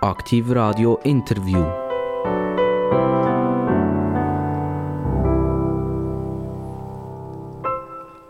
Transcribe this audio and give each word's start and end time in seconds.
Aktiv 0.00 0.48
Radio 0.50 1.00
Interview. 1.02 1.58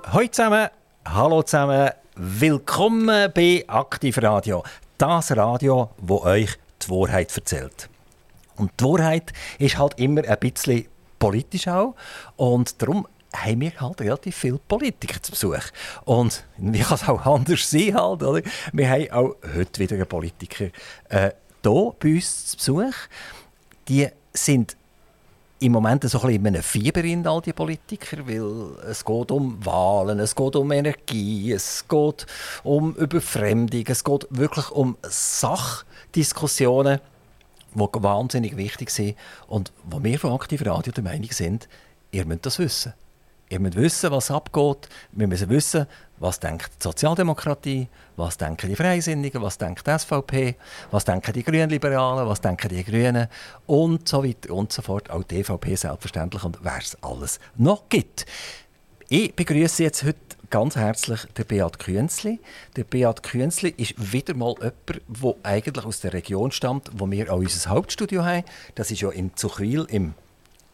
Hallo 0.07 0.29
zusammen, 0.31 0.69
hallo 1.05 1.43
zusammen, 1.43 1.91
willkommen 2.17 3.31
bei 3.35 3.65
Aktiv 3.67 4.17
Radio. 4.23 4.63
Das 4.97 5.37
Radio, 5.37 5.91
wo 5.99 6.23
euch 6.23 6.57
die 6.83 6.89
Wahrheit 6.89 7.37
erzählt. 7.37 7.91
Und 8.57 8.73
die 8.81 8.85
Wahrheit 8.85 9.35
ist 9.59 9.77
halt 9.77 10.01
immer 10.01 10.27
ein 10.27 10.39
bisschen 10.39 10.87
politisch 11.19 11.69
auch. 11.69 11.95
Und 12.37 12.81
darum 12.81 13.07
haben 13.37 13.61
wir 13.61 13.79
halt 13.79 14.01
relativ 14.01 14.37
viele 14.37 14.57
Politiker 14.57 15.23
zu 15.23 15.33
Besuch. 15.33 15.65
Und 16.07 16.45
wie 16.57 16.81
kann 16.81 16.95
es 16.95 17.07
auch 17.07 17.27
anders 17.27 17.69
sein 17.69 17.95
halt, 17.95 18.23
oder? 18.23 18.41
Wir 18.73 18.89
haben 18.89 19.11
auch 19.11 19.37
heute 19.55 19.81
wieder 19.81 19.97
einen 19.97 20.07
Politiker 20.07 20.69
äh, 21.11 21.33
hier 21.63 21.95
bei 21.99 22.15
uns 22.15 22.47
zu 22.57 22.57
Besuch. 22.57 22.95
Die 23.89 24.09
sind 24.33 24.77
im 25.61 25.73
Moment 25.73 26.05
so 26.05 26.19
ein 26.19 26.27
bisschen 26.27 26.47
in 26.47 26.47
einem 26.47 26.63
Fieber 26.63 27.03
in 27.03 27.27
all 27.27 27.41
die 27.41 27.53
Politiker, 27.53 28.27
weil 28.27 28.77
es 28.89 29.05
geht 29.05 29.31
um 29.31 29.65
Wahlen, 29.65 30.21
es 30.21 30.35
geht 30.35 30.55
um 30.55 30.71
Energie, 30.71 31.53
es 31.53 31.87
geht 31.89 32.27
um 32.63 32.95
Überfremdung, 32.95 33.85
es 33.87 34.05
geht 34.05 34.27
wirklich 34.31 34.71
um 34.71 34.97
Sachdiskussionen, 35.03 37.01
die 37.75 38.03
wahnsinnig 38.03 38.57
wichtig 38.57 38.91
sind 38.91 39.17
und 39.49 39.73
wo 39.85 40.03
wir 40.03 40.19
von 40.19 40.33
Aktiv 40.33 40.65
Radio 40.65 40.93
der 40.93 41.05
Meinung 41.05 41.31
sind, 41.33 41.69
ihr 42.13 42.25
müsst 42.25 42.47
das 42.47 42.59
wissen. 42.59 42.95
Ihr 43.51 43.61
müsst 43.61 43.77
wissen, 43.77 44.11
was 44.11 44.31
abgeht. 44.31 44.89
Wir 45.13 45.27
müssen 45.27 45.49
wissen, 45.49 45.87
was 46.19 46.39
denkt 46.39 46.71
die 46.79 46.83
Sozialdemokratie, 46.83 47.89
was 48.17 48.37
denken 48.37 48.69
die 48.69 48.77
Freisinnigen, 48.77 49.41
was 49.41 49.57
denkt 49.57 49.87
die 49.87 49.99
SVP, 49.99 50.57
was 50.91 51.05
denken 51.05 51.33
die 51.33 51.43
Grünliberalen, 51.43 52.29
was 52.29 52.41
denken 52.41 52.69
die 52.69 52.85
Grünen 52.85 53.29
und 53.67 54.07
so 54.07 54.23
weiter 54.23 54.53
und 54.53 54.73
so 54.73 54.83
fort. 54.83 55.11
Auch 55.11 55.23
die 55.23 55.41
EVP 55.41 55.77
selbstverständlich 55.77 56.45
und 56.45 56.59
wer 56.63 56.79
es 56.79 56.97
alles 57.03 57.41
noch 57.57 57.89
gibt. 57.89 58.27
Ich 59.09 59.35
begrüße 59.35 59.83
jetzt 59.83 60.03
heute 60.05 60.19
ganz 60.51 60.77
herzlich 60.77 61.25
den 61.39 61.47
Beat 61.47 61.79
Künzli. 61.79 62.41
Der 62.77 62.85
Beat 62.85 63.23
Künzli 63.23 63.73
ist 63.77 64.13
wieder 64.13 64.35
mal 64.35 64.55
jemand, 64.59 64.75
der 65.09 65.35
eigentlich 65.43 65.85
aus 65.87 66.01
der 66.01 66.13
Region 66.13 66.51
stammt, 66.51 66.91
wo 66.93 67.11
wir 67.11 67.33
auch 67.33 67.39
unser 67.39 67.71
Hauptstudio 67.71 68.25
haben. 68.25 68.45
Das 68.75 68.91
ist 68.91 69.01
ja 69.01 69.09
in 69.09 69.35
Zuchwil 69.35 69.87
im 69.89 70.13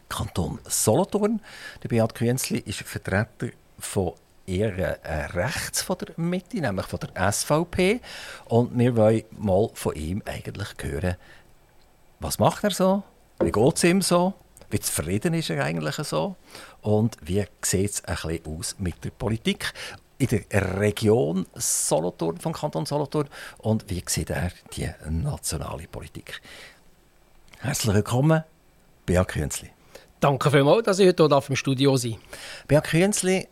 Kanton 0.09 0.59
Solothurn. 0.67 1.41
Der 1.83 1.89
Beat 1.89 2.15
Künzli 2.15 2.59
ist 2.59 2.79
Vertreter 2.83 3.49
von 3.79 4.13
eher 4.47 5.03
äh, 5.03 5.25
rechts 5.25 5.81
von 5.81 5.97
der 5.97 6.13
Mitte, 6.17 6.57
nämlich 6.57 6.85
von 6.85 6.99
der 6.99 7.31
SVP. 7.31 8.01
Und 8.45 8.77
wir 8.77 8.95
wollen 8.95 9.23
mal 9.31 9.69
von 9.73 9.95
ihm 9.95 10.21
eigentlich 10.25 10.69
hören, 10.81 11.15
was 12.19 12.39
macht 12.39 12.63
er 12.63 12.71
so, 12.71 13.03
wie 13.39 13.51
geht 13.51 13.75
es 13.75 13.83
ihm 13.83 14.01
so, 14.01 14.33
wie 14.69 14.79
zufrieden 14.79 15.33
ist 15.33 15.49
er 15.49 15.63
eigentlich 15.63 15.95
so 15.95 16.35
und 16.81 17.17
wie 17.21 17.45
sieht 17.61 17.91
es 17.91 18.05
ein 18.05 18.15
bisschen 18.15 18.57
aus 18.57 18.75
mit 18.79 19.03
der 19.03 19.11
Politik 19.11 19.73
in 20.17 20.27
der 20.27 20.79
Region 20.79 21.45
Solothurn, 21.55 22.37
vom 22.37 22.53
Kanton 22.53 22.85
Solothurn 22.85 23.27
und 23.57 23.89
wie 23.89 24.03
sieht 24.07 24.29
er 24.29 24.51
die 24.75 24.89
nationale 25.09 25.87
Politik. 25.87 26.41
Herzlich 27.59 27.93
willkommen, 27.93 28.43
Beat 29.05 29.27
Künzli. 29.27 29.74
Danke 30.25 30.49
vielmals, 30.49 30.85
dass 30.85 30.97
ich 30.97 31.07
heute 31.07 31.27
hier 31.27 31.43
im 31.49 31.55
Studio 31.55 31.97
sein 31.97 32.15
Beat 32.67 32.85
Künzli, 32.85 33.47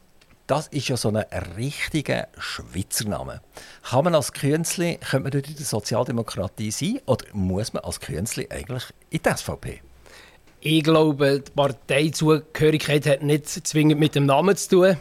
das 0.48 0.66
ist 0.70 0.88
ja 0.88 0.98
so 0.98 1.10
ein 1.10 1.24
richtiger 1.56 2.30
Schweizer 2.40 3.08
Name. 3.08 3.42
Kann 3.84 4.06
man 4.06 4.16
als 4.16 4.34
Künzli, 4.34 4.98
könnte 4.98 5.20
man 5.20 5.32
dort 5.34 5.50
in 5.50 5.56
der 5.56 5.66
Sozialdemokratie 5.68 6.72
sein 6.72 7.00
oder 7.06 7.26
muss 7.32 7.74
man 7.74 7.84
als 7.84 8.00
Künzli 8.00 8.48
eigentlich 8.50 8.86
in 9.12 9.20
die 9.24 9.30
SVP? 9.30 9.82
Ich 10.62 10.84
glaube, 10.84 11.44
die 11.46 11.52
Parteizugehörigkeit 11.52 13.06
hat 13.06 13.22
nicht 13.22 13.48
zwingend 13.50 14.00
mit 14.00 14.16
dem 14.16 14.26
Namen 14.26 14.58
zu 14.58 14.70
tun. 14.70 14.98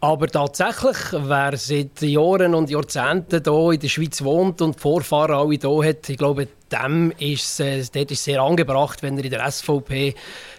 Aber 0.00 0.28
tatsächlich, 0.28 0.96
wer 1.12 1.56
seit 1.56 2.02
Jahren 2.02 2.54
und 2.54 2.68
Jahrzehnten 2.68 3.42
hier 3.42 3.72
in 3.72 3.80
der 3.80 3.88
Schweiz 3.88 4.22
wohnt 4.22 4.60
und 4.60 4.76
die 4.76 4.80
Vorfahren 4.80 5.34
alle 5.34 5.54
hier 5.54 5.88
hat, 5.88 6.08
ich 6.08 6.18
glaube, 6.18 6.48
dem 6.70 7.12
ist 7.18 7.60
es, 7.60 7.90
dort 7.90 8.10
ist 8.10 8.24
sehr 8.24 8.42
angebracht, 8.42 9.02
wenn 9.02 9.16
er 9.16 9.24
in 9.24 9.30
der 9.30 9.50
SVP 9.50 10.14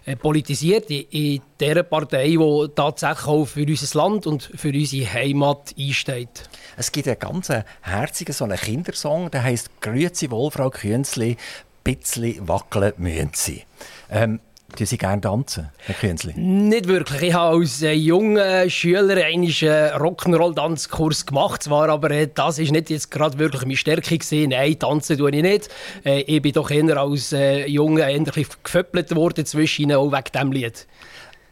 äh, 0.05 0.15
politisiert, 0.15 0.89
in, 0.89 1.41
der 1.59 1.83
Partei, 1.83 2.29
die 2.29 2.67
tatsächlich 2.75 3.27
auch 3.27 3.45
für 3.45 3.63
unser 3.63 3.97
Land 3.97 4.25
und 4.25 4.43
für 4.55 4.69
unsere 4.69 5.13
Heimat 5.13 5.75
einsteht. 5.77 6.49
Es 6.75 6.91
gibt 6.91 7.07
einen 7.07 7.19
ganz 7.19 7.51
herzigen 7.81 8.33
so 8.33 8.45
einen 8.45 8.57
Kindersong, 8.57 9.29
der 9.31 9.43
heißt 9.43 9.81
«Grüezi 9.81 10.31
wohl, 10.31 10.49
Frau 10.49 10.69
Künzli, 10.69 11.37
bisschen 11.83 12.47
wackeln 12.47 12.93
müssen 12.97 13.31
Sie». 13.33 13.63
Ähm, 14.09 14.39
Tun 14.77 14.85
Sie 14.85 14.99
gerne 14.99 15.19
tanzen, 15.19 15.71
Herr 15.79 15.95
Künzli? 15.95 16.33
Nicht 16.35 16.88
wirklich. 16.88 17.23
Ich 17.23 17.33
habe 17.33 17.57
als 17.57 17.81
äh, 17.81 17.93
junger 17.93 18.69
Schüler 18.69 19.25
einen 19.25 19.47
Rock'n'Roll-Tanzkurs 19.47 21.25
gemacht. 21.25 21.63
Zwar, 21.63 21.89
aber 21.89 22.11
äh, 22.11 22.29
das 22.31 22.59
ist 22.59 22.71
nicht 22.71 22.91
jetzt 22.91 23.09
gerade 23.09 23.39
wirklich 23.39 23.63
meine 23.63 23.75
Stärke 23.75 24.16
gewesen. 24.16 24.49
Nein, 24.49 24.77
tanzen 24.77 25.17
tue 25.17 25.31
ich 25.31 25.41
nicht. 25.41 25.69
Äh, 26.05 26.21
ich 26.21 26.43
bin 26.43 26.51
doch 26.51 26.69
eher 26.69 26.95
als 26.95 27.31
Junge 27.66 28.03
endlich 28.03 28.49
geföppelt 28.63 29.16
worden 29.16 29.47
zwischen 29.47 29.91
auch 29.93 30.11
wegen 30.11 30.31
diesem 30.31 30.51
Lied. 30.51 30.85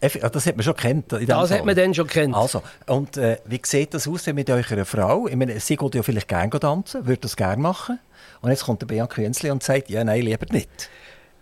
Das 0.02 0.46
hat 0.46 0.56
man 0.56 0.64
schon 0.64 0.75
kennt. 0.75 1.12
Das 1.12 1.24
Fall. 1.25 1.50
hat 1.50 1.66
man 1.66 1.75
dann 1.75 1.96
schon 1.96 2.06
kennt. 2.06 2.35
Also, 2.35 2.62
und 2.85 3.18
äh, 3.18 3.40
wie 3.46 3.59
sieht 3.64 3.96
das 3.96 4.08
aus 4.08 4.28
mit 4.28 4.52
eurer 4.52 4.85
Frau? 4.85 5.28
Ich 5.28 5.35
meine, 5.35 5.59
sie 5.59 5.78
geht 5.78 5.96
ja 5.96 6.03
vielleicht 6.03 6.28
gerne 6.28 6.52
tanzen, 6.52 7.08
würde 7.08 7.22
das 7.22 7.35
gerne 7.35 7.59
machen. 7.59 7.97
Und 8.41 8.52
jetzt 8.52 8.66
kommt 8.66 8.81
der 8.84 8.85
Bea 8.85 9.08
Künzli 9.08 9.50
und 9.50 9.64
sagt, 9.64 9.90
ja, 9.90 10.03
nein, 10.03 10.22
lieber 10.22 10.46
nicht. 10.52 10.91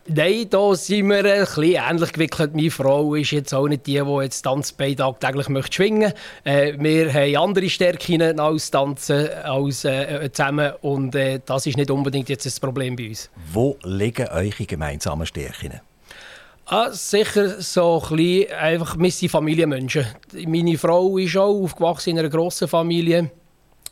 Nein, 0.06 0.48
da 0.50 0.76
sind 0.76 1.08
wir 1.08 1.20
ein 1.20 1.40
bisschen 1.40 1.64
ähnlich 1.64 2.12
gewickelt. 2.12 2.54
Meine 2.54 2.70
Frau 2.70 3.16
ist 3.16 3.32
jetzt 3.32 3.54
auch 3.54 3.70
nicht 3.70 3.88
die, 3.88 4.02
die 4.02 4.22
jetzt 4.22 4.42
Tanzbein 4.42 4.98
täglich 4.98 5.48
möchte 5.48 5.74
schwingen 5.74 6.12
möchte. 6.12 6.18
Äh, 6.44 6.78
wir 6.78 7.14
haben 7.14 7.38
andere 7.38 7.70
Stärken 7.70 8.38
als 8.38 8.70
Tanzen 8.70 9.30
als, 9.30 9.86
äh, 9.86 10.30
zusammen 10.34 10.74
und 10.82 11.16
äh, 11.16 11.40
das 11.46 11.68
ist 11.68 11.78
nicht 11.78 11.90
unbedingt 11.90 12.28
jetzt 12.28 12.46
das 12.46 12.60
Problem 12.60 12.98
bei 12.98 13.08
uns. 13.10 13.30
Wo 13.54 13.78
liegen 13.84 14.28
eure 14.28 14.66
gemeinsamen 14.66 15.26
Stärken? 15.26 15.80
Ah, 16.66 16.92
sicher 16.92 17.62
so 17.62 18.02
ein 18.10 18.18
bisschen, 18.18 18.54
einfach, 18.56 19.00
wir 19.00 19.12
sind 19.12 19.30
Familienmenschen. 19.30 20.06
Meine 20.48 20.78
Frau 20.78 21.18
ist 21.18 21.38
auch 21.38 21.64
aufgewachsen 21.64 22.10
in 22.10 22.20
einer 22.20 22.30
grossen 22.30 22.68
Familie. 22.68 23.32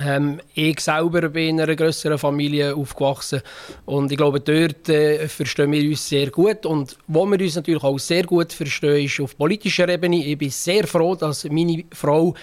Ähm, 0.04 0.42
ich 0.54 0.80
selber 0.80 1.30
bin 1.30 1.50
in 1.50 1.62
einer 1.62 1.76
größeren 1.76 2.18
Familie 2.18 2.76
aufgewachsen 2.76 3.42
und 3.86 4.12
ich 4.12 4.18
glaube, 4.18 4.40
dort 4.40 4.90
äh, 4.90 5.28
verstehen 5.28 5.72
wir 5.72 5.90
uns 5.90 6.08
sehr 6.08 6.30
gut. 6.30 6.66
Und 6.66 6.98
wo 7.08 7.26
wir 7.26 7.40
uns 7.40 7.56
natürlich 7.56 7.84
auch 7.84 8.00
sehr 8.00 8.24
gut 8.24 8.54
verstehen, 8.54 9.06
ist 9.06 9.20
auf 9.20 9.38
politischer 9.38 9.88
Ebene. 9.90 10.26
Ich 10.26 10.38
bin 10.38 10.50
sehr 10.50 10.88
froh, 10.88 11.16
dass 11.16 11.44
meine 11.46 11.84
Frau 11.94 12.34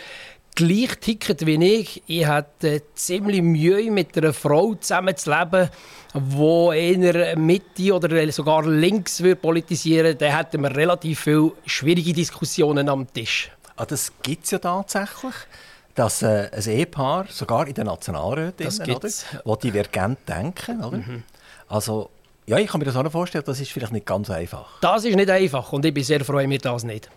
gleich 0.55 0.97
tickt 1.01 1.47
wie 1.47 1.65
ich. 1.65 2.03
Ich 2.07 2.27
hatte 2.27 2.69
äh, 2.69 2.81
ziemlich 2.95 3.43
Mühe, 3.43 3.91
mit 3.91 4.17
einer 4.19 4.33
Frau 4.33 4.75
zusammenzuleben, 4.75 5.71
die 6.15 6.77
eher 6.77 7.37
Mitte 7.37 7.95
oder 7.95 8.33
sogar 8.33 8.67
links 8.67 9.23
würde 9.23 9.37
politisieren 9.37 10.07
würde. 10.07 10.17
Da 10.17 10.37
hätten 10.37 10.63
wir 10.63 10.75
relativ 10.75 11.21
viele 11.21 11.53
schwierige 11.65 12.13
Diskussionen 12.13 12.89
am 12.89 13.07
Tisch. 13.13 13.51
Ah, 13.77 13.87
das 13.87 14.13
gibt 14.23 14.45
es 14.45 14.51
ja 14.51 14.59
tatsächlich 14.59 15.35
dass 15.99 16.23
äh, 16.23 16.49
ein 16.53 16.63
Ehepaar, 16.63 17.27
sogar 17.29 17.67
in 17.67 17.75
den 17.75 17.87
Nationalräten, 17.87 18.67
wo 19.45 19.57
divergent 19.57 20.21
denken. 20.29 20.85
Oder? 20.85 20.99
Mhm. 20.99 21.25
Also, 21.69 22.11
ja, 22.47 22.57
ich 22.59 22.69
kann 22.69 22.79
mir 22.79 22.85
das 22.85 22.95
auch 22.95 23.11
vorstellen, 23.11 23.45
das 23.45 23.59
ist 23.59 23.73
vielleicht 23.73 23.93
nicht 23.93 24.07
ganz 24.07 24.31
einfach. 24.31 24.79
Das 24.81 25.05
ist 25.05 25.17
nicht 25.17 25.29
einfach 25.29 25.73
und 25.73 25.85
ich 25.85 25.93
bin 25.93 26.05
sehr 26.05 26.25
froh, 26.25 26.47
mir 26.47 26.59
das 26.61 26.85
nicht. 26.85 27.11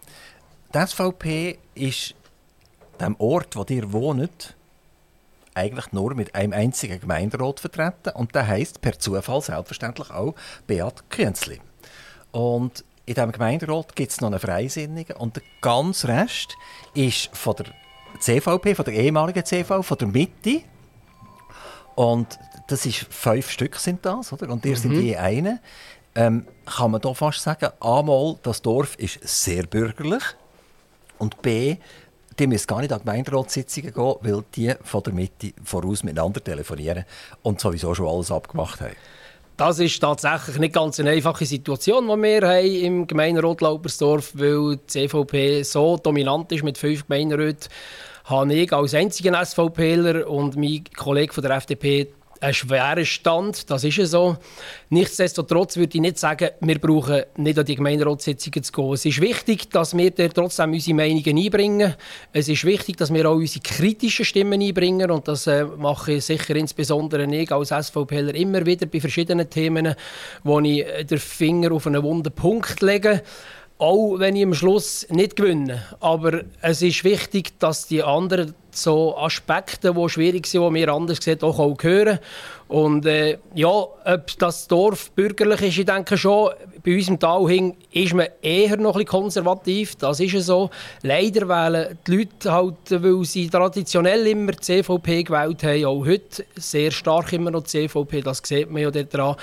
Die 0.74 0.80
SVP 0.80 1.60
ist 1.76 2.16
dem 3.00 3.16
Ort, 3.20 3.56
wo 3.56 3.64
ihr 3.70 3.94
wohnt, 3.94 4.56
eigentlich 5.54 5.92
nur 5.92 6.16
mit 6.16 6.34
einem 6.34 6.54
einzigen 6.54 7.00
Gemeinderat 7.00 7.60
vertreten 7.60 8.14
und 8.16 8.34
der 8.34 8.48
heißt 8.48 8.82
per 8.82 8.98
Zufall 8.98 9.42
selbstverständlich 9.42 10.10
auch 10.10 10.34
Beat 10.66 11.04
Künzli. 11.10 11.62
Und 12.32 12.84
in 13.06 13.14
diesem 13.14 13.32
Gemeinderat 13.32 13.96
gibt 13.96 14.12
es 14.12 14.22
noch 14.22 14.30
einen 14.30 14.40
Freisinnigen 14.40 15.18
und 15.18 15.36
der 15.36 15.44
ganze 15.62 16.08
Rest 16.08 16.56
ist 16.96 17.30
von 17.36 17.56
der 17.58 17.68
CVP, 18.20 18.76
von 18.76 18.86
der 18.86 18.94
ehemaligen 18.94 19.44
CV, 19.46 19.82
von 19.82 19.98
der 19.98 20.08
Mitte. 20.08 20.62
Und 21.96 22.40
das 22.68 22.86
ist 22.86 23.08
fünf 23.10 23.50
Stück 23.50 23.76
sind 23.76 24.06
das, 24.06 24.32
oder? 24.32 24.50
Und 24.50 24.66
ihr 24.66 24.72
mhm. 24.72 24.78
sind 24.78 24.94
je 24.94 25.16
eine. 25.18 25.60
Ähm, 26.14 26.46
kann 26.66 26.92
man 26.92 27.02
da 27.02 27.14
fast 27.14 27.42
sagen, 27.42 27.70
einmal, 27.80 28.38
das 28.44 28.62
Dorf 28.62 28.96
ist 28.96 29.20
sehr 29.24 29.64
bürgerlich 29.64 30.24
und 31.20 31.42
B, 31.42 31.78
die 32.38 32.48
müssen 32.48 32.68
gar 32.68 32.82
nicht 32.82 32.92
an 32.92 33.00
Gemeinderatssitzungen 33.00 33.94
gehen, 33.94 34.16
weil 34.22 34.44
die 34.56 34.74
von 34.84 35.04
der 35.04 35.14
Mitte 35.14 35.54
voraus 35.64 36.04
miteinander 36.04 36.44
telefonieren 36.44 37.06
und 37.44 37.62
sowieso 37.62 37.94
schon 37.94 38.08
alles 38.08 38.32
abgemacht 38.32 38.82
haben. 38.82 38.96
Das 39.62 39.78
ist 39.78 40.00
tatsächlich 40.00 40.58
nicht 40.58 40.74
ganz 40.74 41.00
eine 41.00 41.12
einfache 41.12 41.46
Situation, 41.46 42.08
die 42.08 42.24
wir 42.24 42.42
haben 42.42 42.66
im 42.66 43.06
Gemeinderat 43.06 43.62
Laubersdorf, 43.62 44.32
weil 44.34 44.78
die 44.78 44.88
CVP 44.88 45.62
so 45.62 45.98
dominant 45.98 46.52
ist 46.52 46.64
mit 46.64 46.80
fünf 46.80 47.06
Gemeinderäten 47.08 47.70
habe 48.26 48.56
ich 48.56 48.74
als 48.74 48.96
einziger 48.96 49.46
SVPler 49.46 50.28
und 50.28 50.56
mein 50.56 50.84
Kollege 50.98 51.32
von 51.32 51.44
der 51.44 51.58
FDP 51.58 52.12
ein 52.42 52.54
schwerer 52.54 53.06
Stand, 53.06 53.70
das 53.70 53.84
ist 53.84 53.98
so. 54.10 54.36
Nichtsdestotrotz 54.90 55.78
würde 55.78 55.96
ich 55.96 56.02
nicht 56.02 56.18
sagen, 56.18 56.50
wir 56.60 56.80
brauchen 56.80 57.24
nicht 57.38 57.60
an 57.60 57.66
die 57.66 57.76
Gemeinderatssitzungen 57.76 58.64
zu 58.64 58.72
gehen. 58.72 58.94
Es 58.94 59.06
ist 59.06 59.22
wichtig, 59.22 59.70
dass 59.70 59.96
wir 59.96 60.14
trotzdem 60.16 60.74
unsere 60.74 60.96
Meinungen 60.96 61.38
einbringen. 61.38 61.96
Es 62.34 62.50
ist 62.50 62.66
wichtig, 62.66 62.98
dass 62.98 63.14
wir 63.14 63.30
auch 63.30 63.36
unsere 63.36 63.62
kritischen 63.62 64.26
Stimmen 64.26 64.60
einbringen 64.60 65.12
und 65.12 65.28
das 65.28 65.46
äh, 65.46 65.64
mache 65.64 66.14
ich 66.14 66.26
sicher 66.26 66.56
insbesondere 66.56 67.24
ich 67.34 67.52
als 67.52 67.70
SVPler 67.70 68.34
immer 68.34 68.66
wieder 68.66 68.88
bei 68.88 69.00
verschiedenen 69.00 69.50
Themen, 69.50 69.94
wo 70.44 70.60
ich 70.60 70.84
den 71.10 71.20
Finger 71.20 71.72
auf 71.72 71.86
einen 71.86 72.02
wunden 72.02 72.32
Punkt 72.34 72.82
lege 72.82 73.22
auch 73.82 74.20
wenn 74.20 74.36
ich 74.36 74.44
am 74.44 74.54
Schluss 74.54 75.08
nicht 75.10 75.36
gewinne. 75.36 75.84
Aber 76.00 76.44
es 76.62 76.84
ist 76.84 77.04
wichtig, 77.04 77.58
dass 77.58 77.88
die 77.88 78.04
anderen 78.04 78.54
so 78.76 79.18
Aspekte, 79.18 79.94
die 79.94 80.10
schwierig 80.10 80.48
sind, 80.48 80.68
die 80.68 80.74
wir 80.74 80.90
anders 80.90 81.20
sehen, 81.22 81.42
auch, 81.42 81.60
auch 81.60 81.78
hören. 81.82 82.20
Und 82.72 83.06
äh, 83.06 83.38
ja, 83.54 83.68
ob 83.68 84.38
das 84.40 84.66
Dorf 84.68 85.12
bürgerlich 85.12 85.62
ist, 85.62 85.78
ich 85.80 85.86
denke 85.86 86.18
schon, 86.18 86.52
bei 86.86 86.96
uns 86.96 87.10
im 87.10 87.20
Tal 87.20 87.46
hin 87.50 87.76
ist 87.92 88.14
man 88.14 88.28
eher 88.42 88.78
noch 88.78 88.96
ein 88.96 89.06
konservativ, 89.06 89.96
das 89.98 90.22
ist 90.22 90.46
so. 90.46 90.70
Leider 91.02 91.50
wählen 91.50 91.98
die 92.08 92.16
Leute 92.16 92.52
halt, 92.52 92.76
weil 92.90 93.26
sie 93.26 93.50
traditionell 93.50 94.26
immer 94.26 94.54
die 94.54 94.62
CVP 94.62 95.24
gewählt 95.24 95.64
haben, 95.64 95.86
auch 95.86 96.06
heute 96.06 96.46
sehr 96.56 96.92
stark 96.92 97.34
immer 97.34 97.52
noch 97.52 97.64
die 97.64 97.88
CVP, 97.88 98.22
das 98.22 98.42
sieht 98.42 98.72
man 98.72 98.82
ja 98.82 98.90
daran. 98.90 99.36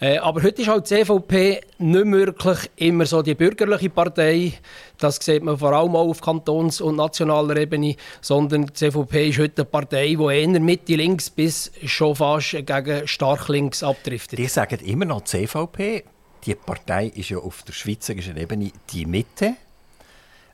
Äh, 0.00 0.18
aber 0.18 0.42
heute 0.42 0.62
ist 0.62 0.68
halt 0.68 0.90
die 0.90 0.96
CVP 0.96 1.60
nicht 1.78 2.12
wirklich 2.12 2.70
immer 2.76 3.06
so 3.06 3.22
die 3.22 3.36
bürgerliche 3.36 3.90
Partei, 3.90 4.54
das 5.02 5.16
sieht 5.16 5.42
man 5.42 5.58
vor 5.58 5.72
allem 5.72 5.96
auch 5.96 6.08
auf 6.08 6.20
Kantons- 6.20 6.80
und 6.80 6.96
nationaler 6.96 7.56
Ebene, 7.56 7.96
sondern 8.20 8.66
die 8.66 8.72
CVP 8.72 9.28
ist 9.30 9.38
heute 9.38 9.62
eine 9.62 9.70
Partei, 9.70 10.16
die 10.18 10.34
eher 10.34 10.60
Mitte 10.60 10.94
links 10.94 11.30
bis 11.30 11.72
schon 11.84 12.14
fast 12.14 12.52
gegen 12.52 13.08
stark 13.08 13.48
links 13.48 13.82
abdriftet. 13.82 14.38
Die 14.38 14.46
sagen 14.46 14.78
immer 14.84 15.04
noch 15.04 15.24
CVP. 15.24 16.04
Die 16.44 16.54
Partei 16.54 17.06
ist 17.06 17.30
ja 17.30 17.38
auf 17.38 17.62
der 17.62 17.72
schweizerischen 17.72 18.36
Ebene 18.36 18.72
die 18.90 19.06
Mitte. 19.06 19.54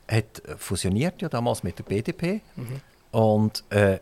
Hat 0.07 0.41
fusioniert 0.57 1.21
ja 1.21 1.29
damals 1.29 1.63
mit 1.63 1.77
der 1.77 1.83
BDP. 1.83 2.41
Mhm. 2.55 2.81
Und 3.11 3.63
äh, 3.69 3.99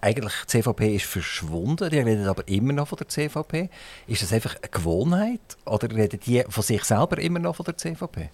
eigentlich 0.00 0.32
die 0.42 0.46
CVP 0.48 0.96
ist 0.96 1.06
verschwunden, 1.06 1.88
die 1.88 1.98
reden 1.98 2.26
aber 2.26 2.46
immer 2.48 2.72
noch 2.72 2.88
von 2.88 2.98
der 2.98 3.08
CVP. 3.08 3.70
Ist 4.08 4.22
das 4.22 4.32
einfach 4.32 4.56
eine 4.56 4.68
Gewohnheit 4.68 5.40
oder 5.64 5.88
reden 5.94 6.18
die 6.26 6.44
von 6.48 6.62
sich 6.64 6.82
selber 6.82 7.18
immer 7.18 7.38
noch 7.38 7.56
von 7.56 7.64
der 7.64 7.76
CVP? 7.76 8.30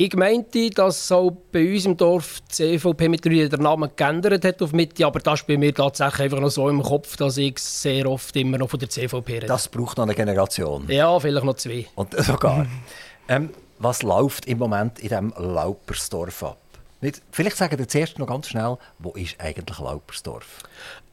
Ich 0.00 0.14
meinte, 0.14 0.70
dass 0.70 1.10
auch 1.10 1.32
bei 1.50 1.74
uns 1.74 1.84
im 1.84 1.96
Dorf 1.96 2.40
die 2.42 2.78
CVP 2.78 3.08
mittlerweile 3.08 3.48
den 3.48 3.62
Namen 3.62 3.90
geändert 3.96 4.44
hat 4.44 4.62
auf 4.62 4.70
Mitte, 4.70 5.04
aber 5.04 5.18
das 5.18 5.40
ist 5.40 5.48
bei 5.48 5.56
mir 5.56 5.74
tatsächlich 5.74 6.20
einfach 6.20 6.38
noch 6.38 6.50
so 6.50 6.68
im 6.68 6.80
Kopf, 6.84 7.16
dass 7.16 7.36
ich 7.36 7.58
sehr 7.58 8.08
oft 8.08 8.36
immer 8.36 8.58
noch 8.58 8.70
von 8.70 8.78
der 8.78 8.88
CVP 8.88 9.32
rede. 9.32 9.46
Das 9.48 9.66
braucht 9.66 9.96
noch 9.96 10.04
eine 10.04 10.14
Generation? 10.14 10.84
Ja, 10.86 11.18
vielleicht 11.18 11.44
noch 11.44 11.56
zwei. 11.56 11.86
Und 11.96 12.14
sogar. 12.14 12.64
ähm, 13.28 13.50
was 13.80 14.04
läuft 14.04 14.46
im 14.46 14.58
Moment 14.58 15.00
in 15.00 15.08
diesem 15.08 15.34
Laupersdorf 15.36 16.44
ab? 16.44 16.58
Nicht, 17.00 17.20
vielleicht 17.32 17.56
sagen 17.56 17.76
wir 17.76 17.88
zuerst 17.88 18.20
noch 18.20 18.28
ganz 18.28 18.46
schnell, 18.46 18.78
wo 19.00 19.10
ist 19.14 19.34
eigentlich 19.40 19.80
Laupersdorf? 19.80 20.60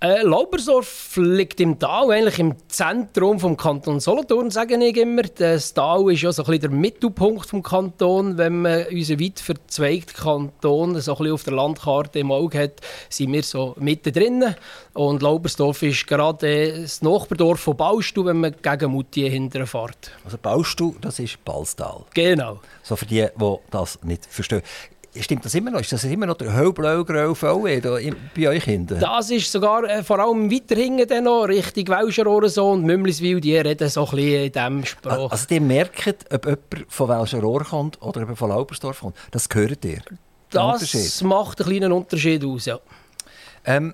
Äh, 0.06 0.22
Laubersdorf 0.22 1.16
liegt 1.16 1.60
im 1.60 1.80
Tal, 1.80 2.12
eigentlich 2.12 2.38
im 2.38 2.54
Zentrum 2.68 3.40
des 3.40 3.57
Kanton 3.57 4.00
Solothurn, 4.00 4.52
sage 4.52 4.78
ich 4.78 4.98
immer. 4.98 5.24
Das 5.24 5.74
Tal 5.74 6.12
ist 6.12 6.22
ja 6.22 6.31
so 6.31 6.44
ein 6.44 6.46
bisschen 6.46 6.62
der 6.62 6.69
Mittelpunkt 6.69 7.52
des 7.52 7.63
Kantons. 7.63 8.38
Wenn 8.38 8.62
man 8.62 8.86
unseren 8.86 9.19
weit 9.19 9.40
verzweigten 9.40 10.16
Kanton 10.16 11.02
so 11.02 11.13
ein 11.13 11.18
bisschen 11.18 11.34
auf 11.34 11.44
der 11.44 11.54
Landkarte 11.54 12.19
im 12.19 12.31
Auge 12.31 12.60
hat, 12.60 12.81
sind 13.10 13.34
wir 13.34 13.42
so 13.42 13.74
mittendrin. 13.80 14.54
Und 14.94 15.24
Laubersdorf 15.24 15.81
ist 15.81 16.06
gerade 16.06 16.81
das 16.84 17.01
Nachbardorf 17.01 17.62
von 17.62 17.75
Baustu, 17.75 18.25
wenn 18.25 18.42
man 18.42 18.56
gegen 18.62 18.92
Mutti 18.92 19.28
hinterfährt. 19.28 20.12
Also 20.24 20.38
Baustu, 20.38 20.94
das 21.01 21.18
ist 21.18 21.44
Balstal. 21.44 22.04
Genau. 22.13 22.60
So 22.84 22.96
für 22.96 23.08
die, 23.08 23.25
die 23.36 23.56
das 23.72 23.98
nicht 24.04 24.28
verstehen. 24.28 24.62
Stimmt 25.19 25.45
das 25.45 25.56
immer 25.56 25.71
noch? 25.71 25.79
Ist 25.79 25.91
das 25.94 26.03
immer 26.03 26.25
noch 26.25 26.38
der 26.38 26.51
hellblau-grau 26.53 27.33
VW 27.33 27.79
da 27.79 27.97
bei 28.35 28.50
euch 28.50 28.63
hinten? 28.65 29.00
Das 29.00 29.29
ist 29.29 29.51
sogar 29.51 29.83
äh, 29.85 30.03
vor 30.03 30.19
allem 30.19 30.51
weiter 30.51 30.75
hinten 30.75 31.23
noch, 31.23 31.45
Richtung 31.45 31.88
Welscher 31.88 32.50
so 32.50 32.71
und 32.71 32.83
Mümliswil, 32.83 33.39
die 33.39 33.57
reden 33.57 33.89
so 33.89 34.06
ein 34.06 34.15
bisschen 34.15 34.45
in 34.45 34.51
diesem 34.51 34.85
Spruch. 34.85 35.31
Also 35.31 35.47
die 35.47 35.59
merken, 35.59 36.13
ob 36.31 36.45
jemand 36.45 36.85
von 36.89 37.09
Welscher 37.09 37.41
kommt 37.41 38.01
oder 38.01 38.29
ob 38.29 38.38
von 38.38 38.50
Laubersdorf 38.50 39.00
kommt. 39.00 39.15
Das 39.31 39.47
gehört 39.50 39.85
ihr? 39.85 40.01
Das 40.51 41.23
macht 41.23 41.62
einen 41.62 41.69
kleinen 41.69 41.91
Unterschied 41.91 42.44
aus, 42.45 42.65
ja. 42.65 42.79
Ähm, 43.65 43.94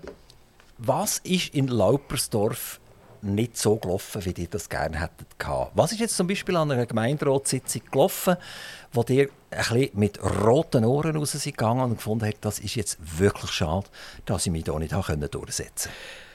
was 0.77 1.19
ist 1.19 1.53
in 1.53 1.67
Laupersdorf 1.67 2.80
nicht 3.23 3.57
so 3.57 3.75
gelaufen, 3.75 4.25
wie 4.25 4.31
ihr 4.31 4.47
das 4.47 4.69
gerne 4.69 4.99
hättet 4.99 5.27
Was 5.73 5.91
ist 5.91 5.99
jetzt 5.99 6.15
zum 6.15 6.27
Beispiel 6.27 6.55
an 6.55 6.71
einer 6.71 6.85
Gemeinderatssitzung 6.85 7.81
gelaufen, 7.91 8.35
wo 8.93 9.03
ihr 9.09 9.29
ein 9.51 9.89
mit 9.93 10.19
roten 10.23 10.85
Ohren 10.85 11.15
raus 11.15 11.31
sind 11.31 11.57
gegangen 11.57 11.81
und 11.81 11.95
gefunden 11.97 12.25
habt, 12.25 12.43
das 12.43 12.59
ist 12.59 12.75
jetzt 12.75 12.97
wirklich 13.19 13.51
schade, 13.51 13.87
dass 14.25 14.45
ich 14.45 14.51
mich 14.51 14.65
hier 14.65 14.79
nicht 14.79 14.93
durchsetzen 14.93 15.89
konnte? 15.89 16.30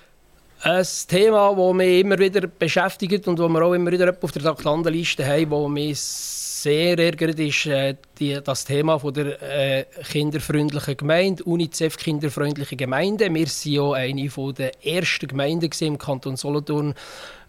Ein 0.63 0.87
Thema, 1.07 1.55
das 1.55 1.75
mich 1.75 2.01
immer 2.01 2.19
wieder 2.19 2.47
beschäftigt 2.47 3.29
und 3.29 3.39
das 3.39 3.49
wir 3.49 3.63
auch 3.63 3.75
immer 3.75 3.93
wieder 3.93 4.17
auf 4.21 4.33
der 4.33 4.43
Traktandenliste 4.43 5.25
haben, 5.27 5.51
das 5.51 5.69
mich 5.69 6.01
sehr 6.01 6.99
ärgert, 6.99 7.39
ist 7.39 7.67
äh, 7.67 7.95
die, 8.19 8.41
das 8.43 8.65
Thema 8.65 8.99
von 8.99 9.13
der 9.13 9.41
äh, 9.43 9.85
kinderfreundlichen 10.11 10.97
Gemeinde, 10.97 11.45
UNICEF 11.45 11.99
kinderfreundliche 11.99 12.75
Gemeinde. 12.75 13.33
Wir 13.33 13.47
waren 13.47 13.65
ja 13.65 13.93
eine 13.93 14.53
der 14.55 14.85
ersten 14.85 15.29
Gemeinden 15.29 15.71
im 15.81 15.99
Kanton 15.99 16.37
Solothurn, 16.37 16.95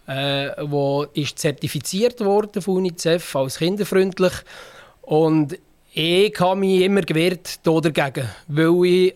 äh, 0.06 0.50
wo 0.62 1.04
ist 1.14 1.38
zertifiziert 1.38 2.20
wurde 2.20 2.60
von 2.60 2.76
UNICEF 2.76 3.34
als 3.34 3.58
kinderfreundlich. 3.58 4.34
Und 5.00 5.58
ich 5.94 6.38
habe 6.38 6.60
mich 6.60 6.82
immer 6.82 7.00
gewehrt 7.00 7.66
dagegen, 7.66 8.28
weil 8.48 8.84
ich 8.84 9.14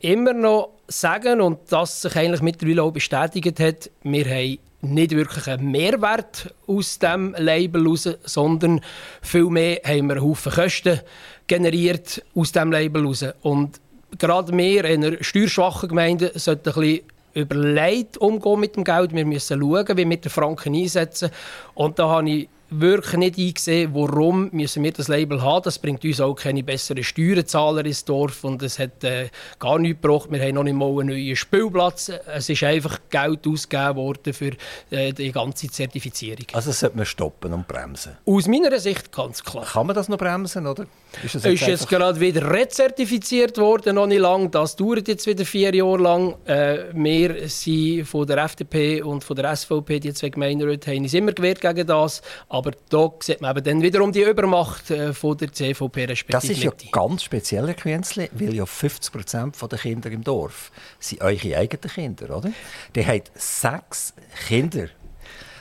immer 0.00 0.34
noch 0.34 0.73
sagen 0.88 1.40
und 1.40 1.60
das 1.70 2.02
sich 2.02 2.16
eigentlich 2.16 2.42
mittlerweile 2.42 2.82
auch 2.82 2.92
bestätigt 2.92 3.60
hat, 3.60 3.90
wir 4.02 4.24
haben 4.26 4.58
nicht 4.82 5.12
wirklich 5.12 5.46
einen 5.48 5.70
Mehrwert 5.70 6.54
aus 6.66 6.98
dem 6.98 7.34
Label 7.38 7.82
heraus, 7.84 8.08
sondern 8.24 8.80
vielmehr 9.22 9.80
haben 9.84 10.08
wir 10.08 10.16
einen 10.16 10.24
Haufen 10.24 10.52
Kosten 10.52 11.00
generiert 11.46 12.22
aus 12.34 12.52
dem 12.52 12.70
Label 12.70 13.02
heraus. 13.02 13.24
Und 13.42 13.80
gerade 14.18 14.56
wir 14.56 14.84
in 14.84 15.04
einer 15.04 15.22
steuerschwachen 15.22 15.88
Gemeinde 15.88 16.32
sollten 16.34 16.68
ein 16.68 16.74
bisschen 16.74 17.00
überlegt 17.34 18.18
umgehen 18.18 18.60
mit 18.60 18.76
dem 18.76 18.84
Geld. 18.84 19.12
Wir 19.12 19.24
müssen 19.24 19.60
schauen, 19.60 19.88
wie 19.88 19.96
wir 19.96 20.06
mit 20.06 20.24
den 20.24 20.30
Franken 20.30 20.74
einsetzen. 20.74 21.30
Und 21.74 21.98
da 21.98 22.08
habe 22.08 22.30
ich 22.30 22.48
wirklich 22.80 23.16
nicht 23.16 23.38
eingesehen, 23.38 23.94
warum 23.94 24.48
müssen 24.52 24.82
wir 24.82 24.92
das 24.92 25.08
Label 25.08 25.42
haben. 25.42 25.62
Das 25.64 25.78
bringt 25.78 26.04
uns 26.04 26.20
auch 26.20 26.34
keine 26.34 26.62
besseren 26.62 27.02
Steuerzahler 27.02 27.84
ins 27.84 28.04
Dorf 28.04 28.44
und 28.44 28.62
es 28.62 28.78
hat 28.78 29.04
äh, 29.04 29.28
gar 29.58 29.78
nichts 29.78 30.00
gebracht. 30.00 30.30
Wir 30.30 30.40
haben 30.42 30.54
noch 30.54 30.64
nicht 30.64 30.74
mal 30.74 30.88
einen 30.88 31.08
neuen 31.08 31.36
Spielplatz. 31.36 32.10
Es 32.26 32.48
ist 32.48 32.62
einfach 32.62 33.00
Geld 33.10 33.46
ausgegeben 33.46 33.96
worden 33.96 34.32
für 34.32 34.52
äh, 34.90 35.12
die 35.12 35.32
ganze 35.32 35.68
Zertifizierung. 35.68 36.46
Also 36.52 36.70
das 36.70 36.80
sollte 36.80 36.96
man 36.96 37.06
stoppen 37.06 37.52
und 37.52 37.66
bremsen? 37.68 38.16
Aus 38.26 38.46
meiner 38.46 38.78
Sicht 38.78 39.12
ganz 39.12 39.42
klar. 39.42 39.64
Kann 39.64 39.86
man 39.86 39.94
das 39.94 40.08
noch 40.08 40.18
bremsen, 40.18 40.66
oder? 40.66 40.86
Ist, 41.22 41.34
jetzt 41.34 41.46
ist 41.46 41.66
jetzt 41.66 41.88
gerade 41.88 42.18
wieder 42.18 42.50
rezertifiziert 42.50 43.56
worden, 43.58 43.94
noch 43.94 44.06
nicht 44.06 44.20
lang. 44.20 44.50
Das 44.50 44.76
dauert 44.76 45.06
jetzt 45.06 45.26
wieder 45.26 45.44
vier 45.44 45.74
Jahre 45.74 45.98
lang. 45.98 46.34
Äh, 46.44 46.86
wir 46.92 47.48
sind 47.48 48.06
von 48.06 48.26
der 48.26 48.38
FDP 48.38 49.02
und 49.02 49.22
von 49.22 49.36
der 49.36 49.54
SVP, 49.54 50.00
die 50.00 50.12
zwei 50.12 50.30
Gemeinderäte, 50.30 50.90
haben 50.90 51.02
uns 51.02 51.14
immer 51.14 51.32
gewehrt 51.32 51.60
gegen 51.60 51.86
das. 51.86 52.22
Aber 52.48 52.63
da 52.88 53.12
sieht 53.20 53.40
man 53.40 53.56
eben 53.56 53.64
dann 53.64 53.82
wiederum 53.82 54.12
die 54.12 54.22
Übermacht 54.22 54.90
äh, 54.90 55.12
von 55.12 55.36
der 55.36 55.52
CVP 55.52 56.04
respektive 56.04 56.32
Das 56.32 56.44
ist 56.44 56.62
ja 56.62 56.72
ganz 56.92 57.22
speziell, 57.22 57.66
Herr 57.66 57.74
Quenzli, 57.74 58.28
weil 58.32 58.54
ja 58.54 58.66
50 58.66 59.12
Prozent 59.12 59.56
der 59.60 59.78
Kinder 59.78 60.10
im 60.10 60.22
Dorf 60.22 60.70
sind 60.98 61.20
eure 61.22 61.56
eigenen 61.56 61.90
Kinder, 61.90 62.36
oder? 62.36 62.52
Die 62.94 63.06
haben 63.06 63.22
sechs 63.34 64.14
Kinder. 64.48 64.88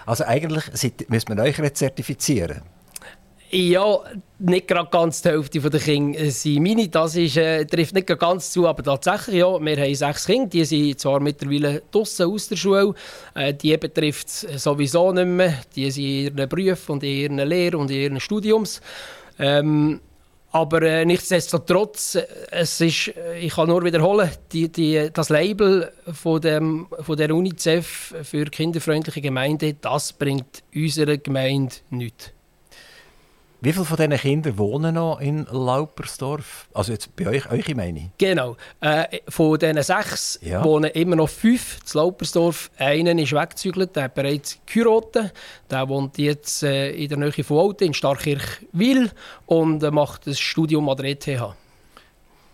Also 0.06 0.26
eigentlich 0.26 0.66
müsste 1.08 1.34
man 1.34 1.46
euch 1.46 1.74
zertifizieren. 1.74 2.62
Ja, 3.56 4.00
nicht 4.40 4.68
gerade 4.68 4.90
ganz 4.90 5.22
die 5.22 5.30
Hälfte 5.30 5.60
der 5.60 5.80
Kinder 5.80 6.32
sind 6.32 6.64
meine. 6.64 6.90
Das 6.90 7.16
ist, 7.16 7.38
äh, 7.38 7.64
trifft 7.66 7.94
nicht 7.94 8.08
ganz 8.08 8.52
zu, 8.52 8.68
aber 8.68 8.82
tatsächlich, 8.82 9.42
ja, 9.42 9.64
wir 9.64 9.78
haben 9.78 9.94
sechs 9.94 10.26
Kinder. 10.26 10.48
Die 10.48 10.66
sind 10.66 11.00
zwar 11.00 11.20
mittlerweile 11.20 11.84
draußen 11.92 12.26
aus 12.26 12.48
der 12.48 12.56
Schule. 12.56 12.96
Äh, 13.36 13.54
die 13.54 13.78
betrifft 13.78 14.28
es 14.28 14.64
sowieso 14.64 15.12
nicht 15.12 15.28
mehr. 15.28 15.60
Die 15.76 15.92
sind 15.92 16.04
in 16.04 16.36
ihren 16.36 16.50
Berufen 16.50 16.94
und 16.94 17.04
in 17.04 17.10
ihren 17.12 17.48
Lehr- 17.48 17.78
und 17.78 17.92
in 17.92 17.98
ihren 17.98 18.20
Studiums. 18.20 18.82
Ähm, 19.38 20.02
aber 20.52 20.82
äh, 20.82 21.06
nichtsdestotrotz, 21.06 22.16
äh, 22.16 22.26
es 22.50 22.82
ist, 22.82 23.10
äh, 23.10 23.38
ich 23.38 23.54
kann 23.54 23.68
nur 23.68 23.84
wiederholen, 23.86 24.32
die, 24.52 24.72
die, 24.72 25.12
das 25.14 25.30
Label 25.30 25.92
von, 26.12 26.42
dem, 26.42 26.88
von 27.02 27.18
der 27.18 27.30
UNICEF 27.30 28.16
für 28.24 28.46
kinderfreundliche 28.46 29.22
Gemeinde, 29.22 29.76
das 29.76 30.12
bringt 30.12 30.64
unserer 30.74 31.18
Gemeinde 31.18 31.76
nichts. 31.92 32.32
Wie 33.64 33.72
viele 33.72 33.86
von 33.86 33.96
diesen 33.96 34.18
Kindern 34.18 34.58
wohnen 34.58 34.96
noch 34.96 35.22
in 35.22 35.46
Laupersdorf? 35.50 36.68
Also 36.74 36.92
jetzt 36.92 37.16
bei 37.16 37.28
euch, 37.28 37.50
eure 37.50 37.76
Meinung? 37.76 38.12
Genau. 38.18 38.58
Äh, 38.82 39.20
von 39.30 39.58
diesen 39.58 39.82
sechs 39.82 40.38
Ja. 40.42 40.62
wohnen 40.66 40.92
immer 40.92 41.16
noch 41.16 41.30
fünf 41.30 41.78
in 41.78 41.98
Laupersdorf. 41.98 42.70
Einer 42.78 43.18
ist 43.18 43.32
weggezügelt, 43.32 43.96
der 43.96 44.04
hat 44.04 44.16
bereits 44.16 44.60
geheiratet. 44.66 45.32
Der 45.72 45.88
wohnt 45.88 46.18
jetzt 46.18 46.64
äh, 46.64 46.92
in 46.92 47.08
der 47.08 47.18
Nähe 47.18 47.32
von 47.42 47.56
Olten, 47.58 47.86
in 47.86 47.94
Starkirchwil 47.94 49.12
und 49.46 49.82
äh, 49.82 49.92
macht 49.92 50.28
das 50.28 50.42
Studium 50.42 50.90
an 50.90 50.98
der 50.98 51.06
ETH. 51.06 51.42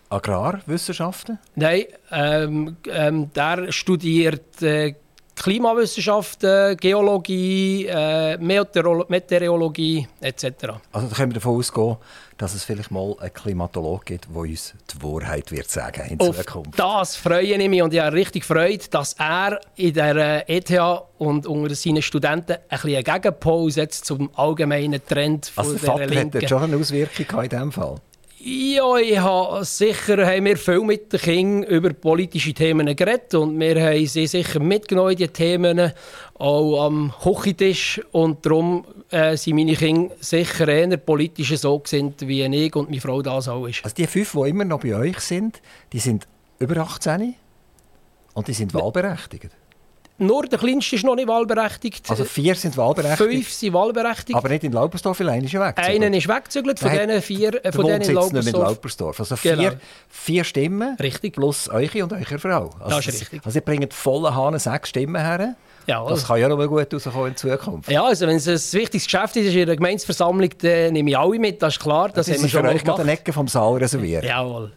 Agrarwissenschaften? 0.09 1.39
Nein, 1.55 1.85
ähm, 2.11 2.77
ähm, 2.87 3.33
der 3.33 3.71
studiert 3.71 4.61
äh, 4.61 4.93
Klimawissenschaften, 5.43 6.77
Geologie, 6.77 7.85
äh, 7.87 8.37
Meteorolo 8.37 9.05
Meteorologie 9.07 10.07
etc. 10.21 10.45
Also 10.91 11.07
da 11.07 11.15
können 11.15 11.31
wir 11.31 11.35
davon 11.35 11.57
ausgehen, 11.57 11.97
dass 12.37 12.53
es 12.53 12.63
vielleicht 12.63 12.91
mal 12.91 13.15
einen 13.19 13.33
Klimatologe 13.33 14.03
gibt, 14.05 14.27
der 14.29 14.35
uns 14.35 14.73
die 14.93 15.01
Wahrheit 15.03 15.51
wird 15.51 15.69
sagen 15.69 16.09
in 16.09 16.19
Auf 16.19 16.37
Zukunft. 16.37 16.77
das 16.79 17.15
freue 17.15 17.41
ich 17.43 17.69
mich 17.69 17.81
und 17.81 17.93
ich 17.93 17.99
habe 17.99 18.15
richtig 18.15 18.43
Freude, 18.45 18.83
dass 18.89 19.13
er 19.13 19.59
in 19.75 19.93
der 19.93 20.47
äh, 20.47 20.57
ETH 20.57 20.71
und 21.17 21.47
unter 21.47 21.75
seinen 21.75 22.01
Studenten 22.01 22.53
ein 22.53 22.59
bisschen 22.69 22.95
einen 22.95 23.03
Gegenpol 23.21 23.71
setzt 23.71 24.05
zum 24.05 24.29
allgemeinen 24.35 25.01
Trend 25.05 25.47
von 25.47 25.65
Also 25.65 25.73
der 25.73 25.81
der 25.81 25.89
Vater 25.91 26.03
hat 26.03 26.09
Linken. 26.09 26.39
dort 26.39 26.49
schon 26.49 26.63
eine 26.63 26.77
Auswirkung 26.77 27.43
in 27.43 27.49
diesem 27.49 27.71
Fall. 27.71 27.95
Ja, 28.41 28.95
ich 28.95 29.19
habe 29.19 29.65
sicher 29.65 30.25
haben 30.25 30.45
wir 30.45 30.55
viel 30.55 30.79
mit 30.79 31.11
den 31.11 31.19
Kindern 31.19 31.69
über 31.69 31.91
politische 31.91 32.53
Themen 32.53 32.95
geredet 32.95 33.33
und 33.35 33.59
wir 33.59 33.83
haben 33.83 34.07
sie 34.07 34.27
sicher 34.27 34.61
mitgenommen, 34.61 35.17
die 35.17 35.27
Themen, 35.27 35.91
auch 36.35 36.85
am 36.85 37.13
Küchentisch. 37.21 37.99
Und 38.13 38.45
darum 38.45 38.85
äh, 39.09 39.35
sind 39.35 39.55
meine 39.55 39.75
Kinder 39.75 40.15
sicher 40.21 40.69
eher 40.69 40.95
politisch 40.95 41.53
so 41.57 41.79
gesinnt, 41.79 42.25
wie 42.25 42.43
ich 42.43 42.75
und 42.77 42.89
meine 42.89 43.01
Frau 43.01 43.21
das 43.21 43.49
auch 43.49 43.67
ist. 43.67 43.83
Also 43.83 43.93
die 43.93 44.07
fünf, 44.07 44.31
die 44.31 44.49
immer 44.49 44.63
noch 44.63 44.79
bei 44.79 44.95
euch 44.95 45.19
sind, 45.19 45.61
die 45.91 45.99
sind 45.99 46.25
über 46.59 46.77
18 46.77 47.35
und 48.35 48.47
die 48.47 48.53
sind 48.53 48.73
wahlberechtigt. 48.73 49.51
Nur 50.19 50.43
der 50.45 50.59
Kleinste 50.59 50.95
ist 50.97 51.05
noch 51.05 51.15
nicht 51.15 51.27
wahlberechtigt. 51.27 52.09
Also 52.09 52.25
vier 52.25 52.53
sind 52.55 52.75
wahlberechtigt, 52.77 53.17
Fünf 53.31 53.49
sind 53.51 53.73
wahlberechtigt. 53.73 54.37
aber 54.37 54.49
nicht 54.49 54.63
in 54.63 54.71
Laupersdorf, 54.73 55.19
weil 55.19 55.29
einer 55.29 55.45
ist 55.45 55.53
weg. 55.53 55.73
Einer 55.77 56.15
ist 56.15 56.27
weggezügelt 56.27 56.79
von 56.79 56.91
diesen 56.91 57.21
vier, 57.21 57.65
äh, 57.65 57.71
von 57.71 57.85
denen 57.85 57.95
in 57.95 57.99
nicht 58.01 58.09
in 58.09 58.15
Laupersdorf. 58.15 58.67
Laupersdorf. 58.67 59.19
Also 59.21 59.35
vier, 59.35 59.55
Genau. 59.55 59.71
vier 60.09 60.43
Stimmen 60.43 60.95
Richtig. 60.97 61.33
plus 61.33 61.69
eure 61.69 62.03
und 62.03 62.13
eure 62.13 62.37
Frau. 62.37 62.69
Also 62.79 62.97
Das 62.97 63.07
ist 63.07 63.21
richtig. 63.21 63.41
Also 63.45 63.57
ihr 63.59 63.65
bringt 63.65 63.93
volle 63.93 64.35
Hahn 64.35 64.57
sechs 64.59 64.89
Stimmen 64.89 65.21
her. 65.21 65.55
Ja, 65.87 66.05
Das 66.07 66.27
kann 66.27 66.39
ja 66.39 66.47
noch 66.47 66.57
mal 66.57 66.67
gut 66.67 66.93
rauskommen 66.93 67.29
in 67.29 67.35
Zukunft. 67.35 67.89
Ja, 67.89 68.03
also 68.03 68.27
wenn 68.27 68.35
es 68.35 68.47
ein 68.47 68.79
wichtiges 68.79 69.05
Geschäft 69.05 69.35
ist 69.37 69.55
in 69.55 69.65
der 69.65 69.75
Gemeinsversammlung, 69.75 70.49
dann 70.61 70.93
nehme 70.93 71.09
ich 71.09 71.17
alle 71.17 71.39
mit, 71.39 71.61
das 71.63 71.75
ist 71.77 71.79
klar. 71.81 72.09
Das, 72.09 72.27
Das 72.27 72.27
haben 72.27 72.33
wir 72.41 72.45
ist 72.45 72.51
für 72.51 72.57
schon 72.57 72.65
mal 72.65 72.75
euch 72.75 72.83
gerade 72.83 73.01
eine 73.01 73.11
Ecke 73.13 73.33
vom 73.33 73.47
Saal 73.47 73.77
reserviert. 73.77 74.23
Jawohl. 74.23 74.71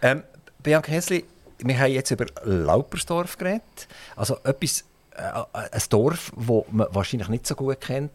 Ähm, 0.00 0.22
Bianca 0.62 0.90
Häsli, 0.92 1.24
wir 1.58 1.78
haben 1.78 1.92
jetzt 1.92 2.10
über 2.10 2.26
Laupersdorf 2.44 3.38
geredet. 3.38 3.88
Also 4.16 4.38
etwas, 4.44 4.84
äh, 5.16 5.22
ein 5.52 5.82
Dorf, 5.88 6.32
das 6.36 6.64
man 6.70 6.88
wahrscheinlich 6.90 7.28
nicht 7.28 7.46
so 7.46 7.54
gut 7.54 7.80
kennt. 7.80 8.12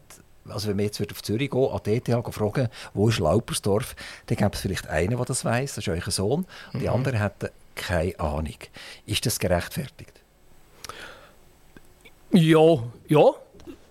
Also 0.48 0.68
wenn 0.68 0.78
wir 0.78 0.86
jetzt 0.86 1.00
auf 1.00 1.22
Zürich 1.22 1.50
gehen, 1.50 1.70
an 1.70 1.80
die 1.84 1.96
ETH 1.96 2.34
fragen, 2.34 2.68
wo 2.94 3.08
ist 3.08 3.18
Laupersdorf, 3.18 3.94
dann 4.26 4.36
gibt 4.36 4.54
es 4.54 4.60
vielleicht 4.60 4.88
einen, 4.88 5.16
der 5.16 5.24
das 5.24 5.44
weiß, 5.44 5.74
das 5.74 5.86
ist 5.86 5.88
euer 5.88 6.10
Sohn, 6.10 6.46
die 6.74 6.88
anderen 6.88 7.18
hätten 7.18 7.50
keine 7.74 8.18
Ahnung. 8.18 8.56
Ist 9.06 9.24
das 9.26 9.38
gerechtfertigt? 9.38 10.12
Ja, 12.32 12.82
ja. 13.08 13.30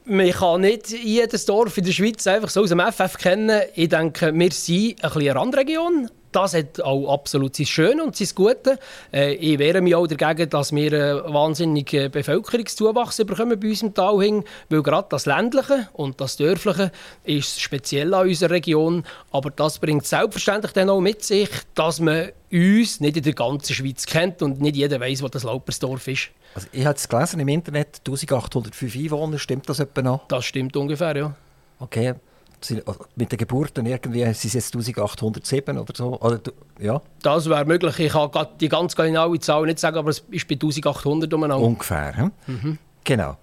Man 0.05 0.31
kann 0.31 0.61
nicht 0.61 0.89
jedes 0.89 1.45
Dorf 1.45 1.77
in 1.77 1.83
der 1.83 1.91
Schweiz 1.91 2.25
einfach 2.25 2.49
so 2.49 2.61
aus 2.61 2.69
dem 2.69 2.79
FF 2.79 3.17
kennen. 3.17 3.61
Ich 3.75 3.89
denke, 3.89 4.33
wir 4.33 4.51
sind 4.51 5.03
ein 5.03 5.09
bisschen 5.09 5.21
eine 5.21 5.35
Randregion. 5.35 6.09
Das 6.31 6.53
hat 6.53 6.81
auch 6.81 7.11
absolut 7.11 7.55
sein 7.55 7.65
Schöne 7.65 8.03
und 8.03 8.15
sein 8.15 8.27
Gute. 8.35 8.77
Äh, 9.11 9.33
ich 9.33 9.57
wehre 9.57 9.81
mich 9.81 9.95
auch 9.95 10.07
dagegen, 10.07 10.49
dass 10.49 10.73
wir 10.73 10.93
einen 10.93 11.33
wahnsinnigen 11.33 12.11
Bevölkerungszuwachs 12.11 13.17
bekommen 13.17 13.59
bei 13.59 13.69
uns 13.69 13.81
im 13.81 13.93
Tal 13.93 14.21
hin, 14.21 14.43
weil 14.69 14.83
gerade 14.83 15.07
das 15.09 15.25
Ländliche 15.25 15.89
und 15.93 16.21
das 16.21 16.37
Dörfliche 16.37 16.91
ist 17.23 17.59
speziell 17.59 18.13
an 18.13 18.27
unserer 18.27 18.51
Region. 18.51 19.03
Aber 19.31 19.49
das 19.49 19.79
bringt 19.79 20.05
selbstverständlich 20.05 20.73
dann 20.73 20.89
auch 20.89 21.01
mit 21.01 21.23
sich, 21.23 21.49
dass 21.73 21.99
man 21.99 22.29
uns 22.51 22.99
nicht 22.99 23.17
in 23.17 23.23
der 23.23 23.33
ganzen 23.33 23.73
Schweiz 23.73 24.05
kennt 24.05 24.41
und 24.41 24.61
nicht 24.61 24.75
jeder 24.75 24.99
weiß, 24.99 25.21
wo 25.23 25.27
das 25.27 25.43
Laupersdorf 25.43 26.07
ist. 26.07 26.29
Also 26.55 26.67
ich 26.71 26.85
habe 26.85 26.95
es 26.95 27.07
gelesen 27.07 27.39
im 27.39 27.47
Internet, 27.47 27.99
1805 27.99 28.95
Einwohner, 28.95 29.37
stimmt 29.37 29.69
das 29.69 29.79
etwa 29.79 30.01
noch? 30.01 30.27
Das 30.27 30.45
stimmt 30.45 30.75
ungefähr, 30.75 31.15
ja. 31.15 31.35
Okay, 31.79 32.15
Sie- 32.61 32.81
mit 33.15 33.31
den 33.31 33.37
Geburten 33.37 33.85
irgendwie, 33.85 34.23
sind 34.33 34.45
es 34.45 34.53
jetzt 34.53 34.75
1807 34.75 35.77
oder 35.77 35.93
so? 35.95 36.19
Oder, 36.19 36.39
du- 36.39 36.51
ja, 36.79 37.01
Das 37.21 37.47
wäre 37.49 37.63
möglich. 37.65 37.97
Ich 37.99 38.11
kann 38.11 38.29
die 38.59 38.67
ganz 38.69 38.95
genaue 38.95 39.39
Zahl 39.39 39.65
nicht 39.65 39.79
sagen, 39.79 39.97
aber 39.97 40.09
es 40.09 40.23
ist 40.29 40.47
bei 40.47 40.55
1800 40.55 41.33
umeinander. 41.33 41.65
ungefähr. 41.65 42.15
hm? 42.45 42.77
Genau. 43.03 43.37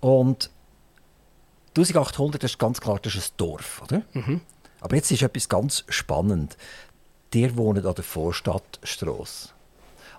Und 0.00 0.50
1800 1.76 2.42
ist 2.44 2.58
ganz 2.58 2.80
klar, 2.80 2.98
das 3.02 3.14
ist 3.14 3.32
ein 3.32 3.36
Dorf, 3.36 3.82
oder? 3.82 4.02
Aber 4.80 4.96
jetzt 4.96 5.10
ist 5.10 5.22
etwas 5.22 5.48
ganz 5.48 5.84
spannend. 5.88 6.56
Ihr 7.34 7.56
wohnt 7.56 7.84
an 7.84 7.94
der 7.94 8.04
Vorstadtstrasse. 8.04 9.50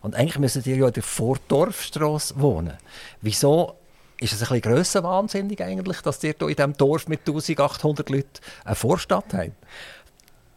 Und 0.01 0.15
eigentlich 0.15 0.39
müsstet 0.39 0.65
ihr 0.67 0.77
ja 0.77 0.86
an 0.88 0.93
der 0.93 1.03
Vordorfstrasse 1.03 2.39
wohnen. 2.39 2.77
Wieso 3.22 3.75
ist 4.22 4.34
es 4.34 4.42
ein 4.44 4.60
bisschen 4.60 4.62
grössenwahnsinnig 4.62 5.62
eigentlich, 5.63 6.01
dass 6.01 6.24
ihr 6.24 6.36
hier 6.38 6.48
in 6.48 6.56
diesem 6.56 6.78
Dorf 6.78 7.08
mit 7.08 7.22
1800 7.22 8.10
Leuten 8.10 8.30
eine 8.63 8.75
Vorstadt 8.75 9.34
habt? 9.34 9.51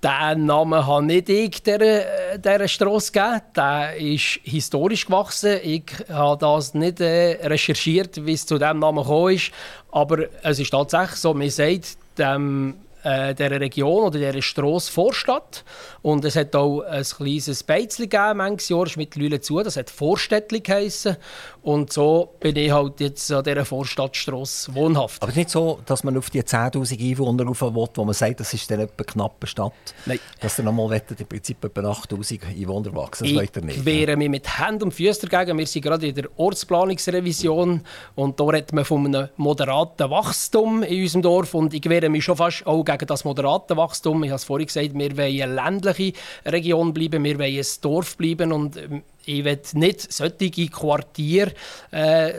Den 0.02 0.44
Namen 0.44 0.87
habe 0.87 1.06
nicht 1.06 1.30
ich 1.30 1.62
dieser, 1.62 2.37
dieser 2.37 2.68
Strasse 2.68 3.11
gegeben. 3.11 3.40
Der 3.56 3.97
ist 3.97 4.40
historisch 4.42 5.06
gewachsen. 5.06 5.61
Ich 5.62 5.85
habe 6.11 6.38
das 6.38 6.75
nicht 6.75 7.00
äh, 7.00 7.38
recherchiert, 7.47 8.26
wie 8.26 8.35
es 8.35 8.44
zu 8.44 8.59
diesem 8.59 8.80
Namen 8.80 9.02
gekommen 9.02 9.35
ist. 9.35 9.50
Aber 9.90 10.26
es 10.42 10.59
ist 10.59 10.71
tatsächlich 10.71 11.16
so, 11.16 11.33
man 11.33 11.49
sagt 11.49 11.97
dem, 12.18 12.75
äh, 13.04 13.35
dieser 13.35 13.61
Region 13.61 14.04
oder 14.04 14.18
dieser 14.18 14.42
Strasse 14.42 14.90
Vorstadt. 14.90 15.64
Und 16.02 16.25
es 16.25 16.37
hat 16.37 16.56
auch 16.56 16.80
ein 16.80 17.04
kleines 17.04 17.62
Beizchen 17.62 18.09
gegeben, 18.09 18.38
manches 18.38 18.68
Jahr 18.68 18.87
ist 18.87 18.97
mittlerweile 18.97 19.40
zu. 19.40 19.62
Das 19.62 19.76
hat 19.76 19.90
Vorstädtli 19.90 20.61
geheissen. 20.61 21.16
Und 21.64 21.90
so 21.90 22.35
bin 22.40 22.56
ich 22.56 22.71
halt 22.71 23.00
jetzt 23.00 23.33
an 23.33 23.42
dieser 23.42 23.64
Vorstadtstrasse 23.64 24.75
wohnhaft. 24.75 25.23
Aber 25.23 25.33
nicht 25.33 25.49
so, 25.49 25.80
dass 25.87 26.04
man 26.04 26.14
auf 26.18 26.28
die 26.28 26.42
10'000 26.42 27.00
Einwohner 27.00 27.44
rauf 27.44 27.62
will, 27.62 27.75
wo 27.94 28.04
man 28.04 28.12
sagt, 28.12 28.40
das 28.40 28.52
ist 28.52 28.71
dann 28.71 28.80
etwa 28.80 28.92
eine 28.99 29.06
knappe 29.06 29.47
Stadt. 29.47 29.73
Nein. 30.04 30.18
Dass 30.40 30.59
ihr 30.59 30.64
nochmal 30.66 30.90
wettet, 30.90 31.23
im 31.23 31.26
Prinzip 31.26 31.64
etwa 31.64 31.80
8'000 31.90 32.49
Einwohner 32.49 32.94
wachsen. 32.94 33.25
Das 33.25 33.35
wollt 33.35 33.56
ihr 33.56 33.62
nicht. 33.62 33.78
Ich 33.78 33.85
wehre 33.87 34.14
mich 34.14 34.28
mit 34.28 34.59
Händen 34.59 34.85
und 34.85 34.92
Füßen 34.92 35.26
dagegen. 35.26 35.56
Wir 35.56 35.66
sind 35.66 35.80
gerade 35.80 36.06
in 36.06 36.14
der 36.14 36.28
Ortsplanungsrevision 36.37 37.80
und 38.14 38.38
da 38.38 38.44
redet 38.44 38.75
man 38.75 38.85
von 38.85 39.06
einem 39.06 39.30
moderaten 39.38 40.11
Wachstum 40.11 40.83
in 40.83 41.00
unserem 41.00 41.23
Dorf 41.23 41.54
und 41.54 41.73
ich 41.73 41.88
wehre 41.88 42.11
mich 42.11 42.25
schon 42.25 42.37
fast 42.37 42.66
auch 42.66 42.85
gegen 42.85 43.06
das 43.06 43.25
moderate 43.25 43.75
Wachstum. 43.75 44.23
Ich 44.25 44.28
habe 44.28 44.37
es 44.37 44.44
vorhin 44.44 44.66
gesagt, 44.66 44.92
wir 44.92 45.16
wollen 45.16 45.42
eine 45.42 45.54
ländliche 45.54 46.12
Region 46.44 46.92
bleiben, 46.92 47.25
wir 47.25 47.38
wollen 47.38 47.56
ein 47.56 47.66
Dorf 47.80 48.18
bleiben 48.18 48.52
und 48.52 48.76
ähm, 48.76 49.02
ich 49.26 49.45
will 49.45 49.61
nicht 49.75 50.12
solche 50.12 50.69
Quartiere 50.69 51.52
äh, 51.90 52.33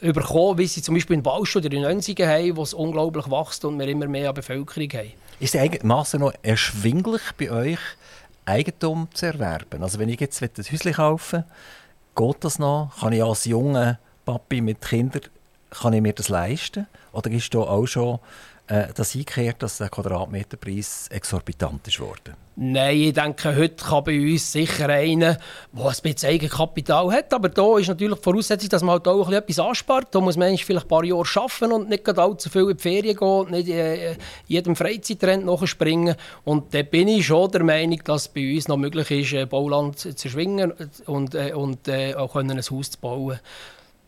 überkommen, 0.00 0.58
wie 0.58 0.66
sie 0.66 0.82
zum 0.82 0.94
Beispiel 0.94 1.16
in 1.16 1.24
Wallstadt 1.24 1.66
oder 1.66 1.76
in 1.76 1.84
Önsigen 1.84 2.28
haben, 2.28 2.56
wo 2.56 2.62
es 2.62 2.74
unglaublich 2.74 3.30
wächst 3.30 3.64
und 3.64 3.78
wir 3.78 3.88
immer 3.88 4.06
mehr 4.06 4.32
Bevölkerung 4.32 4.88
haben. 4.90 5.12
Ist 5.40 5.54
es 5.54 5.60
einigermaßen 5.60 6.20
noch 6.20 6.32
erschwinglich 6.42 7.22
bei 7.38 7.50
euch, 7.50 7.78
Eigentum 8.44 9.08
zu 9.14 9.26
erwerben? 9.26 9.82
Also 9.82 9.98
wenn 9.98 10.08
ich 10.08 10.20
jetzt 10.20 10.42
ein 10.42 10.50
Häuschen 10.56 10.92
kaufen 10.92 11.44
geht 12.14 12.44
das 12.44 12.58
noch? 12.58 12.92
Kann 13.00 13.12
ich 13.12 13.22
als 13.22 13.44
junger 13.44 13.98
Papi 14.24 14.60
mit 14.60 14.80
Kindern 14.80 15.22
kann 15.70 15.92
ich 15.92 16.02
mir 16.02 16.12
das 16.12 16.28
leisten? 16.28 16.86
Oder 17.12 17.30
ist 17.30 17.52
da 17.52 17.58
auch 17.58 17.86
schon 17.86 18.20
äh, 18.66 18.86
das 18.94 19.14
eingekehrt, 19.14 19.62
dass 19.62 19.78
der 19.78 19.88
Quadratmeterpreis 19.88 21.08
exorbitant 21.08 21.86
ist 21.86 22.00
worden? 22.00 22.34
Nein, 22.56 22.96
ich 22.96 23.12
denke, 23.12 23.56
heute 23.56 23.84
kann 23.84 24.04
bei 24.04 24.18
uns 24.20 24.52
sicher 24.52 24.88
einer, 24.88 25.38
der 25.72 25.84
ein 25.84 25.94
bisschen 26.02 26.30
Eigenkapital 26.30 27.12
hat. 27.12 27.34
Aber 27.34 27.48
da 27.48 27.78
ist 27.78 27.88
natürlich 27.88 28.16
die 28.18 28.22
Voraussetzung, 28.22 28.68
dass 28.68 28.82
man 28.82 28.92
halt 28.92 29.08
auch 29.08 29.28
etwas 29.30 29.58
anspart. 29.58 30.14
Da 30.14 30.20
muss 30.20 30.36
man 30.36 30.56
vielleicht 30.56 30.86
ein 30.86 30.88
paar 30.88 31.04
Jahre 31.04 31.24
arbeiten 31.34 31.72
und 31.72 31.88
nicht 31.88 32.08
allzu 32.08 32.48
viel 32.48 32.70
in 32.70 32.76
die 32.76 32.82
Ferien 32.82 33.16
gehen 33.16 33.28
und 33.28 33.50
nicht 33.50 33.68
äh, 33.68 34.16
jedem 34.46 34.76
Freizeittrend 34.76 35.44
nachspringen. 35.44 36.14
Und 36.44 36.72
da 36.72 36.82
bin 36.82 37.08
ich 37.08 37.26
schon 37.26 37.50
der 37.50 37.64
Meinung, 37.64 38.00
dass 38.04 38.28
bei 38.28 38.54
uns 38.54 38.68
noch 38.68 38.76
möglich 38.76 39.10
ist, 39.10 39.32
äh, 39.32 39.46
Bauland 39.46 39.98
zu 39.98 40.10
erschwingen 40.10 40.72
und, 41.06 41.34
äh, 41.34 41.52
und 41.54 41.88
äh, 41.88 42.14
auch 42.14 42.36
ein 42.36 42.56
Haus 42.56 42.90
zu 42.90 42.98
bauen. 43.00 43.40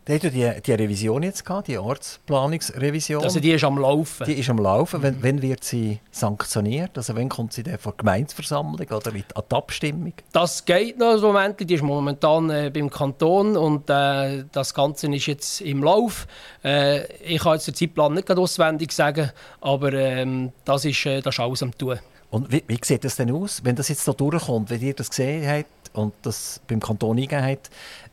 Da 0.06 0.14
hat 0.14 0.22
die, 0.22 0.48
die 0.64 0.72
Revision 0.72 1.24
jetzt 1.24 1.44
gehabt, 1.44 1.66
die 1.66 1.78
Ortsplanungsrevision. 1.78 3.24
Also 3.24 3.40
die 3.40 3.50
ist 3.50 3.64
am 3.64 3.76
Laufen. 3.76 4.24
Die 4.24 4.34
ist 4.34 4.48
am 4.48 4.58
Laufen. 4.58 5.02
Wenn, 5.02 5.20
wenn 5.20 5.42
wird 5.42 5.64
sie 5.64 5.98
sanktioniert? 6.12 6.96
Also 6.96 7.16
wenn 7.16 7.28
kommt 7.28 7.52
sie 7.52 7.64
dann 7.64 7.76
vor 7.76 7.90
die 7.90 7.98
Gemeinsversammlung 7.98 8.86
oder 8.86 9.10
an 9.10 9.24
die 9.50 9.54
Abstimmung? 9.56 10.12
Das 10.30 10.64
geht 10.64 10.96
noch 10.96 11.16
im 11.16 11.22
Moment. 11.22 11.58
Die 11.58 11.74
ist 11.74 11.82
momentan 11.82 12.50
äh, 12.50 12.70
beim 12.72 12.88
Kanton 12.88 13.56
und 13.56 13.90
äh, 13.90 14.44
das 14.52 14.72
Ganze 14.74 15.12
ist 15.12 15.26
jetzt 15.26 15.60
im 15.62 15.82
Lauf. 15.82 16.28
Äh, 16.62 17.12
ich 17.24 17.42
kann 17.42 17.54
jetzt 17.54 17.66
den 17.66 17.74
Zeitplan 17.74 18.14
nicht 18.14 18.30
auswendig 18.30 18.92
sagen, 18.92 19.32
aber 19.60 19.92
ähm, 19.92 20.52
das, 20.64 20.84
ist, 20.84 21.04
äh, 21.04 21.20
das 21.20 21.34
ist 21.34 21.40
alles 21.40 21.64
am 21.64 21.76
tun. 21.76 21.98
Und 22.30 22.52
wie, 22.52 22.62
wie 22.68 22.78
sieht 22.80 23.04
das 23.04 23.16
denn 23.16 23.32
aus, 23.32 23.64
wenn 23.64 23.74
das 23.74 23.88
jetzt 23.88 24.04
so 24.04 24.12
durchkommt, 24.12 24.70
wenn 24.70 24.80
ihr 24.80 24.94
das 24.94 25.10
gesehen 25.10 25.48
habt 25.48 25.66
und 25.94 26.14
das 26.22 26.60
beim 26.68 26.78
Kanton 26.78 27.16
eingegeben 27.16 27.44
habt? 27.44 27.70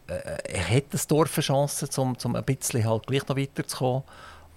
Äh, 0.07 0.59
hat 0.59 0.85
das 0.91 1.07
Dorf 1.07 1.37
eine 1.37 1.43
Chance, 1.43 1.87
um, 2.01 2.15
um 2.23 2.35
ein 2.35 2.43
bisschen 2.43 2.83
halt 2.85 3.07
gleich 3.07 3.27
noch 3.27 3.37
weiterzukommen? 3.37 4.03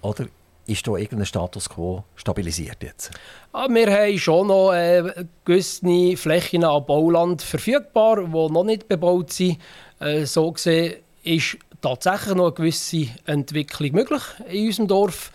Oder 0.01 0.27
ist 0.67 0.85
da 0.85 0.95
irgendein 0.95 1.25
Status 1.25 1.69
quo 1.69 2.03
stabilisiert 2.15 2.83
jetzt? 2.83 3.11
Ja, 3.53 3.65
ah, 3.65 3.67
wir 3.69 3.91
haben 3.91 4.17
schon 4.19 4.47
noch 4.47 4.73
äh, 4.73 5.25
gewisse 5.45 6.17
Flächen 6.17 6.63
an 6.63 6.85
Bauland 6.85 7.41
verfügbar, 7.41 8.25
die 8.25 8.31
noch 8.31 8.63
nicht 8.63 8.87
bebaut 8.87 9.31
sind. 9.31 9.57
Äh, 9.99 10.25
so 10.25 10.51
gesehen 10.51 10.97
ist 11.23 11.57
tatsächlich 11.81 12.35
noch 12.35 12.47
eine 12.47 12.53
gewisse 12.53 13.07
Entwicklung 13.25 13.93
möglich 13.93 14.23
in 14.49 14.67
unserem 14.67 14.87
Dorf. 14.87 15.31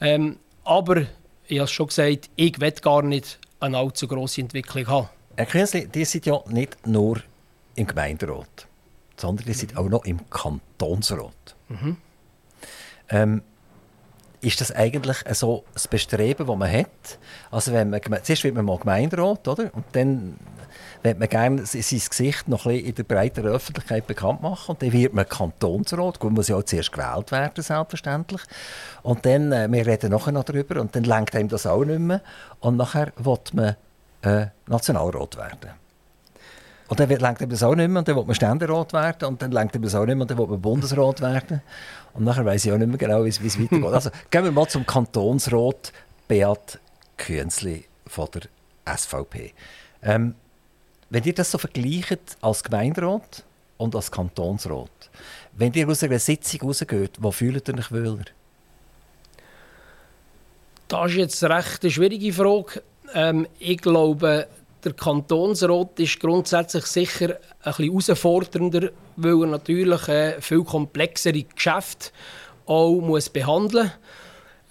Ähm, 0.00 0.38
aber 0.64 1.02
ich 1.48 1.58
habe 1.58 1.64
es 1.64 1.70
schon 1.70 1.88
gesagt, 1.88 2.30
ich 2.36 2.60
will 2.60 2.72
gar 2.72 3.02
nicht 3.02 3.38
eine 3.60 3.78
allzu 3.78 4.06
grosse 4.06 4.40
Entwicklung 4.40 4.86
haben. 4.86 5.08
Herr 5.36 5.46
Kiesli, 5.46 5.86
die 5.86 6.04
sind 6.04 6.26
ja 6.26 6.40
nicht 6.48 6.86
nur 6.86 7.20
im 7.74 7.86
Gemeinderat 7.86 8.66
sondern 9.16 9.46
die 9.46 9.54
sind 9.54 9.76
auch 9.76 9.88
noch 9.88 10.04
im 10.04 10.28
Kantonsrat. 10.30 11.56
Mhm. 11.68 11.96
Ähm, 13.08 13.42
ist 14.40 14.60
das 14.60 14.70
eigentlich 14.70 15.16
so 15.32 15.64
das 15.74 15.88
Bestreben, 15.88 16.46
das 16.46 16.56
man 16.56 16.70
hat? 16.70 17.18
Also 17.50 17.72
wenn 17.72 17.90
man, 17.90 18.00
zuerst 18.22 18.44
wird 18.44 18.54
man 18.54 18.64
mal 18.64 18.78
Gemeinderat, 18.78 19.48
oder? 19.48 19.74
Und 19.74 19.84
dann 19.92 20.36
wird 21.02 21.18
man 21.18 21.28
gerne 21.28 21.66
sein 21.66 21.82
Gesicht 21.82 22.48
noch 22.48 22.66
ein 22.66 22.76
in 22.76 22.94
der 22.94 23.04
breiteren 23.04 23.50
Öffentlichkeit 23.50 24.06
bekannt 24.06 24.42
machen. 24.42 24.72
Und 24.72 24.82
dann 24.82 24.92
wird 24.92 25.14
man 25.14 25.28
Kantonsrat. 25.28 26.20
Gut, 26.20 26.32
muss 26.32 26.48
ja 26.48 26.56
auch 26.56 26.64
zuerst 26.64 26.92
gewählt 26.92 27.32
werden, 27.32 27.62
selbstverständlich. 27.62 28.42
Und 29.02 29.24
dann, 29.24 29.52
äh, 29.52 29.70
wir 29.70 29.86
reden 29.86 30.10
nachher 30.10 30.32
noch 30.32 30.44
darüber, 30.44 30.80
und 30.80 30.94
dann 30.94 31.04
lenkt 31.04 31.34
einem 31.34 31.48
das 31.48 31.66
auch 31.66 31.84
nicht 31.84 31.98
mehr. 31.98 32.20
Und 32.60 32.76
nachher 32.76 33.12
wird 33.16 33.54
man 33.54 33.76
äh, 34.22 34.46
Nationalrat 34.66 35.36
werden. 35.36 35.85
Und 36.88 37.00
dann 37.00 37.08
lenkt 37.08 37.42
eben 37.42 37.50
das 37.50 37.62
auch 37.62 37.74
nicht 37.74 37.88
mehr 37.88 37.98
und 37.98 38.08
dann 38.08 38.16
will 38.16 38.24
man 38.24 38.34
Ständerat 38.34 38.92
werden 38.92 39.28
und 39.28 39.42
dann 39.42 39.50
lenkt 39.50 39.74
eben 39.74 39.84
das 39.84 39.94
auch 39.94 40.06
nicht 40.06 40.14
mehr 40.14 40.22
und 40.22 40.30
dann 40.30 40.38
will 40.38 40.46
man 40.46 40.60
Bundesrat 40.60 41.20
werden. 41.20 41.62
Und 42.14 42.24
nachher 42.24 42.44
weiß 42.44 42.64
ich 42.64 42.72
auch 42.72 42.78
nicht 42.78 42.88
mehr 42.88 42.98
genau, 42.98 43.24
wie 43.24 43.28
es 43.28 43.42
weitergeht. 43.42 43.84
Also 43.84 44.10
gehen 44.30 44.44
wir 44.44 44.52
mal 44.52 44.68
zum 44.68 44.86
Kantonsrat 44.86 45.92
Beat 46.28 46.78
Künzli 47.16 47.86
von 48.06 48.28
der 48.32 48.96
SVP. 48.96 49.52
Ähm, 50.02 50.34
wenn 51.10 51.24
ihr 51.24 51.34
das 51.34 51.50
so 51.50 51.58
vergleicht 51.58 52.36
als 52.40 52.62
Gemeinderat 52.62 53.44
und 53.78 53.94
als 53.94 54.10
Kantonsrat, 54.10 54.90
wenn 55.52 55.72
ihr 55.72 55.88
aus 55.88 56.02
einer 56.02 56.18
Sitzung 56.18 56.62
rausgeht, 56.62 57.18
wo 57.20 57.30
fühlt 57.30 57.68
ihr 57.68 57.78
euch 57.78 57.90
wohler? 57.90 58.24
Das 60.88 61.10
ist 61.10 61.16
jetzt 61.16 61.44
eine 61.44 61.56
recht 61.56 61.90
schwierige 61.90 62.32
Frage. 62.32 62.82
Ähm, 63.14 63.46
ich 63.58 63.78
glaube, 63.78 64.46
der 64.86 64.94
Kantonsrat 64.94 65.98
ist 65.98 66.20
grundsätzlich 66.20 66.86
sicher 66.86 67.36
ein 67.62 67.72
bisschen 67.72 67.88
herausfordernder, 67.88 68.90
weil 69.16 69.40
er 69.42 69.46
natürlich 69.46 70.08
äh, 70.08 70.40
viel 70.40 70.62
komplexere 70.62 71.42
Geschäfte 71.42 72.10
auch 72.66 73.00
muss 73.00 73.28
behandeln 73.28 73.86
muss. 73.86 73.92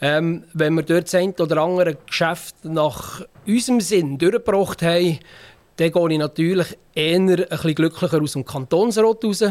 Ähm, 0.01 0.43
wenn 0.53 0.75
wir 0.75 0.83
dort 0.83 1.05
das 1.05 1.15
eine 1.15 1.33
oder 1.33 1.61
andere 1.61 1.95
Geschäft 1.95 2.55
nach 2.63 3.21
unserem 3.45 3.81
Sinn 3.81 4.17
durchgebracht 4.17 4.81
haben, 4.81 5.19
dann 5.77 5.91
gehe 5.91 6.11
ich 6.11 6.17
natürlich 6.17 6.77
eher 6.93 7.17
ein 7.17 7.35
bisschen 7.35 7.75
glücklicher 7.75 8.21
aus 8.21 8.33
dem 8.33 8.45
Kantonsrat 8.45 9.23
raus, 9.23 9.43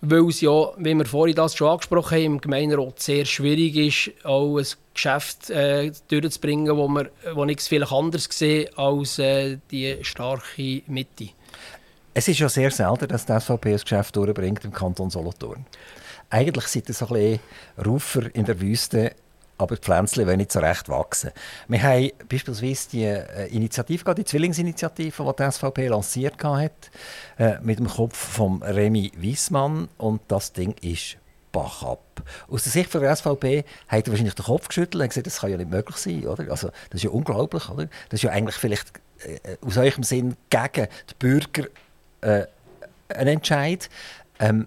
weil 0.00 0.28
es 0.28 0.40
ja, 0.40 0.70
wie 0.76 0.94
wir 0.94 1.04
vorhin 1.04 1.34
das 1.34 1.56
schon 1.56 1.68
angesprochen 1.68 2.16
haben, 2.16 2.24
im 2.24 2.40
Gemeinderat 2.40 3.00
sehr 3.00 3.24
schwierig 3.24 3.76
ist, 3.76 4.24
auch 4.24 4.58
ein 4.58 4.66
Geschäft 4.92 5.50
äh, 5.50 5.90
durchzubringen, 6.08 6.76
wo, 6.76 6.86
wir, 6.88 7.10
wo 7.34 7.44
nichts 7.44 7.66
vielleicht 7.66 7.92
anders 7.92 8.28
sehen 8.30 8.68
als 8.76 9.18
äh, 9.18 9.58
die 9.70 9.96
starke 10.02 10.82
Mitte. 10.86 11.30
Es 12.14 12.28
ist 12.28 12.38
ja 12.38 12.48
sehr 12.48 12.70
selten, 12.70 13.08
dass 13.08 13.26
die 13.26 13.40
SVP 13.40 13.72
ein 13.72 13.78
Geschäft 13.78 14.14
durchbringt 14.14 14.64
im 14.64 14.72
Kanton 14.72 15.10
Solothurn. 15.10 15.66
Eigentlich 16.30 16.66
sind 16.68 16.88
es 16.88 17.02
ein 17.02 17.08
bisschen 17.08 17.40
Rufer 17.84 18.34
in 18.34 18.44
der 18.44 18.60
Wüste 18.60 19.12
aber 19.58 19.76
die 19.76 19.82
Pflänzchen 19.82 20.26
wollen 20.26 20.38
nicht 20.38 20.52
so 20.52 20.60
recht 20.60 20.88
wachsen. 20.88 21.30
Wir 21.68 21.82
haben 21.82 22.10
beispielsweise 22.28 22.88
die 22.90 23.04
äh, 23.04 23.46
Initiative, 23.48 24.14
die 24.14 24.24
Zwillingsinitiative, 24.24 25.24
die 25.24 25.42
die 25.42 25.50
SVP 25.50 25.88
lanciert 25.88 26.42
hat, 26.42 26.90
äh, 27.38 27.58
mit 27.62 27.78
dem 27.78 27.88
Kopf 27.88 28.16
von 28.16 28.62
Remy 28.62 29.12
Wiesmann 29.16 29.88
und 29.96 30.22
das 30.28 30.52
Ding 30.52 30.74
ist 30.80 31.16
Bach 31.52 31.84
ab. 31.84 32.22
Aus 32.48 32.64
der 32.64 32.72
Sicht 32.72 32.92
der 32.92 33.14
SVP 33.14 33.64
hat 33.86 34.06
er 34.06 34.10
wahrscheinlich 34.10 34.34
den 34.34 34.44
Kopf 34.44 34.66
geschüttelt 34.66 35.00
und 35.00 35.08
gesagt, 35.08 35.26
das 35.28 35.38
kann 35.38 35.50
ja 35.50 35.56
nicht 35.56 35.70
möglich 35.70 35.96
sein. 35.96 36.26
Oder? 36.26 36.50
Also, 36.50 36.68
das 36.90 36.94
ist 36.94 37.04
ja 37.04 37.10
unglaublich. 37.10 37.68
Oder? 37.68 37.84
Das 38.08 38.18
ist 38.18 38.22
ja 38.22 38.30
eigentlich 38.30 38.56
vielleicht 38.56 38.92
äh, 39.20 39.56
aus 39.64 39.76
eurem 39.76 40.02
Sinn 40.02 40.36
gegen 40.50 40.88
die 41.10 41.14
Bürger 41.16 41.68
äh, 42.22 42.46
ein 43.08 43.28
Entscheid. 43.28 43.88
Ähm, 44.40 44.66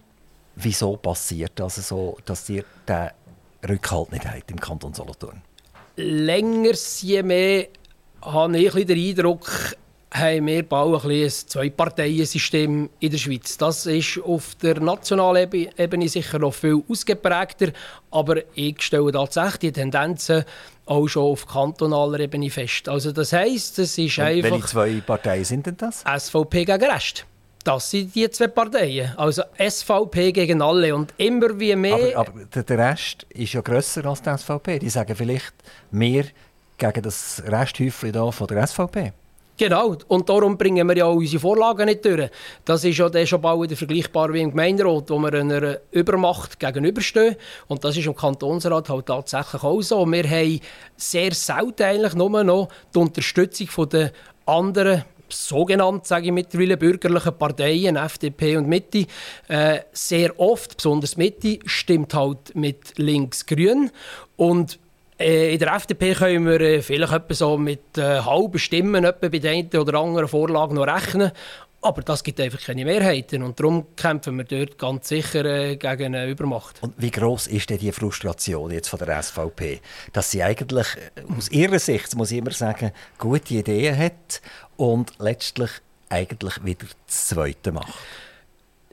wieso 0.56 0.96
passiert 0.96 1.54
das 1.56 1.76
so, 1.76 2.18
dass 2.26 2.48
ihr 2.48 2.64
den 2.88 3.10
Rückhalt 3.68 4.12
nicht 4.12 4.26
hat 4.26 4.50
im 4.50 4.60
Kanton 4.60 4.94
Solothurn? 4.94 5.42
Länger 5.96 6.74
je 7.02 7.24
mehr 7.24 7.68
habe 8.22 8.58
ich 8.58 8.86
den 8.86 8.98
Eindruck, 8.98 9.76
haben 10.12 10.48
wir 10.48 10.64
bald 10.64 11.06
ein, 11.06 11.30
Zwei-Parteien-System 11.30 12.90
in 13.00 13.12
der 13.12 13.18
Schweiz. 13.18 13.58
Das 13.58 13.86
ist 13.86 14.20
auf 14.24 14.56
der 14.56 14.80
nationalen 14.80 15.52
Ebene 15.78 16.08
sicher 16.08 16.40
noch 16.40 16.54
viel 16.54 16.82
ausgeprägter, 16.88 17.72
aber 18.12 18.38
ich 18.56 18.82
stelle 18.82 19.12
tatsächlich 19.12 19.60
die 19.60 19.72
Tendenzen 19.74 20.46
auch 20.86 21.08
schon 21.08 21.24
auf 21.24 21.46
kantonaler 21.46 22.22
Ebene 22.22 22.50
fest. 22.50 22.88
Also 22.88 23.12
das 23.12 23.34
heisst, 23.34 23.80
es 23.80 23.98
ist 23.98 24.18
Und 24.18 24.24
einfach... 24.24 24.52
Welche 24.52 24.68
zwei 24.68 25.02
Parteien 25.02 25.44
sind 25.44 25.66
denn 25.66 25.78
das? 25.78 26.04
SVP 26.04 26.66
gegen 26.66 26.84
Rest. 26.90 27.26
Das 27.64 27.92
sind 27.92 28.16
die 28.16 28.30
zwei 28.30 28.48
Parteien. 28.48 29.14
Also 29.18 29.44
SVP 29.58 30.32
gegen 30.32 30.62
alle. 30.62 30.96
Und 30.96 31.14
immer 31.18 31.60
wie 31.60 31.76
mehr. 31.76 32.18
Aber, 32.18 32.30
aber 32.30 32.64
der 32.64 32.78
Rest 32.78 33.26
ist 33.30 33.54
ja 33.54 33.62
grösser 33.62 34.06
als 34.06 34.22
die 34.22 34.38
SVP. 34.38 34.80
Die 34.80 34.90
sagen 34.90 35.16
vielleicht 35.16 35.54
mehr 35.92 36.26
gegen 36.78 37.02
das 37.02 37.44
Resthäufchen 37.46 38.14
hier 38.14 38.32
von 38.32 38.48
der 38.48 38.66
SVP. 38.66 39.12
Genau, 39.58 39.96
und 40.08 40.30
darum 40.30 40.56
bringen 40.56 40.88
wir 40.88 40.98
ja 40.98 41.06
auch 41.06 41.16
unsere 41.16 41.40
Vorlagen 41.40 41.86
nicht 41.86 42.06
durch. 42.06 42.30
Das 42.64 42.84
ist 42.84 42.96
ja 42.96 43.26
schon 43.26 43.42
bald 43.42 43.64
wieder 43.64 43.76
vergleichbar 43.76 44.32
wie 44.32 44.42
im 44.42 44.52
Gemeinderat, 44.52 45.10
wo 45.10 45.18
wir 45.18 45.34
einer 45.34 45.80
Übermacht 45.90 46.60
gegenüberstehen. 46.60 47.36
Und 47.68 47.84
das 47.84 47.98
ist 47.98 48.06
im 48.06 48.16
Kantonsrat 48.16 48.88
halt 48.88 49.08
tatsächlich 49.08 49.64
auch 49.64 49.82
so. 49.82 50.06
Wir 50.06 50.30
haben 50.30 50.60
sehr 50.96 51.34
selten 51.34 51.82
eigentlich 51.82 52.14
nur 52.14 52.44
noch 52.44 52.70
die 52.94 53.00
Unterstützung 53.00 53.90
der 53.90 54.12
anderen 54.46 55.04
sogenannt, 55.30 56.06
sage 56.06 56.28
ich 56.28 56.32
mittlerweile, 56.32 56.78
bürgerlichen 56.78 57.38
Parteien, 57.38 57.96
FDP 57.96 58.58
und 58.58 58.68
Mitte, 58.68 59.06
äh, 59.48 59.80
sehr 59.92 60.40
oft, 60.40 60.78
besonders 60.78 61.18
Mitte, 61.18 61.60
stimmt 61.66 62.14
halt 62.14 62.56
mit 62.56 62.98
links-grün. 62.98 63.92
Und 64.36 64.80
äh, 65.20 65.54
in 65.54 65.60
der 65.60 65.74
FDP 65.74 66.14
können 66.14 66.46
wir 66.46 66.62
äh, 66.62 66.82
vielleicht 66.82 67.36
so 67.36 67.58
mit 67.58 67.98
äh, 67.98 68.20
halben 68.20 68.60
Stimmen 68.60 69.08
bei 69.20 69.30
der 69.30 69.52
einen 69.52 69.70
oder 69.70 70.00
anderen 70.00 70.28
Vorlage 70.28 70.76
noch 70.76 70.88
rechnen. 70.88 71.32
Aber 71.82 72.02
das 72.02 72.24
gibt 72.24 72.40
einfach 72.40 72.60
keine 72.60 72.86
Mehrheiten 72.86 73.44
und 73.44 73.60
darum 73.60 73.96
kämpfen 73.96 74.38
wir 74.38 74.46
dort 74.46 74.78
ganz 74.78 75.10
sicher 75.10 75.46
äh, 75.46 75.76
gegen 75.76 76.16
eine 76.16 76.28
Übermacht. 76.28 76.82
Und 76.82 76.94
wie 76.98 77.12
groß 77.12 77.48
ist 77.48 77.70
denn 77.70 77.78
die 77.78 77.92
Frustration 77.92 78.72
jetzt 78.72 78.90
von 78.90 79.00
der 79.00 79.22
SVP, 79.22 79.80
dass 80.12 80.32
sie 80.32 80.42
eigentlich 80.42 80.88
äh, 81.16 81.22
aus 81.38 81.50
ihrer 81.50 81.80
Sicht, 81.80 82.16
muss 82.16 82.32
ich 82.32 82.40
immer 82.40 82.52
sagen, 82.52 82.92
gute 83.20 83.54
Ideen 83.54 83.98
hat 83.98 84.42
und 84.76 85.14
letztlich 85.20 85.70
eigentlich 86.10 86.64
wieder 86.66 86.88
das 87.06 87.28
Zweite 87.28 87.72
macht? 87.72 87.94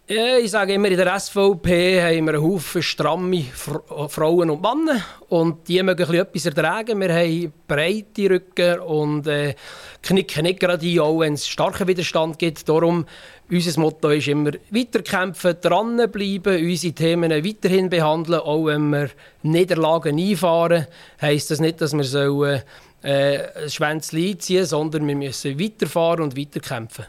Ja, 0.07 0.37
ich 0.37 0.51
sage 0.51 0.75
immer, 0.75 0.89
in 0.89 0.99
der 0.99 1.19
SVP 1.19 2.03
haben 2.03 2.27
wir 2.27 2.35
einen 2.35 2.43
Haufen 2.43 2.83
stramme 2.83 3.43
Frauen 3.55 4.51
und 4.51 4.61
Männer 4.61 5.03
und 5.31 5.67
die 5.67 5.83
mögen 5.83 6.13
etwas 6.13 6.45
ertragen. 6.45 7.01
Wir 7.01 7.15
haben 7.15 7.55
breite 7.67 8.29
Rücken 8.29 8.81
und 8.81 9.27
äh, 9.27 9.55
knicken 10.03 10.43
nicht 10.43 10.61
gerade 10.61 10.87
ein, 10.87 11.01
auch 11.01 11.21
wenn 11.21 11.33
es 11.33 11.49
starken 11.49 11.89
Widerstand 11.89 12.39
gibt. 12.39 12.69
Darum, 12.69 13.07
unser 13.51 13.81
Motto 13.81 14.11
ist 14.11 14.29
immer 14.29 14.51
weiterkämpfen, 14.69 15.57
dranbleiben, 15.63 16.63
unsere 16.63 16.93
Themen 16.93 17.31
weiterhin 17.31 17.89
behandeln, 17.89 18.41
auch 18.41 18.67
wenn 18.67 18.91
wir 18.91 19.09
Niederlagen 19.43 20.19
einfahren. 20.19 20.87
Heißt 21.23 21.51
das 21.51 21.61
nicht, 21.61 21.81
dass 21.81 21.95
wir 21.95 22.05
so 22.05 22.45
äh, 22.45 22.61
ein 23.03 23.71
Schwänzchen 23.71 24.23
einziehen, 24.23 24.67
sondern 24.67 25.09
wir 25.09 25.17
müssen 25.17 25.59
weiterfahren 25.59 26.25
und 26.25 26.39
weiterkämpfen. 26.39 27.07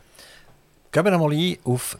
Gehen 0.94 1.04
wir 1.04 1.12
einmal 1.12 1.34
ein 1.34 1.58
auf 1.66 1.98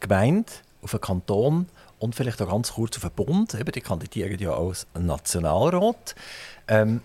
Gemeinde, 0.00 0.52
auf 0.82 0.94
einen 0.94 1.00
Kanton 1.00 1.66
und 1.98 2.14
vielleicht 2.14 2.40
auch 2.42 2.50
ganz 2.50 2.74
kurz 2.74 2.96
auf 2.96 3.02
den 3.02 3.12
Bund. 3.12 3.54
Eben, 3.54 3.72
die 3.72 3.80
kandidieren 3.80 4.38
ja 4.38 4.52
als 4.56 4.86
Nationalrat. 4.98 6.14
Ähm, 6.68 7.00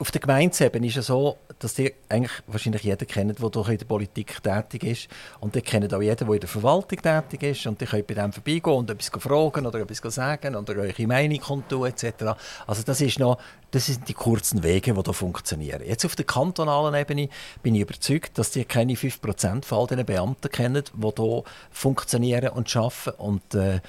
auf 0.00 0.10
der 0.10 0.20
Gemeindeebene 0.22 0.86
ist 0.86 0.96
es 0.96 1.06
so, 1.08 1.36
dass 1.58 1.74
die 1.74 1.92
eigentlich 2.08 2.32
wahrscheinlich 2.46 2.82
jeder 2.84 3.04
kennt, 3.04 3.38
der 3.38 3.68
in 3.68 3.78
der 3.78 3.84
Politik 3.84 4.42
tätig 4.42 4.82
ist. 4.84 5.08
Und 5.40 5.54
die 5.54 5.60
kennen 5.60 5.92
auch 5.92 6.00
jeden, 6.00 6.26
der 6.26 6.34
in 6.34 6.40
der 6.40 6.48
Verwaltung 6.48 7.02
tätig 7.02 7.42
ist. 7.42 7.66
Und 7.66 7.82
die 7.82 7.84
können 7.84 8.04
bei 8.06 8.14
dem 8.14 8.32
vorbeigehen 8.32 8.76
und 8.76 8.90
etwas 8.90 9.10
fragen 9.22 9.66
oder 9.66 9.80
etwas 9.80 10.14
sagen 10.14 10.56
oder 10.56 10.74
eure 10.76 11.06
Meinung 11.06 11.38
kundtun 11.40 11.88
etc. 11.88 12.34
Also 12.66 12.82
das, 12.82 13.02
ist 13.02 13.18
noch, 13.18 13.38
das 13.72 13.86
sind 13.86 14.08
die 14.08 14.14
kurzen 14.14 14.62
Wege, 14.62 14.94
die 14.94 15.02
hier 15.02 15.12
funktionieren. 15.12 15.82
Jetzt 15.84 16.06
auf 16.06 16.16
der 16.16 16.24
kantonalen 16.24 16.94
Ebene 16.94 17.28
bin 17.62 17.74
ich 17.74 17.82
überzeugt, 17.82 18.38
dass 18.38 18.52
die 18.52 18.64
keine 18.64 18.94
5% 18.94 19.66
von 19.66 19.78
all 19.78 19.86
diesen 19.86 20.06
Beamten 20.06 20.50
kennen, 20.50 20.82
die 20.94 21.12
hier 21.14 21.42
funktionieren 21.70 22.48
und 22.50 22.74
arbeiten. 22.74 23.10
Und 23.18 23.54
äh, 23.54 23.80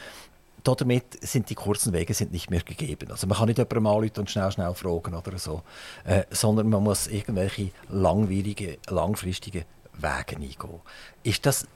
damit 0.63 1.25
sind 1.25 1.49
die 1.49 1.55
kurzen 1.55 1.93
Wege 1.93 2.13
sind 2.13 2.31
nicht 2.31 2.49
mehr 2.49 2.61
gegeben. 2.61 3.11
Also 3.11 3.27
man 3.27 3.37
kann 3.37 3.47
nicht 3.47 3.57
jemanden 3.57 3.87
anrufen 3.87 4.19
und 4.19 4.29
schnell, 4.29 4.51
schnell 4.51 4.73
fragen 4.73 5.15
oder 5.15 5.37
so, 5.37 5.63
äh, 6.05 6.23
sondern 6.29 6.69
man 6.69 6.83
muss 6.83 7.07
irgendwelche 7.07 7.71
langwierige, 7.89 8.77
langfristigen 8.87 9.65
Wege 9.93 10.35
eingehen. 10.35 10.81
Ist 11.23 11.45
das 11.45 11.67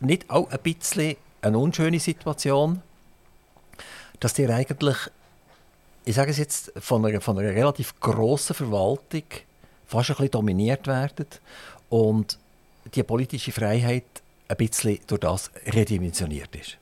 nicht 0.00 0.28
auch 0.30 0.50
ein 0.50 0.58
bisschen 0.60 1.16
eine 1.42 1.58
unschöne 1.58 2.00
Situation, 2.00 2.82
dass 4.20 4.38
ihr 4.38 4.50
eigentlich, 4.50 4.96
ich 6.04 6.14
sage 6.14 6.30
es 6.30 6.38
jetzt, 6.38 6.72
von 6.76 7.04
einer, 7.04 7.20
von 7.20 7.38
einer 7.38 7.50
relativ 7.50 7.98
grossen 8.00 8.54
Verwaltung 8.54 9.24
fast 9.86 10.10
ein 10.10 10.16
bisschen 10.16 10.30
dominiert 10.30 10.86
werden 10.86 11.26
und 11.88 12.38
die 12.94 13.02
politische 13.02 13.52
Freiheit 13.52 14.04
ein 14.48 14.56
bisschen 14.56 14.98
durch 15.06 15.20
das 15.20 15.50
redimensioniert 15.66 16.54
ist? 16.56 16.78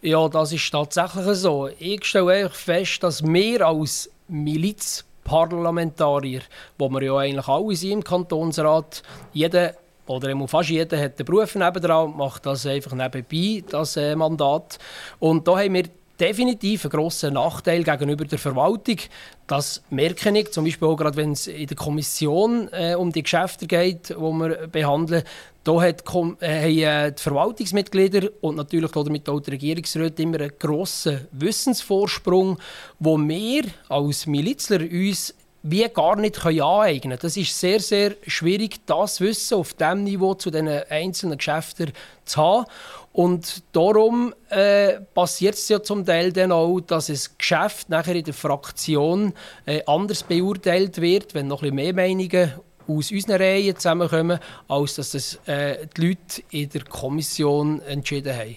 Ja, 0.00 0.28
das 0.28 0.52
ist 0.52 0.70
tatsächlich 0.70 1.38
so. 1.38 1.68
Ich 1.80 2.04
stelle 2.04 2.48
fest, 2.50 3.02
dass 3.02 3.24
wir 3.24 3.66
als 3.66 4.08
Milizparlamentarier, 4.28 6.42
wo 6.78 6.88
wir 6.88 7.02
ja 7.02 7.16
eigentlich 7.16 7.48
alle 7.48 7.74
sind 7.74 7.92
im 7.92 8.04
Kantonsrat, 8.04 9.02
jeder 9.32 9.74
oder 10.06 10.32
fast 10.46 10.70
jeder 10.70 11.02
hat 11.02 11.18
den 11.18 11.26
Beruf 11.26 11.56
nebendran, 11.56 12.16
macht 12.16 12.46
das 12.46 12.64
einfach 12.64 12.92
nebenbei, 12.92 13.64
das 13.68 13.96
äh, 13.96 14.14
Mandat. 14.14 14.78
Und 15.18 15.48
da 15.48 15.58
haben 15.58 15.74
wir 15.74 15.86
definitiv 16.20 16.84
einen 16.84 16.92
grossen 16.92 17.34
Nachteil 17.34 17.82
gegenüber 17.82 18.24
der 18.24 18.38
Verwaltung. 18.38 18.98
Das 19.46 19.82
merke 19.90 20.30
ich 20.38 20.52
zum 20.52 20.64
Beispiel 20.64 20.88
auch 20.88 20.96
gerade, 20.96 21.16
wenn 21.16 21.32
es 21.32 21.48
in 21.48 21.66
der 21.66 21.76
Kommission 21.76 22.68
äh, 22.72 22.94
um 22.94 23.12
die 23.12 23.24
Geschäfte 23.24 23.66
geht, 23.66 24.10
die 24.10 24.14
wir 24.14 24.68
behandeln. 24.68 25.24
Da 25.68 25.82
hat, 25.82 26.00
äh, 26.00 26.10
haben 26.14 26.36
äh, 26.40 27.12
die 27.12 27.22
Verwaltungsmitglieder 27.22 28.30
und 28.40 28.56
natürlich 28.56 28.90
damit 28.90 29.28
auch 29.28 29.38
die 29.40 29.50
Regierungsräte 29.50 30.22
immer 30.22 30.40
einen 30.40 30.52
grossen 30.58 31.28
Wissensvorsprung, 31.32 32.56
wo 32.98 33.18
wir 33.18 33.64
als 33.90 34.26
Milizler 34.26 34.80
uns 34.80 35.34
wie 35.62 35.86
gar 35.88 36.16
nicht 36.16 36.42
aneignen 36.46 37.00
können. 37.02 37.18
Das 37.20 37.36
ist 37.36 37.60
sehr, 37.60 37.80
sehr 37.80 38.14
schwierig, 38.26 38.80
das 38.86 39.20
Wissen 39.20 39.58
auf 39.58 39.74
diesem 39.74 40.04
Niveau 40.04 40.32
zu 40.32 40.50
den 40.50 40.68
einzelnen 40.68 41.36
Geschäften 41.36 41.92
zu 42.24 42.40
haben. 42.40 42.64
Und 43.12 43.62
darum 43.72 44.32
äh, 44.48 45.00
passiert 45.12 45.56
es 45.56 45.68
ja 45.68 45.82
zum 45.82 46.06
Teil 46.06 46.32
dann 46.32 46.50
auch, 46.50 46.80
dass 46.80 47.08
das 47.08 47.36
Geschäft 47.36 47.90
nachher 47.90 48.16
in 48.16 48.24
der 48.24 48.32
Fraktion 48.32 49.34
äh, 49.66 49.82
anders 49.84 50.22
beurteilt 50.22 50.98
wird, 51.02 51.34
wenn 51.34 51.46
noch 51.46 51.62
ein 51.62 51.74
bisschen 51.74 51.94
mehr 51.94 51.94
Meinungen 51.94 52.52
aus 52.88 53.12
unseren 53.12 53.36
Reihen 53.36 53.76
zusammenkommen, 53.76 54.38
als 54.66 54.94
dass 54.96 55.12
das 55.12 55.38
äh, 55.46 55.86
die 55.96 56.08
Leute 56.08 56.42
in 56.50 56.68
der 56.70 56.84
Kommission 56.84 57.80
entschieden 57.82 58.34
haben. 58.34 58.56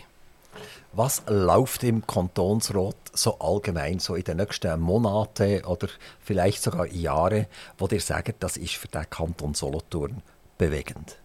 Was 0.94 1.24
läuft 1.28 1.84
im 1.84 2.06
Kantonsrat 2.06 2.96
so 3.14 3.40
allgemein 3.40 4.00
so 4.00 4.16
in 4.16 4.24
den 4.24 4.38
nächsten 4.38 4.80
Monaten 4.80 5.64
oder 5.64 5.88
vielleicht 6.20 6.62
sogar 6.62 6.86
Jahren, 6.88 7.46
wo 7.78 7.88
ihr 7.88 8.02
sagt, 8.02 8.36
das 8.44 8.58
ist 8.58 8.76
für 8.76 8.90
den 8.90 9.10
Kanton 9.10 9.54
Solothurn 9.54 10.22
bewegend? 10.58 11.18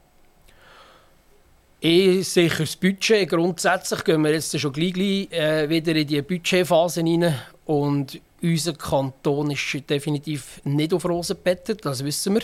Eh 1.80 2.22
sicher 2.22 2.60
das 2.60 2.76
Budget. 2.76 3.28
Grundsätzlich 3.28 4.04
gehen 4.04 4.22
wir 4.22 4.32
jetzt 4.32 4.58
schon 4.58 4.72
gleich, 4.72 4.92
gleich 4.92 5.32
äh, 5.32 5.68
wieder 5.68 5.94
in 5.96 6.06
die 6.06 6.22
Budgetphase 6.22 7.02
hinein. 7.02 7.34
Und 7.64 8.20
unser 8.42 8.74
Kanton 8.74 9.50
ist 9.50 9.90
definitiv 9.90 10.60
nicht 10.64 10.94
auf 10.94 11.04
Rosen 11.04 11.36
bettet, 11.42 11.84
das 11.84 12.04
wissen 12.04 12.34
wir. 12.34 12.42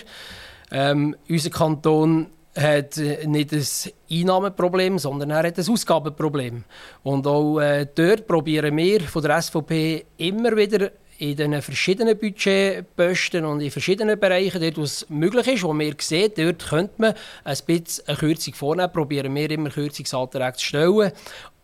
Ähm, 0.73 1.15
unser 1.29 1.51
Kanton 1.51 2.29
hat 2.57 2.97
nicht 2.97 3.53
ein 3.53 3.67
Einnahmenproblem, 4.11 4.99
sondern 4.99 5.31
er 5.31 5.45
hat 5.45 5.59
ein 5.59 5.69
Ausgabenproblem. 5.69 6.65
Und 7.03 7.27
auch 7.27 7.61
äh, 7.61 7.87
dort 7.95 8.27
probieren 8.27 8.77
wir 8.77 9.01
von 9.03 9.23
der 9.23 9.41
SVP 9.41 10.05
immer 10.19 10.57
wieder 10.57 10.91
in 11.19 11.37
den 11.37 11.63
verschiedenen 11.63 12.19
Budgetposten 12.19 13.45
und 13.45 13.61
in 13.61 13.71
verschiedenen 13.71 14.19
Bereichen, 14.19 14.61
dort 14.61 14.77
wo 14.77 14.83
es 14.83 15.07
möglich 15.09 15.47
ist, 15.47 15.63
wo 15.63 15.73
wir 15.73 15.95
sehen, 16.01 16.33
dort 16.37 16.69
könnte 16.69 16.95
man 16.99 17.15
ein 17.45 17.57
bisschen 17.67 18.09
eine 18.09 18.17
Kürzung 18.17 18.55
vornehmen, 18.55 18.93
probieren 18.93 19.35
wir 19.35 19.51
immer 19.51 19.71
Kürzungsanträge 19.71 20.55
zu 20.55 20.65
stellen. 20.65 21.13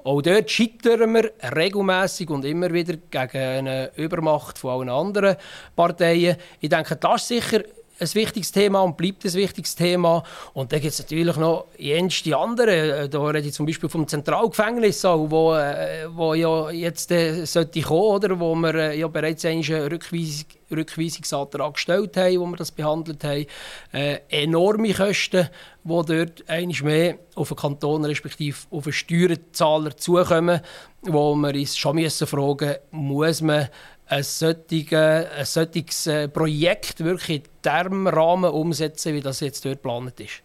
Auch 0.04 0.22
dort 0.22 0.48
scheitern 0.48 1.12
wir 1.12 1.32
regelmäßig 1.56 2.30
und 2.30 2.44
immer 2.44 2.72
wieder 2.72 2.94
gegen 3.10 3.36
eine 3.36 3.90
Übermacht 3.96 4.58
von 4.58 4.70
allen 4.70 4.88
anderen 4.88 5.36
Parteien. 5.74 6.36
Ich 6.60 6.68
denke, 6.68 6.94
das 6.94 7.22
ist 7.22 7.28
sicher 7.28 7.64
ein 8.00 8.14
wichtiges 8.14 8.52
Thema 8.52 8.82
und 8.82 8.96
bleibt 8.96 9.24
ein 9.24 9.32
wichtiges 9.34 9.74
Thema. 9.74 10.22
Und 10.52 10.72
dann 10.72 10.80
gibt 10.80 10.92
es 10.92 10.98
natürlich 11.00 11.36
noch 11.36 11.66
jenste 11.78 12.36
andere. 12.36 13.02
Äh, 13.02 13.08
da 13.08 13.22
rede 13.24 13.48
ich 13.48 13.54
zum 13.54 13.66
Beispiel 13.66 13.88
vom 13.88 14.06
Zentralgefängnis, 14.06 15.04
auch, 15.04 15.30
wo, 15.30 15.54
äh, 15.54 16.06
wo 16.10 16.34
ja 16.34 16.70
jetzt 16.70 17.10
äh, 17.10 17.44
sollte 17.44 17.80
kommen, 17.82 18.00
oder? 18.00 18.40
wo 18.40 18.54
wir 18.54 18.74
äh, 18.74 18.98
ja 18.98 19.08
bereits 19.08 19.44
einen 19.44 19.62
Rückweisung, 19.62 20.46
Rückweisungsantrag 20.70 21.74
gestellt 21.74 22.16
haben, 22.16 22.40
wo 22.40 22.46
wir 22.46 22.56
das 22.56 22.70
behandelt 22.70 23.24
haben. 23.24 23.46
Äh, 23.92 24.18
enorme 24.28 24.92
Kosten, 24.92 25.48
die 25.84 25.88
dort 25.88 26.48
einmal 26.48 26.82
mehr 26.82 27.18
auf 27.34 27.48
den 27.48 27.56
Kanton 27.56 28.04
respektive 28.04 28.56
auf 28.70 28.84
den 28.84 28.92
Steuerzahler 28.92 29.96
zukommen, 29.96 30.60
wo 31.02 31.34
wir 31.34 31.54
uns 31.54 31.76
schon 31.76 31.96
müssen 31.96 32.26
fragen 32.26 32.76
muss 32.90 33.40
man 33.40 33.68
ein 34.08 34.22
solches, 34.22 34.92
ein 34.92 35.44
solches 35.44 36.06
äh, 36.06 36.28
Projekt 36.28 37.00
wirklich 37.00 37.42
in 37.42 37.42
diesem 37.64 38.06
Rahmen 38.06 38.50
umsetzen, 38.50 39.14
wie 39.14 39.20
das 39.20 39.40
jetzt 39.40 39.64
dort 39.64 39.76
geplant 39.76 40.18
ist? 40.20 40.42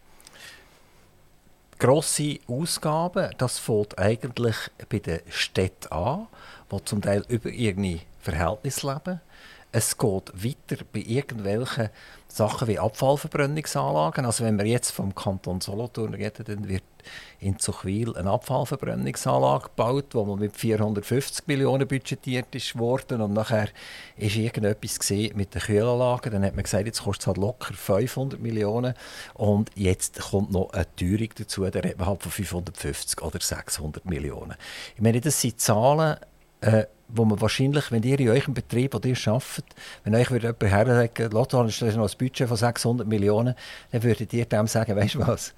Grosse 1.79 2.39
Ausgaben, 2.47 3.31
das 3.37 3.59
fängt 3.59 3.97
eigentlich 3.97 4.55
bei 4.89 4.99
den 4.99 5.19
Städten 5.29 5.91
an, 5.91 6.27
die 6.71 6.85
zum 6.85 7.01
Teil 7.01 7.25
über 7.27 7.49
ihre 7.49 7.99
Verhältnisse 8.21 8.87
leben. 8.87 9.21
Es 9.75 9.97
geht 9.97 10.31
weiter 10.35 10.83
bei 10.93 10.99
irgendwelchen 10.99 11.89
Sachen 12.27 12.67
wie 12.67 12.77
Abfallverbrennungsanlagen. 12.77 14.23
Also 14.23 14.43
wenn 14.43 14.59
wir 14.59 14.67
jetzt 14.67 14.91
vom 14.91 15.15
Kanton 15.15 15.61
Solothurn 15.61 16.13
reden, 16.13 16.45
dann 16.45 16.69
wird 16.69 16.83
in 17.39 17.57
Zuchwil 17.57 18.15
eine 18.15 18.29
Abfallverbrennungsanlage 18.29 19.63
gebaut, 19.63 20.13
wo 20.13 20.25
man 20.25 20.37
mit 20.37 20.55
450 20.55 21.47
Millionen 21.47 21.87
budgetiert 21.87 22.53
ist 22.53 22.77
worden 22.77 23.21
und 23.21 23.33
nachher 23.33 23.69
ist 24.15 24.35
irgendetwas 24.35 25.09
mit 25.33 25.55
den 25.55 25.61
Kühlanlagen. 25.61 26.31
Dann 26.31 26.45
hat 26.45 26.53
man 26.53 26.63
gesagt, 26.63 26.85
jetzt 26.85 27.03
kostet 27.03 27.21
es 27.21 27.27
halt 27.27 27.37
locker 27.37 27.73
500 27.73 28.39
Millionen 28.39 28.93
und 29.33 29.71
jetzt 29.73 30.19
kommt 30.19 30.51
noch 30.51 30.71
eine 30.73 30.85
Teuerung 30.95 31.29
dazu, 31.35 31.63
da 31.63 31.79
redet 31.79 31.97
man 31.97 32.09
halt 32.09 32.21
von 32.21 32.31
550 32.31 33.23
oder 33.23 33.39
600 33.39 34.05
Millionen. 34.05 34.53
Ich 34.95 35.01
meine, 35.01 35.19
das 35.19 35.41
sind 35.41 35.59
Zahlen, 35.59 36.17
äh, 36.63 36.85
wo 37.09 37.25
man 37.25 37.39
wahrscheinlich, 37.41 37.91
wenn 37.91 38.03
ihr 38.03 38.19
in 38.19 38.29
eurem 38.29 38.53
Betrieb, 38.53 38.93
wo 38.93 38.99
ihr 39.07 39.17
arbeitet, 39.27 39.65
wenn 40.03 40.15
euch 40.15 40.29
jemand 40.31 40.63
herlegen 40.63 41.31
Lotto 41.31 41.63
ist 41.65 41.81
noch 41.81 42.09
ein 42.09 42.17
Budget 42.17 42.47
von 42.47 42.57
600 42.57 43.07
Millionen, 43.07 43.55
dann 43.91 44.03
würdet 44.03 44.33
ihr 44.33 44.45
dem 44.45 44.67
sagen, 44.67 44.95
weißt 44.95 45.15
du 45.15 45.19
was, 45.19 45.53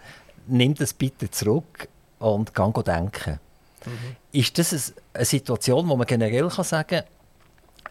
nimm 0.48 0.74
das 0.74 0.94
bitte 0.94 1.30
zurück 1.30 1.88
und 2.20 2.54
geh 2.54 2.84
denken. 2.84 3.40
Mhm. 3.86 4.16
Ist 4.32 4.58
das 4.58 4.94
eine 5.14 5.26
Situation, 5.26 5.88
wo 5.88 5.96
man 5.96 6.08
generell 6.08 6.50
kann 6.50 6.66
sagen 6.66 7.02
kann, 7.02 7.04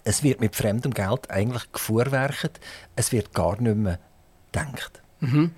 es 0.03 0.23
wird 0.23 0.41
mit 0.41 0.55
fremdem 0.55 0.93
Geld 0.93 1.31
eigentlich 1.31 1.73
gefuhrwerkt, 1.73 2.61
es 2.97 3.13
wird 3.13 3.33
gar 3.33 3.61
nicht 3.61 3.77
mehr 3.77 3.99
gedacht? 4.53 5.01
Mhm. 5.21 5.53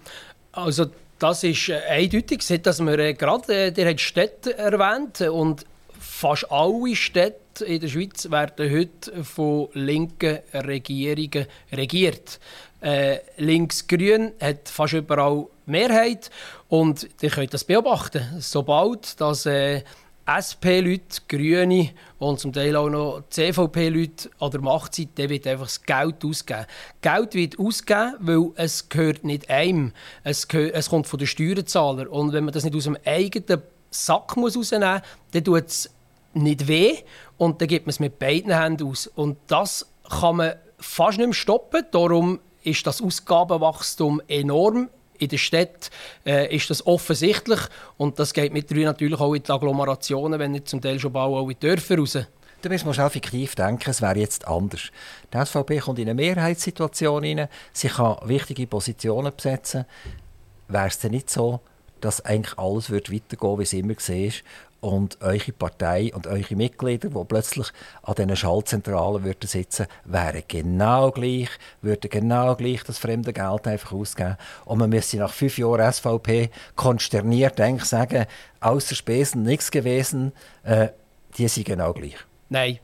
Also 0.52 0.86
das 1.18 1.42
ist 1.42 1.70
äh, 1.70 1.80
eindeutig, 1.88 2.46
dass 2.62 2.80
wir 2.80 2.98
äh, 2.98 3.14
gerade, 3.14 3.66
äh, 3.66 3.72
der 3.72 3.90
hat 3.90 4.00
Städte 4.00 4.56
erwähnt 4.56 5.22
und 5.22 5.66
fast 6.06 6.50
alle 6.50 6.96
Städte 6.96 7.64
in 7.64 7.80
der 7.80 7.88
Schweiz 7.88 8.30
werden 8.30 8.70
heute 8.70 9.24
von 9.24 9.68
linken 9.74 10.38
Regierungen 10.54 11.46
regiert. 11.72 12.40
Äh, 12.80 13.18
Links-Grün 13.36 14.32
hat 14.40 14.68
fast 14.68 14.94
überall 14.94 15.46
Mehrheit 15.66 16.30
und 16.68 17.08
ihr 17.20 17.30
könnt 17.30 17.52
das 17.52 17.64
beobachten. 17.64 18.22
Sobald 18.38 19.20
dass 19.20 19.46
äh, 19.46 19.82
SP-Leute, 20.26 21.22
Grüne 21.28 21.90
und 22.18 22.40
zum 22.40 22.52
Teil 22.52 22.74
auch 22.76 22.88
noch 22.88 23.22
CVP-Leute 23.30 24.30
an 24.40 24.50
der 24.50 24.60
Macht 24.60 24.94
sind, 24.94 25.18
dann 25.18 25.28
wird 25.28 25.46
einfach 25.46 25.66
das 25.66 25.82
Geld 25.82 26.24
ausgeben. 26.24 26.66
Geld 27.00 27.34
wird 27.34 27.58
ausgegeben, 27.58 28.14
weil 28.20 28.50
es 28.56 28.88
gehört 28.88 29.24
nicht 29.24 29.50
einem. 29.50 29.92
Es, 30.24 30.48
gehört, 30.48 30.74
es 30.74 30.88
kommt 30.88 31.06
von 31.06 31.18
den 31.18 31.28
Steuerzahlern. 31.28 32.08
Und 32.08 32.32
wenn 32.32 32.44
man 32.44 32.52
das 32.52 32.64
nicht 32.64 32.74
aus 32.74 32.84
dem 32.84 32.96
eigenen 33.04 33.62
Sack 33.90 34.36
muss 34.36 34.56
rausnehmen 34.56 34.94
muss, 34.94 35.02
dann 35.32 35.44
tut 35.44 35.66
es 35.66 35.90
nicht 36.36 36.68
weh 36.68 36.98
und 37.36 37.60
dann 37.60 37.68
gibt 37.68 37.86
man 37.86 37.90
es 37.90 38.00
mit 38.00 38.18
beiden 38.18 38.56
Händen 38.58 38.88
aus. 38.88 39.06
Und 39.06 39.38
das 39.46 39.86
kann 40.08 40.36
man 40.36 40.54
fast 40.78 41.18
nicht 41.18 41.26
mehr 41.26 41.34
stoppen. 41.34 41.84
Darum 41.90 42.40
ist 42.62 42.86
das 42.86 43.02
Ausgabenwachstum 43.02 44.20
enorm. 44.28 44.90
In 45.18 45.28
der 45.28 45.38
Stadt 45.38 45.90
äh, 46.26 46.54
ist 46.54 46.68
das 46.68 46.86
offensichtlich 46.86 47.60
und 47.96 48.18
das 48.18 48.34
geht 48.34 48.52
mittlerweile 48.52 48.86
natürlich 48.86 49.18
auch 49.18 49.32
in 49.32 49.42
die 49.42 49.50
Agglomerationen, 49.50 50.38
wenn 50.38 50.52
nicht 50.52 50.68
zum 50.68 50.82
Teil 50.82 51.00
schon 51.00 51.12
bald 51.12 51.32
auch 51.32 51.48
in 51.48 51.56
die 51.58 51.66
Dörfer 51.66 51.96
raus. 51.96 52.18
Du 52.60 52.68
musst 52.68 52.84
mal 52.84 53.10
fiktiv 53.10 53.54
denken, 53.54 53.88
es 53.88 54.02
wäre 54.02 54.18
jetzt 54.18 54.46
anders. 54.46 54.90
Die 55.32 55.38
SVP 55.42 55.78
kommt 55.78 56.00
in 56.00 56.08
eine 56.08 56.14
Mehrheitssituation 56.14 57.24
rein, 57.24 57.48
sie 57.72 57.88
kann 57.88 58.16
wichtige 58.24 58.66
Positionen 58.66 59.32
besetzen. 59.34 59.86
Wäre 60.68 60.88
es 60.88 60.98
denn 60.98 61.12
nicht 61.12 61.30
so, 61.30 61.60
dass 62.00 62.24
eigentlich 62.24 62.58
alles 62.58 62.92
weitergehen 62.92 63.58
wie 63.58 63.62
es 63.62 63.72
immer 63.72 63.94
war 63.94 64.32
und 64.86 65.20
eure 65.20 65.52
Partei 65.52 66.12
und 66.14 66.26
eure 66.26 66.54
Mitglieder, 66.54 67.08
die 67.08 67.24
plötzlich 67.24 67.68
an 68.02 68.14
diesen 68.14 68.36
Schaltzentralen 68.36 69.24
würden 69.24 69.46
sitzen 69.48 69.86
wären 70.04 70.42
genau 70.46 71.10
gleich, 71.10 71.48
würden 71.82 72.08
genau 72.08 72.54
gleich 72.54 72.84
das 72.84 72.98
fremde 72.98 73.32
Geld 73.32 73.66
einfach 73.66 73.92
ausgeben. 73.92 74.36
Und 74.64 74.78
man 74.78 74.90
müsste 74.90 75.16
nach 75.18 75.32
fünf 75.32 75.58
Jahren 75.58 75.92
SVP 75.92 76.50
konsterniert 76.76 77.60
eigentlich 77.60 77.88
sagen, 77.88 78.26
außer 78.60 78.94
Spesen 78.94 79.42
nichts 79.42 79.70
gewesen, 79.70 80.32
äh, 80.62 80.88
die 81.36 81.48
sind 81.48 81.66
genau 81.66 81.92
gleich. 81.92 82.16
Nein. 82.48 82.78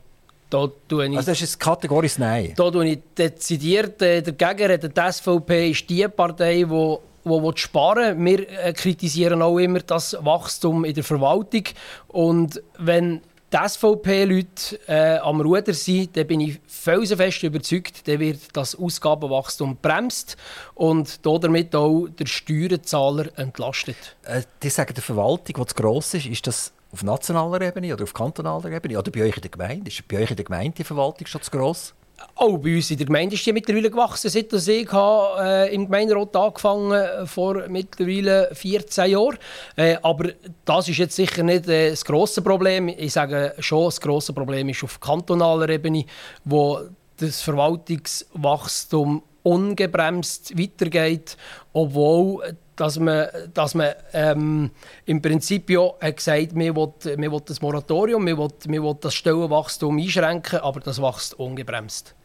Da 0.49 0.67
tue 0.87 1.07
ich, 1.07 1.17
also 1.17 1.31
das 1.31 1.41
ist 1.41 1.55
ein 1.55 1.59
kategorisches 1.59 2.19
Nein. 2.19 2.53
Da 2.55 2.69
tue 2.69 2.87
ich 2.87 2.99
dezidiert 3.17 3.99
äh, 4.03 4.21
dagegen 4.21 4.69
reden. 4.69 4.93
Die 4.93 5.11
SVP 5.11 5.71
ist 5.71 5.89
die 5.89 6.07
Partei, 6.07 6.63
die 6.63 6.97
die 7.25 7.61
sparen 7.61 8.23
Wir 8.23 8.49
äh, 8.49 8.73
kritisieren 8.73 9.41
auch 9.41 9.57
immer 9.57 9.79
das 9.79 10.17
Wachstum 10.19 10.85
in 10.85 10.93
der 10.93 11.03
Verwaltung. 11.03 11.63
Und 12.07 12.61
wenn 12.77 13.21
die 13.53 13.69
SVP-Leute 13.69 14.79
äh, 14.87 15.17
am 15.19 15.39
Ruder 15.39 15.73
sind, 15.73 16.17
dann 16.17 16.25
bin 16.25 16.39
ich 16.41 16.59
felsenfest 16.65 17.43
überzeugt, 17.43 18.07
dann 18.07 18.19
wird 18.19 18.39
das 18.53 18.75
Ausgabenwachstum 18.75 19.77
bremst 19.81 20.37
und 20.73 21.23
damit 21.37 21.75
auch 21.75 22.07
der 22.07 22.25
Steuerzahler 22.25 23.27
entlastet. 23.37 24.15
Äh, 24.23 24.41
die 24.63 24.69
sagen 24.69 24.93
der 24.95 25.03
Verwaltung, 25.03 25.55
die 25.55 25.65
zu 25.67 25.75
gross 25.75 26.15
ist, 26.15 26.25
ist 26.25 26.47
das 26.47 26.73
auf 26.91 27.03
nationaler 27.03 27.61
Ebene 27.61 27.93
oder 27.93 28.03
auf 28.03 28.13
kantonaler 28.13 28.71
Ebene 28.71 28.97
oder 28.97 29.11
bei 29.11 29.23
euch 29.23 29.35
in 29.35 29.41
der 29.41 29.51
Gemeinde? 29.51 29.89
Ist 29.89 30.07
bei 30.07 30.23
euch 30.23 30.31
in 30.31 30.35
der 30.35 30.45
Gemeinde 30.45 30.77
die 30.77 30.83
Verwaltung 30.83 31.27
schon 31.27 31.41
zu 31.41 31.51
gross? 31.51 31.93
Auch 32.35 32.57
bei 32.57 32.75
uns 32.75 32.89
in 32.91 32.97
der 32.97 33.05
Gemeinde 33.05 33.35
ist 33.35 33.45
die 33.45 33.53
mittlerweile 33.53 33.89
gewachsen, 33.89 34.29
seit 34.29 34.51
ich 34.51 34.93
äh, 34.93 35.73
im 35.73 35.85
Gemeinderat 35.85 36.35
angefangen 36.35 37.27
vor 37.27 37.67
mittlerweile 37.67 38.49
14 38.53 39.11
Jahren. 39.11 39.37
Äh, 39.75 39.97
aber 40.01 40.29
das 40.65 40.89
ist 40.89 40.97
jetzt 40.97 41.15
sicher 41.15 41.43
nicht 41.43 41.67
äh, 41.67 41.91
das 41.91 42.03
grosse 42.03 42.41
Problem. 42.41 42.87
Ich 42.89 43.13
sage 43.13 43.53
schon, 43.59 43.85
das 43.85 44.01
grosse 44.01 44.33
Problem 44.33 44.69
ist 44.69 44.83
auf 44.83 44.99
kantonaler 44.99 45.69
Ebene, 45.69 46.05
wo 46.43 46.79
das 47.17 47.41
Verwaltungswachstum 47.41 49.23
ungebremst 49.43 50.57
weitergeht, 50.57 51.37
obwohl 51.73 52.55
dass 52.75 52.99
man, 52.99 53.27
dass 53.53 53.75
man 53.75 53.93
ähm, 54.13 54.71
im 55.05 55.21
Prinzip 55.21 55.69
ja 55.69 55.91
hat 56.01 56.17
gesagt 56.17 56.55
wir 56.55 56.75
wollen, 56.75 56.93
wir 57.03 57.31
wollen 57.31 57.43
das 57.45 57.61
Moratorium, 57.61 58.25
wir 58.25 58.37
wollen, 58.37 58.53
wir 58.65 58.83
wollen 58.83 58.97
das 59.01 59.13
Stellenwachstum 59.13 59.97
einschränken, 59.97 60.59
aber 60.59 60.79
das 60.79 61.01
wächst 61.01 61.39
ungebremst. 61.39 62.15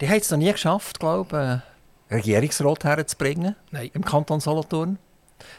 Die 0.00 0.08
haben 0.08 0.18
es 0.18 0.30
noch 0.30 0.38
nie 0.38 0.52
geschafft, 0.52 1.00
glaube 1.00 1.62
ich, 2.10 2.14
Regierungsrat 2.16 2.84
herzubringen 2.84 3.56
Nein. 3.70 3.90
im 3.94 4.04
Kanton 4.04 4.40
Solothurn. 4.40 4.98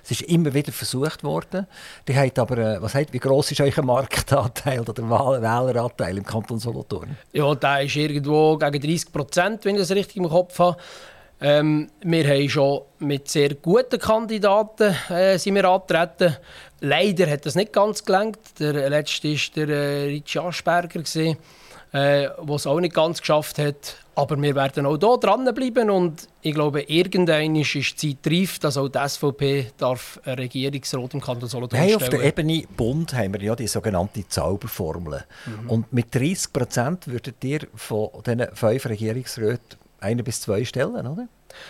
Es 0.04 0.12
ist 0.12 0.21
immer 0.23 0.54
wieder 0.54 0.71
versucht 0.71 1.23
worden. 1.23 1.67
Die 2.08 2.15
haben 2.15 2.32
aber, 2.38 2.58
äh, 2.58 2.82
was 2.82 2.95
heißt, 2.95 3.13
wie 3.13 3.19
groß 3.19 3.52
ist 3.52 3.62
euer 3.62 3.84
Marktanteil 3.84 4.80
oder 4.80 4.95
Wähleranteil 4.97 6.17
im 6.17 6.26
Kanton 6.26 6.60
Solothurn? 6.60 7.17
Ja, 7.34 7.54
der 7.54 7.84
ist 7.84 7.95
irgendwo 7.95 8.58
gegen 8.58 8.82
30 8.82 9.12
Prozent, 9.12 9.65
wenn 9.65 9.76
ich 9.76 9.82
das 9.82 9.91
richtig 9.91 10.17
im 10.17 10.30
Kopf 10.30 10.58
habe. 10.60 10.78
Ähm, 11.39 11.89
wir 12.02 12.28
haben 12.28 12.50
schon 12.50 12.82
mit 13.00 13.30
sehr 13.30 13.54
guten 13.56 14.00
Kandidaten 14.00 14.95
äh, 15.10 15.38
sind 15.38 15.56
wir 15.56 15.65
angetreten. 15.65 16.36
Leider 16.80 17.30
hat 17.30 17.45
das 17.45 17.56
nicht 17.56 17.73
ganz 17.73 18.04
gelangt. 18.04 18.39
Der 18.60 18.89
letzte 18.89 19.30
war 19.30 19.65
der 19.65 19.69
äh, 19.69 20.04
Richie 20.06 20.39
Aschberger, 20.39 21.04
der 21.04 21.38
äh, 21.93 22.30
es 22.54 22.65
auch 22.65 22.80
nicht 22.80 22.95
ganz 22.95 23.19
geschafft 23.19 23.60
hat. 23.60 23.97
Aber 24.15 24.41
wir 24.41 24.56
werden 24.56 24.88
auch 24.88 24.97
hier 24.97 25.17
dranbleiben 25.19 25.91
und 25.91 26.28
ich 26.41 26.56
glaube, 26.56 26.82
irgendwann 26.82 27.56
ist 27.56 28.02
die 28.02 28.19
Zeit 28.19 28.34
reif, 28.34 28.58
dass 28.58 28.76
auch 28.78 28.89
die 28.89 28.97
SVP 29.08 29.67
darf 29.78 30.19
ein 30.26 30.34
Regierungsrat 30.39 31.13
im 31.13 31.21
Kanton 31.21 31.47
Solothurn 31.47 31.80
hey, 31.80 31.93
Auf 31.93 32.10
der 32.10 32.23
Ebene 32.23 32.63
Bund 32.76 33.13
haben 33.13 33.34
wir 33.34 33.43
ja 33.43 33.56
die 33.56 33.67
sogenannte 33.67 34.28
Zauberformel. 34.28 35.23
Mhm. 35.45 35.69
Und 35.69 35.93
mit 35.93 36.15
30 36.15 36.52
Prozent 36.52 37.08
würdet 37.08 37.43
ihr 37.43 37.67
von 37.76 38.10
diesen 38.26 38.47
fünf 38.56 38.86
Regierungsräten 38.88 39.78
eine 39.99 40.23
bis 40.23 40.41
zwei 40.41 40.63
Stellen, 40.65 41.07
oder? 41.07 41.27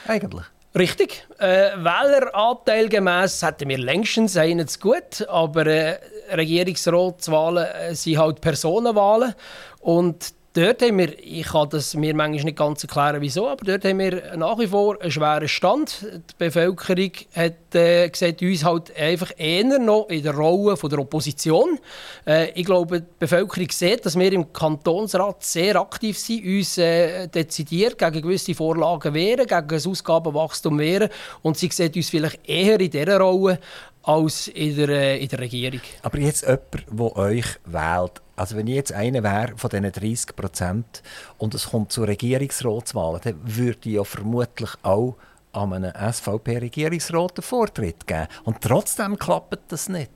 Eigentlich. 0.08 0.44
Richtig. 0.78 1.26
Äh, 1.40 1.72
Wähleranteil 1.78 2.88
gemäss 2.90 3.42
hätten 3.42 3.70
wir 3.70 3.78
längstens 3.78 4.38
einen 4.38 4.68
zu 4.68 4.80
gut, 4.80 5.28
aber 5.28 5.66
äh, 5.66 5.98
Regierungsratswahlen 6.32 7.66
äh, 7.66 7.96
sind 7.96 8.18
halt 8.18 8.42
Personenwahlen 8.42 9.34
und 9.80 10.34
dort 10.58 10.82
haben 10.82 10.98
wir, 10.98 11.14
ich 11.20 11.46
kann 11.46 11.70
das 11.70 11.94
mir 11.94 12.16
manchmal 12.16 12.46
nicht 12.46 12.58
ganz 12.58 12.84
erklären, 12.84 13.22
wieso, 13.22 13.48
aber 13.48 13.64
dort 13.64 13.86
haben 13.86 14.00
wir 14.00 14.36
nach 14.36 14.58
wie 14.58 14.68
vor 14.68 15.00
einen 15.00 15.12
schweren 15.12 15.48
Stand. 15.48 16.02
Die 16.02 16.34
Bevölkerung 16.38 17.12
hat 17.36 17.76
äh, 17.76 18.10
sieht 18.14 18.42
uns 18.42 18.66
halt 18.66 18.96
einfach 18.98 19.32
eher 19.38 19.78
noch 19.78 20.10
in 20.10 20.24
der 20.24 20.34
Rolle 20.34 20.76
von 20.76 20.90
der 20.90 21.00
Opposition. 21.00 21.78
Äh, 22.26 22.50
ich 22.52 22.66
glaube, 22.66 23.02
die 23.02 23.08
Bevölkerung 23.20 23.70
sieht, 23.70 24.06
dass 24.06 24.18
wir 24.18 24.34
im 24.34 24.52
Kantonsrat 24.52 25.44
sehr 25.44 25.76
aktiv 25.76 26.18
sind, 26.18 26.44
uns 26.44 26.78
äh, 26.80 27.28
dezidiert 27.28 27.98
gegen 27.98 28.22
gewisse 28.22 28.56
Vorlagen 28.56 29.14
wehren, 29.14 29.46
gegen 29.46 29.68
das 29.68 29.86
Ausgabenwachstum 29.86 30.80
wehren 30.80 31.10
und 31.44 31.58
sie 31.58 31.70
sieht 31.72 31.96
uns 31.96 32.10
vielleicht 32.10 32.40
eher 32.50 32.80
in 32.80 32.90
dieser 32.90 33.20
Rolle 33.20 33.60
als 34.08 34.48
in 34.48 34.76
der, 34.76 34.90
äh, 34.90 35.18
in 35.22 35.28
der 35.28 35.40
Regierung. 35.40 35.82
Aber 36.02 36.18
jetzt 36.18 36.44
jemand, 36.44 36.86
der 36.90 37.16
euch 37.18 37.46
wählt, 37.66 38.22
also 38.38 38.56
wenn 38.56 38.68
ich 38.68 38.76
jetzt 38.76 38.94
einer 38.94 39.22
wäre 39.22 39.58
von 39.58 39.70
diesen 39.70 39.92
30 39.92 40.36
Prozent 40.36 41.04
und 41.38 41.54
es 41.54 41.72
kommt 41.72 41.92
zu 41.92 42.04
Regierungsratswahlen, 42.04 43.22
dann 43.24 43.40
würde 43.44 43.80
ich 43.84 43.96
ja 43.96 44.04
vermutlich 44.04 44.70
auch 44.84 45.18
an 45.52 45.74
einem 45.74 45.92
SVP-Regierungsrat 45.92 47.38
einen 47.38 47.44
Vortritt 47.44 48.08
geben. 48.08 48.28
Und 48.46 48.62
trotzdem 48.62 49.18
klappt 49.18 49.72
das 49.72 49.90
nicht. 49.90 50.12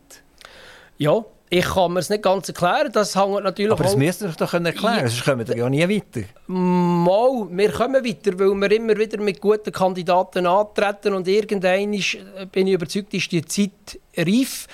Ja, 0.97 1.25
ich 1.54 1.66
kann 1.66 1.92
mir 1.92 2.00
es 2.00 2.10
nicht 2.10 2.24
ganz 2.24 2.48
erklären. 2.48 2.90
Das 2.94 3.14
hängt 3.14 3.44
natürlich 3.44 3.74
Aber 3.74 3.84
das 3.84 3.98
müsst 3.98 4.22
ihr 4.22 4.30
doch 4.30 4.54
erklären, 4.54 5.00
ja. 5.00 5.08
sonst 5.08 5.26
kommen 5.26 5.46
wir 5.46 5.58
ja 5.58 5.70
nie 5.70 5.88
weiter. 5.88 6.26
Mal, 6.48 7.48
wir 7.52 7.72
kommen 7.72 8.06
weiter, 8.06 8.40
weil 8.40 8.56
wir 8.56 8.72
immer 8.72 8.98
wieder 8.98 9.20
mit 9.20 9.42
guten 9.42 9.72
Kandidaten 9.74 10.46
antreten 10.46 11.14
und 11.14 11.28
irgendwann 11.28 11.94
ist, 11.94 12.18
bin 12.54 12.68
ich 12.68 12.74
überzeugt, 12.74 13.14
ist 13.14 13.34
die 13.34 13.44
Zeit 13.44 14.00
reif. 14.16 14.66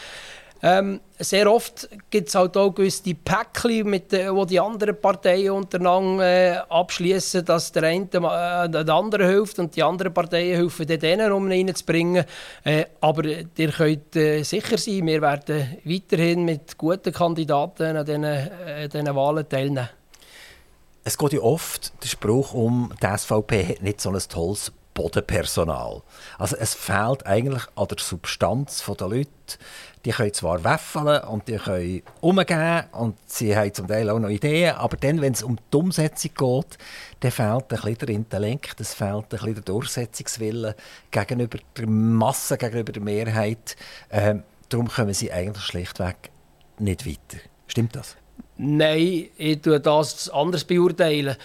Ähm, 0.61 1.01
sehr 1.19 1.51
oft 1.51 1.89
gibt 2.09 2.29
es 2.29 2.35
halt 2.35 2.57
auch 2.57 2.71
gewisse 2.71 3.13
Päckchen, 3.13 3.89
mit 3.89 4.11
wo 4.11 4.45
die 4.45 4.59
anderen 4.59 4.99
Parteien 4.99 5.51
untereinander 5.51 6.25
äh, 6.25 6.57
abschließen, 6.69 7.45
dass 7.45 7.71
der 7.71 7.83
eine 7.83 8.05
äh, 8.05 8.69
der 8.69 8.89
andere 8.89 9.27
hilft 9.27 9.59
und 9.59 9.75
die 9.75 9.83
anderen 9.83 10.13
Parteien 10.13 10.55
helfen 10.55 10.87
denen, 10.87 11.31
um 11.31 11.51
ihn 11.51 11.67
reinzubringen. 11.67 12.25
Äh, 12.63 12.85
aber 13.01 13.25
ihr 13.25 13.71
könnt 13.71 14.15
äh, 14.15 14.43
sicher 14.43 14.77
sein, 14.77 15.05
wir 15.05 15.21
werden 15.21 15.77
weiterhin 15.83 16.45
mit 16.45 16.77
guten 16.77 17.13
Kandidaten 17.13 17.97
an 17.97 18.05
diesen, 18.05 18.23
äh, 18.23 18.89
diesen 18.89 19.15
Wahlen 19.15 19.47
teilnehmen. 19.47 19.89
Es 21.03 21.17
geht 21.17 21.33
ja 21.33 21.39
oft 21.39 21.93
der 22.03 22.09
Spruch 22.09 22.53
um, 22.53 22.91
die 23.01 23.17
SVP 23.17 23.65
hat 23.65 23.81
nicht 23.81 24.01
so 24.01 24.09
ein 24.09 24.19
tolles 24.19 24.73
Bodenpersonal. 24.97 26.01
Also 26.39 26.55
es 26.57 26.73
fehlt 26.73 27.25
eigentlich 27.25 27.63
an 27.75 27.87
der 27.87 27.99
Substanz 27.99 28.83
der 28.85 29.07
Leute. 29.07 29.29
Die 30.07 30.13
können 30.13 30.33
zwar 30.33 30.63
wäffeln 30.63 31.21
und 31.25 31.49
die 31.49 31.57
können 31.57 32.01
umgehen 32.21 32.83
und 32.93 33.17
sie 33.25 33.57
haben 33.57 33.73
zum 33.73 33.89
Teil 33.89 34.09
auch 34.09 34.19
noch 34.19 34.29
Ideen, 34.29 34.73
aber 34.75 34.95
dann, 34.95 35.19
wenn 35.19 35.33
es 35.33 35.43
um 35.43 35.57
die 35.57 35.75
Umsetzung 35.75 36.31
geht, 36.33 36.77
dann 37.19 37.31
fehlt 37.31 37.63
ein 37.63 37.67
bisschen 37.67 37.97
der 37.97 38.09
Intellekt, 38.11 38.79
es 38.79 38.93
fehlt 38.93 39.11
ein 39.11 39.27
bisschen 39.27 39.55
der 39.55 39.63
Durchsetzungswille 39.63 40.77
gegenüber 41.11 41.57
der 41.75 41.87
Masse, 41.89 42.57
gegenüber 42.57 42.93
der 42.93 43.01
Mehrheit. 43.01 43.75
Ähm, 44.09 44.43
darum 44.69 44.87
kommen 44.87 45.13
sie 45.13 45.29
eigentlich 45.29 45.65
schlichtweg 45.65 46.29
nicht 46.79 47.05
weiter. 47.05 47.43
Stimmt 47.67 47.97
das? 47.97 48.15
Nein, 48.55 49.25
ich 49.35 49.61
tue 49.61 49.81
das 49.81 50.29
anders 50.29 50.63
beurteilen. 50.63 51.35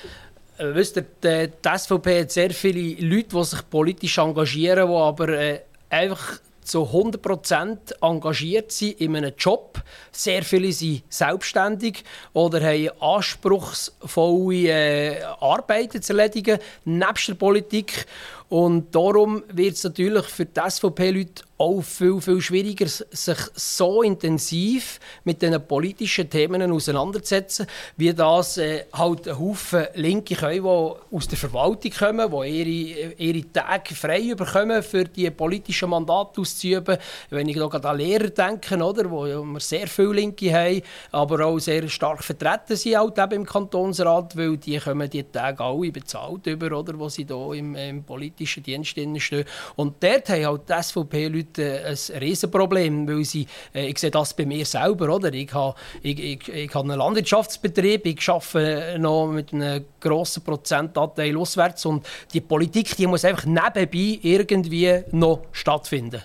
Äh, 0.58 0.66
wisst 0.72 0.98
ihr, 0.98 1.02
die, 1.02 1.50
die 1.50 1.78
SVP 1.78 2.20
hat 2.20 2.30
sehr 2.30 2.50
viele 2.52 3.04
Leute, 3.04 3.36
die 3.36 3.44
sich 3.44 3.68
politisch 3.68 4.18
engagieren, 4.18 4.88
die 4.88 4.94
aber 4.94 5.28
äh, 5.30 5.62
einfach 5.90 6.38
zu 6.64 6.84
100% 6.84 8.00
engagiert 8.00 8.72
sind 8.72 9.00
in 9.00 9.16
einem 9.16 9.32
Job. 9.36 9.82
Sehr 10.10 10.42
viele 10.42 10.72
sind 10.72 11.02
selbstständig 11.08 12.04
oder 12.32 12.60
haben 12.60 12.88
anspruchsvolle 13.00 14.68
äh, 14.68 15.22
Arbeiten 15.40 16.00
zu 16.02 16.12
erledigen, 16.12 16.58
nebst 16.84 17.28
der 17.28 17.34
Politik. 17.34 18.06
Und 18.52 18.94
darum 18.94 19.42
wird 19.50 19.76
es 19.76 19.84
natürlich 19.84 20.26
für 20.26 20.44
die 20.44 20.60
SVP-Leute 20.60 21.42
auch 21.56 21.80
viel, 21.80 22.20
viel 22.20 22.40
schwieriger, 22.40 22.86
sich 22.86 23.38
so 23.54 24.02
intensiv 24.02 24.98
mit 25.24 25.40
diesen 25.40 25.66
politischen 25.66 26.28
Themen 26.28 26.70
auseinanderzusetzen, 26.70 27.66
wie 27.96 28.12
das 28.12 28.58
äh, 28.58 28.86
halt 28.92 29.28
ein 29.28 29.38
Haufen 29.38 29.86
Linke 29.94 30.34
können, 30.34 30.64
die 30.64 31.16
aus 31.16 31.28
der 31.28 31.38
Verwaltung 31.38 31.92
kommen, 31.92 32.30
die 32.30 32.92
ihre, 32.92 33.12
ihre 33.12 33.52
Tage 33.52 33.94
frei 33.94 34.34
bekommen, 34.34 34.82
für 34.82 35.04
die 35.04 35.30
politischen 35.30 35.90
Mandate 35.90 36.40
auszuüben. 36.40 36.98
Wenn 37.30 37.48
ich 37.48 37.54
hier 37.54 37.72
an 37.72 37.96
Lehrer 37.96 38.28
denke, 38.30 38.76
oder, 38.76 39.10
wo 39.10 39.24
wir 39.24 39.60
sehr 39.60 39.86
viele 39.86 40.14
Linke 40.14 40.52
haben, 40.52 40.82
aber 41.12 41.46
auch 41.46 41.58
sehr 41.58 41.88
stark 41.88 42.24
vertreten 42.24 42.76
sind 42.76 42.98
halt 42.98 43.16
eben 43.18 43.42
im 43.42 43.46
Kantonsrat, 43.46 44.36
weil 44.36 44.56
die 44.56 44.78
kommen 44.78 45.08
die 45.08 45.22
Tage 45.22 45.62
alle 45.62 45.92
bezahlt 45.92 46.46
über, 46.48 46.76
oder, 46.76 46.98
wo 46.98 47.08
sie 47.08 47.24
hier 47.24 47.52
im, 47.52 47.76
im 47.76 48.02
politischen 48.02 48.41
Dienst 48.46 48.90
stehen. 48.90 49.44
Und 49.76 50.02
dort 50.02 50.28
haben 50.28 50.46
halt 50.46 50.68
die 50.68 50.82
SVP-Leute 50.82 51.42
Leute 51.42 51.84
ein 51.84 52.18
Riesenproblem, 52.18 53.08
weil 53.08 53.24
sie, 53.24 53.46
äh, 53.74 53.86
ich 53.86 53.98
sehe 53.98 54.10
das 54.10 54.34
bei 54.34 54.46
mir 54.46 54.64
selber, 54.64 55.14
oder? 55.14 55.32
Ich 55.32 55.52
habe, 55.52 55.74
ich, 56.02 56.18
ich, 56.18 56.48
ich 56.48 56.74
habe 56.74 56.88
einen 56.88 56.98
Landwirtschaftsbetrieb, 56.98 58.06
ich 58.06 58.28
arbeite 58.28 58.98
noch 58.98 59.28
mit 59.28 59.52
einem 59.52 59.84
grossen 60.00 60.42
Prozentanteil 60.42 61.36
auswärts 61.36 61.86
und 61.86 62.06
die 62.32 62.40
Politik 62.40 62.96
die 62.96 63.06
muss 63.06 63.24
einfach 63.24 63.44
nebenbei 63.44 64.18
irgendwie 64.22 65.02
noch 65.12 65.44
stattfinden. 65.52 66.22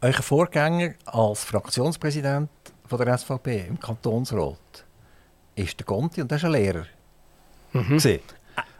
Euer 0.00 0.12
Vorgänger 0.12 0.94
als 1.06 1.44
Fraktionspräsident 1.44 2.50
von 2.86 2.98
der 2.98 3.16
SVP 3.18 3.66
im 3.68 3.80
Kantonsrat 3.80 4.84
ist 5.54 5.78
der 5.78 5.86
Conti 5.86 6.20
und 6.20 6.30
der 6.30 6.38
ist 6.38 6.44
ein 6.44 6.52
Lehrer. 6.52 6.86
Mhm. 7.72 7.98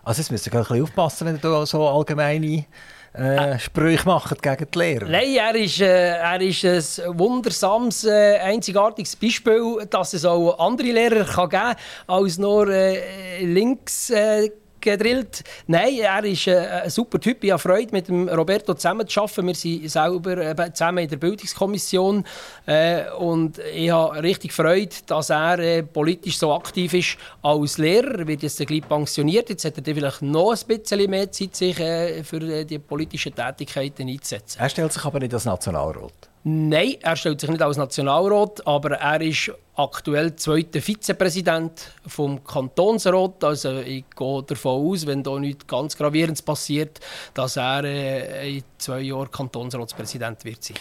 Also 0.06 0.20
jetzt 0.20 0.30
müsst 0.30 0.46
ihr 0.46 0.54
ein 0.54 0.60
bisschen 0.60 0.82
aufpassen, 0.84 1.26
wenn 1.26 1.40
ihr 1.42 1.66
so 1.66 1.88
allgemeine 1.88 2.64
äh, 3.12 3.58
Sprüche 3.58 4.06
machen 4.06 4.38
gegen 4.40 4.66
die 4.72 4.78
Lehrer. 4.78 5.08
Nein, 5.08 5.34
er 5.34 5.54
ist, 5.56 5.80
äh, 5.80 6.18
er 6.18 6.40
ist 6.40 6.64
ein 7.00 7.18
wundersames, 7.18 8.04
äh, 8.04 8.38
einzigartiges 8.38 9.16
Beispiel, 9.16 9.84
dass 9.90 10.12
es 10.12 10.24
auch 10.24 10.60
andere 10.60 10.92
Lehrer 10.92 11.24
kann 11.24 11.48
geben 11.48 11.60
kann, 11.60 11.76
als 12.06 12.38
nur 12.38 12.68
äh, 12.68 13.44
links 13.44 14.10
äh, 14.10 14.48
gedrillt. 14.86 15.42
Nein, 15.66 15.98
er 15.98 16.24
ist 16.24 16.46
äh, 16.46 16.82
ein 16.84 16.90
super 16.90 17.20
Typ. 17.20 17.42
Ich 17.42 17.50
habe 17.50 17.60
Freude, 17.60 17.88
mit 17.92 18.08
dem 18.08 18.28
Roberto 18.28 18.74
zusammen 18.74 19.06
zu 19.06 19.20
arbeiten. 19.20 19.46
Wir 19.46 19.54
sind 19.54 19.90
selber 19.90 20.72
zusammen 20.72 20.98
in 20.98 21.10
der 21.10 21.16
Bildungskommission. 21.16 22.24
Äh, 22.66 23.10
und 23.18 23.58
ich 23.58 23.90
habe 23.90 24.22
richtig 24.22 24.52
Freude, 24.52 24.94
dass 25.06 25.30
er 25.30 25.58
äh, 25.58 25.82
politisch 25.82 26.38
so 26.38 26.54
aktiv 26.54 26.94
ist 26.94 27.18
als 27.42 27.78
Lehrer. 27.78 28.20
Er 28.20 28.26
wird 28.26 28.42
jetzt 28.42 28.64
gleich 28.64 28.88
pensioniert. 28.88 29.50
Jetzt 29.50 29.64
hat 29.64 29.76
er 29.76 29.94
vielleicht 29.94 30.22
noch 30.22 30.52
ein 30.52 30.66
bisschen 30.66 31.10
mehr 31.10 31.30
Zeit, 31.30 31.56
sich 31.56 31.76
für 31.76 32.64
die 32.64 32.78
politischen 32.78 33.34
Tätigkeiten 33.34 34.08
einzusetzen. 34.08 34.58
Er 34.60 34.68
stellt 34.68 34.92
sich 34.92 35.04
aber 35.04 35.18
nicht 35.18 35.34
als 35.34 35.44
Nationalrat. 35.44 36.12
Nein, 36.44 36.94
er 37.02 37.16
stellt 37.16 37.40
sich 37.40 37.50
nicht 37.50 37.62
als 37.62 37.76
Nationalrat, 37.76 38.64
aber 38.66 38.92
er 38.92 39.20
ist 39.20 39.50
aktuell 39.76 40.34
zweiter 40.36 40.80
Vizepräsident 40.80 41.92
vom 42.06 42.42
Kantonsrat. 42.42 43.44
Also 43.44 43.78
ich 43.80 44.04
gehe 44.16 44.42
davon 44.42 44.90
aus, 44.90 45.06
wenn 45.06 45.22
da 45.22 45.38
nichts 45.38 45.66
ganz 45.66 45.96
Gravierendes 45.96 46.42
passiert, 46.42 47.00
dass 47.34 47.56
er 47.56 47.84
äh, 47.84 48.56
in 48.56 48.64
zwei 48.78 49.00
Jahren 49.00 49.30
Kantonsratspräsident 49.30 50.44
wird 50.44 50.64
sein. 50.64 50.76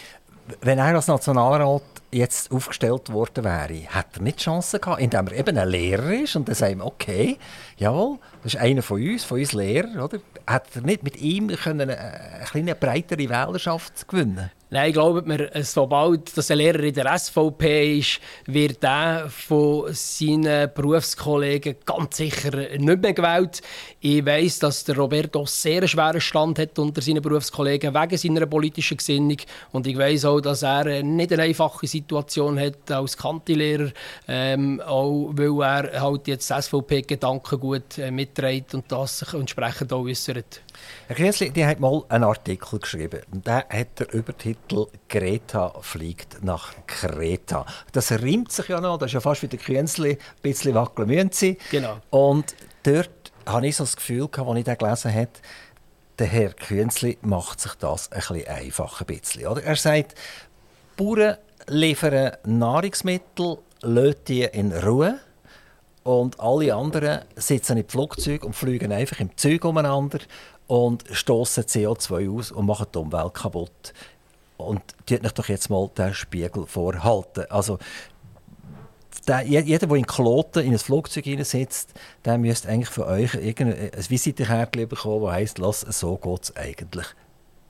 Wenn 0.62 0.78
er 0.78 0.94
als 0.94 1.08
Nationalrat 1.08 1.82
jetzt 2.16 2.50
aufgestellt 2.50 3.12
worden 3.12 3.44
wäre, 3.44 3.74
hätte 3.74 4.16
er 4.16 4.22
nicht 4.22 4.40
die 4.40 4.44
Chance 4.44 4.80
gehabt, 4.80 5.00
indem 5.00 5.26
er 5.28 5.32
eben 5.34 5.58
ein 5.58 5.68
Lehrer 5.68 6.12
ist 6.12 6.36
und 6.36 6.48
dann 6.48 6.54
sagen 6.54 6.78
wir, 6.78 6.86
okay, 6.86 7.38
jawohl, 7.76 8.18
das 8.42 8.54
ist 8.54 8.60
einer 8.60 8.82
von 8.82 9.02
uns, 9.02 9.24
von 9.24 9.38
uns 9.38 9.52
Lehrer, 9.52 10.04
oder? 10.04 10.18
Hätte 10.48 10.80
er 10.80 10.82
nicht 10.82 11.02
mit 11.02 11.16
ihm 11.20 11.48
können 11.48 11.90
eine, 11.90 11.98
eine, 11.98 12.48
eine 12.54 12.74
breitere 12.74 13.28
Wählerschaft 13.28 14.06
gewinnen 14.08 14.50
Nein, 14.68 14.92
glaubt 14.92 15.28
mir, 15.28 15.48
sobald 15.62 16.36
dass 16.36 16.50
ein 16.50 16.58
Lehrer 16.58 16.80
in 16.80 16.92
der 16.92 17.16
SVP 17.16 18.00
ist, 18.00 18.20
wird 18.46 18.82
er 18.82 19.30
von 19.30 19.84
seinen 19.92 20.68
Berufskollegen 20.74 21.76
ganz 21.84 22.16
sicher 22.16 22.50
nicht 22.76 23.00
mehr 23.00 23.12
gewählt. 23.12 23.62
Ich 24.00 24.26
weiss, 24.26 24.58
dass 24.58 24.82
der 24.82 24.96
Roberto 24.96 25.46
sehr 25.46 25.86
schweren 25.86 26.20
Stand 26.20 26.58
hat 26.58 26.76
unter 26.80 27.00
seinen 27.00 27.22
Berufskollegen 27.22 27.94
wegen 27.94 28.18
seiner 28.18 28.46
politischen 28.46 28.96
Gesinnung. 28.96 29.36
Und 29.70 29.86
ich 29.86 29.96
weiss 29.96 30.24
auch, 30.24 30.40
dass 30.40 30.64
er 30.64 31.00
nicht 31.04 31.32
eine 31.32 31.44
einfache 31.44 31.86
Situation 32.06 32.58
hat 32.58 32.90
als 32.90 33.16
Kantilehrer, 33.16 33.90
ähm, 34.28 34.80
auch 34.80 35.30
weil 35.32 35.62
er 35.62 36.00
halt 36.00 36.28
jetzt 36.28 36.48
SVP-Gedanken 36.48 37.58
gut 37.58 37.98
äh, 37.98 38.12
mitträgt 38.12 38.74
und 38.74 38.90
das 38.92 39.18
sich 39.18 39.34
entsprechend 39.34 39.92
auch 39.92 40.04
äußert. 40.04 40.62
Herr 41.08 41.16
Grüßli, 41.16 41.50
die 41.50 41.66
hat 41.66 41.80
mal 41.80 42.04
einen 42.08 42.24
Artikel 42.24 42.78
geschrieben. 42.78 43.20
Der 43.32 43.66
hat 43.68 43.98
der 43.98 44.14
Übertitel 44.14 44.86
«Greta 45.08 45.74
fliegt 45.80 46.44
nach 46.44 46.74
Kreta». 46.86 47.66
Das 47.90 48.12
reimt 48.12 48.52
sich 48.52 48.68
ja 48.68 48.80
noch, 48.80 48.98
das 48.98 49.08
ist 49.08 49.14
ja 49.14 49.20
fast 49.20 49.42
wie 49.42 49.48
der 49.48 49.58
Grüßli, 49.58 50.12
ein 50.12 50.18
bisschen 50.42 50.74
wackeln 50.74 51.08
müssen 51.08 51.32
sie. 51.32 51.58
Genau. 51.72 51.96
Und 52.10 52.54
dort 52.84 53.10
hatte 53.46 53.66
ich 53.66 53.76
so 53.76 53.84
das 53.84 53.96
Gefühl, 53.96 54.28
als 54.32 54.58
ich 54.58 54.64
den 54.64 54.78
gelesen 54.78 55.12
habe, 55.12 55.28
der 56.18 56.26
Herr 56.28 56.52
Künzli 56.52 57.18
macht 57.22 57.60
sich 57.60 57.74
das 57.74 58.10
ein 58.12 58.20
bisschen 58.20 58.46
einfach. 58.46 59.00
Ein 59.00 59.06
bisschen, 59.06 59.46
oder? 59.46 59.62
Er 59.64 59.76
sagt, 59.76 60.14
Bauern 60.96 61.36
liefern 61.68 62.36
Nahrungsmittel, 62.44 63.58
lassen 63.82 64.16
die 64.28 64.44
in 64.44 64.72
Ruhe 64.72 65.18
und 66.04 66.38
alle 66.38 66.74
anderen 66.74 67.22
sitzen 67.34 67.78
im 67.78 67.88
Flugzeug 67.88 68.44
und 68.44 68.54
fliegen 68.54 68.92
einfach 68.92 69.20
im 69.20 69.36
Zeug 69.36 69.64
umeinander 69.64 70.20
und 70.66 71.04
stoßen 71.10 71.64
CO2 71.64 72.30
aus 72.30 72.52
und 72.52 72.66
machen 72.66 72.86
die 72.94 72.98
Umwelt 72.98 73.34
kaputt. 73.34 73.92
Und 74.56 74.80
tut 75.04 75.24
euch 75.24 75.32
doch 75.32 75.48
jetzt 75.48 75.68
mal 75.68 75.90
den 75.96 76.14
Spiegel 76.14 76.66
vorhalten. 76.66 77.44
Also, 77.50 77.78
der, 79.28 79.42
jeder, 79.42 79.86
der 79.86 79.96
in 79.96 80.06
Kloten 80.06 80.64
in 80.64 80.72
ein 80.72 80.78
Flugzeug 80.78 81.24
sitzt, 81.44 81.92
der 82.24 82.38
müsste 82.38 82.68
eigentlich 82.68 82.88
von 82.88 83.04
euch 83.04 83.34
ein 83.34 83.90
Visitenkärtchen 84.08 84.88
bekommen, 84.88 85.26
das 85.26 85.32
heisst, 85.34 85.92
so 85.92 86.16
geht 86.16 86.42
es 86.44 86.56
eigentlich 86.56 87.06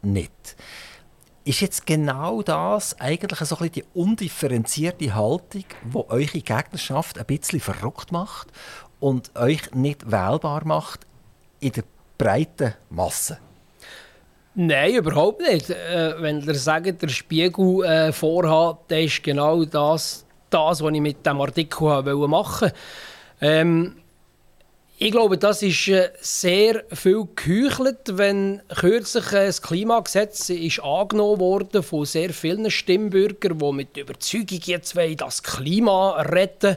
nicht. 0.02 0.56
Ist 1.46 1.60
jetzt 1.60 1.86
genau 1.86 2.42
das 2.42 2.98
eigentlich 2.98 3.38
so 3.38 3.56
ein 3.58 3.70
die 3.70 3.84
undifferenzierte 3.94 5.14
Haltung, 5.14 5.64
die 5.84 5.96
eure 6.08 6.40
Gegnerschaft 6.40 7.20
ein 7.20 7.24
bisschen 7.24 7.60
verrückt 7.60 8.10
macht 8.10 8.48
und 8.98 9.30
euch 9.36 9.72
nicht 9.72 10.10
wählbar 10.10 10.66
macht 10.66 11.06
in 11.60 11.70
der 11.70 11.84
breiten 12.18 12.74
Masse? 12.90 13.38
Nein, 14.56 14.96
überhaupt 14.96 15.40
nicht. 15.40 15.70
Äh, 15.70 16.20
wenn 16.20 16.40
ihr 16.40 16.54
sagt, 16.56 17.00
der 17.00 17.08
Spiegel 17.08 17.84
äh, 17.84 18.12
vorhat, 18.12 18.78
dann 18.88 19.04
ist 19.04 19.22
genau 19.22 19.64
das, 19.64 20.26
das, 20.50 20.82
was 20.82 20.92
ich 20.92 21.00
mit 21.00 21.24
diesem 21.24 21.40
Artikel 21.40 22.02
machen 22.26 22.70
wollte. 22.70 22.74
Ähm, 23.40 23.98
ich 24.98 25.10
glaube, 25.10 25.36
das 25.36 25.62
ist 25.62 25.88
äh, 25.88 26.10
sehr 26.20 26.84
viel 26.90 27.26
geheuchelt, 27.36 28.16
wenn 28.16 28.62
kürzlich 28.74 29.30
äh, 29.32 29.46
das 29.46 29.60
Klimagesetz 29.60 30.48
ist 30.48 30.82
angenommen 30.82 31.38
wurde 31.38 31.82
von 31.82 32.06
sehr 32.06 32.30
vielen 32.30 32.70
Stimmbürgern, 32.70 33.58
die 33.58 33.72
mit 33.72 33.96
Überzeugung 33.96 34.60
jetzt 34.64 34.96
das 35.18 35.42
Klima 35.42 36.22
retten 36.22 36.76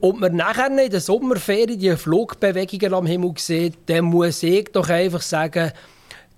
Und 0.00 0.20
man 0.20 0.36
nachher 0.36 0.68
in 0.68 0.90
der 0.90 1.00
Sommerferien 1.00 1.78
die 1.78 1.96
Flugbewegungen 1.96 2.94
am 2.94 3.06
Himmel 3.06 3.32
sieht, 3.36 3.74
dann 3.86 4.04
muss 4.06 4.42
ich 4.42 4.68
doch 4.72 4.88
einfach 4.88 5.22
sagen, 5.22 5.72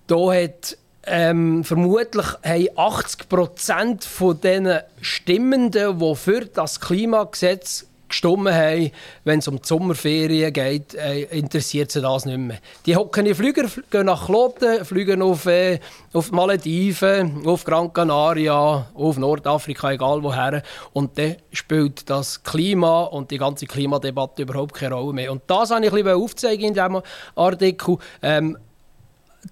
da 0.06 0.32
hat 0.32 0.76
ähm, 1.06 1.62
vermutlich 1.62 2.26
haben 2.42 2.68
80 2.74 3.28
Prozent 3.28 4.04
von 4.04 4.40
den 4.40 4.80
Stimmenden, 5.00 5.98
die 5.98 6.14
für 6.16 6.46
das 6.46 6.80
Klimagesetz 6.80 7.86
gestimmt 8.10 8.50
haben, 8.50 8.90
wenn 9.24 9.38
es 9.38 9.48
um 9.48 9.56
die 9.56 9.66
Sommerferien 9.66 10.52
geht, 10.52 10.94
äh, 10.94 11.22
interessiert 11.22 11.90
sie 11.90 12.02
das 12.02 12.26
nicht 12.26 12.38
mehr. 12.38 12.58
Die 12.84 12.94
hocken 12.94 13.24
in 13.24 13.34
Flüger, 13.34 13.66
gehen 13.90 14.06
nach 14.06 14.26
Kloten, 14.26 14.84
fliegen 14.84 15.22
auf, 15.22 15.46
äh, 15.46 15.80
auf 16.12 16.30
Malediven, 16.30 17.46
auf 17.46 17.64
Gran 17.64 17.92
Canaria, 17.92 18.86
auf 18.94 19.16
Nordafrika, 19.16 19.92
egal 19.92 20.22
woher. 20.22 20.62
Und 20.92 21.16
dann 21.16 21.36
spielt 21.52 22.10
das 22.10 22.42
Klima 22.42 23.04
und 23.04 23.30
die 23.30 23.38
ganze 23.38 23.66
Klimadebatte 23.66 24.42
überhaupt 24.42 24.74
keine 24.74 24.94
Rolle 24.94 25.14
mehr. 25.14 25.32
Und 25.32 25.42
das 25.46 25.70
wollte 25.70 25.86
ich 25.86 25.92
ein 25.92 26.04
bisschen 26.04 26.22
aufzeigen 26.22 26.68
in 26.68 26.74
diesem 26.74 27.02
Artikel. 27.34 27.96
Ähm, 28.22 28.58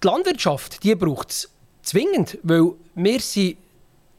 die 0.02 0.06
Landwirtschaft, 0.06 0.84
die 0.84 0.94
braucht 0.94 1.30
es 1.30 1.50
zwingend, 1.82 2.38
weil 2.42 2.72
wir 2.94 3.20
sind 3.20 3.56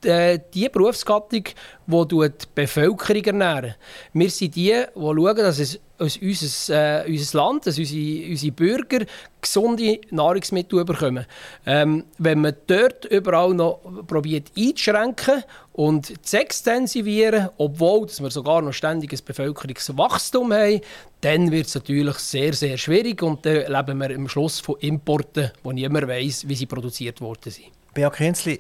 die 0.04 0.70
Berufsgattung, 0.70 1.44
die 1.88 2.08
die 2.08 2.32
Bevölkerung 2.56 3.24
ernähren. 3.24 3.76
Wir 4.14 4.30
sind 4.30 4.56
die, 4.56 4.72
die 4.72 4.86
schauen, 4.96 5.36
dass 5.36 5.60
es 5.60 5.80
unser, 6.00 7.04
äh, 7.04 7.12
unser 7.12 7.38
Land, 7.38 7.68
dass 7.68 7.78
unsere, 7.78 8.30
unsere 8.30 8.52
Bürger 8.52 9.06
gesunde 9.42 10.00
Nahrungsmittel 10.12 10.86
bekommen. 10.86 11.26
Ähm, 11.66 12.06
wenn 12.18 12.42
man 12.42 12.56
dort 12.68 13.06
überall 13.06 13.54
noch 13.54 13.80
probiert 14.08 14.52
einzuschränken 14.58 15.44
und 15.74 16.26
zu 16.26 16.40
extensivieren, 16.40 17.50
obwohl 17.58 18.08
dass 18.08 18.22
wir 18.22 18.32
sogar 18.32 18.62
noch 18.62 18.74
ständiges 18.74 19.22
Bevölkerungswachstum 19.22 20.54
haben, 20.54 20.82
dann 21.22 21.52
wird 21.52 21.68
es 21.68 21.76
natürlich 21.76 22.16
sehr, 22.16 22.54
sehr 22.54 22.78
schwierig 22.78 23.22
und 23.22 23.46
dann 23.46 23.72
leben 23.72 23.98
wir 24.00 24.16
am 24.16 24.30
Schluss 24.30 24.60
von 24.60 24.78
Importen, 24.80 25.52
wo 25.64 25.72
niemand 25.72 26.08
weiß, 26.08 26.48
wie 26.48 26.56
sie 26.56 26.66
produziert 26.66 27.20
worden 27.20 27.52
sind. 27.52 27.68
Bea 27.94 28.10
Künzli, 28.10 28.60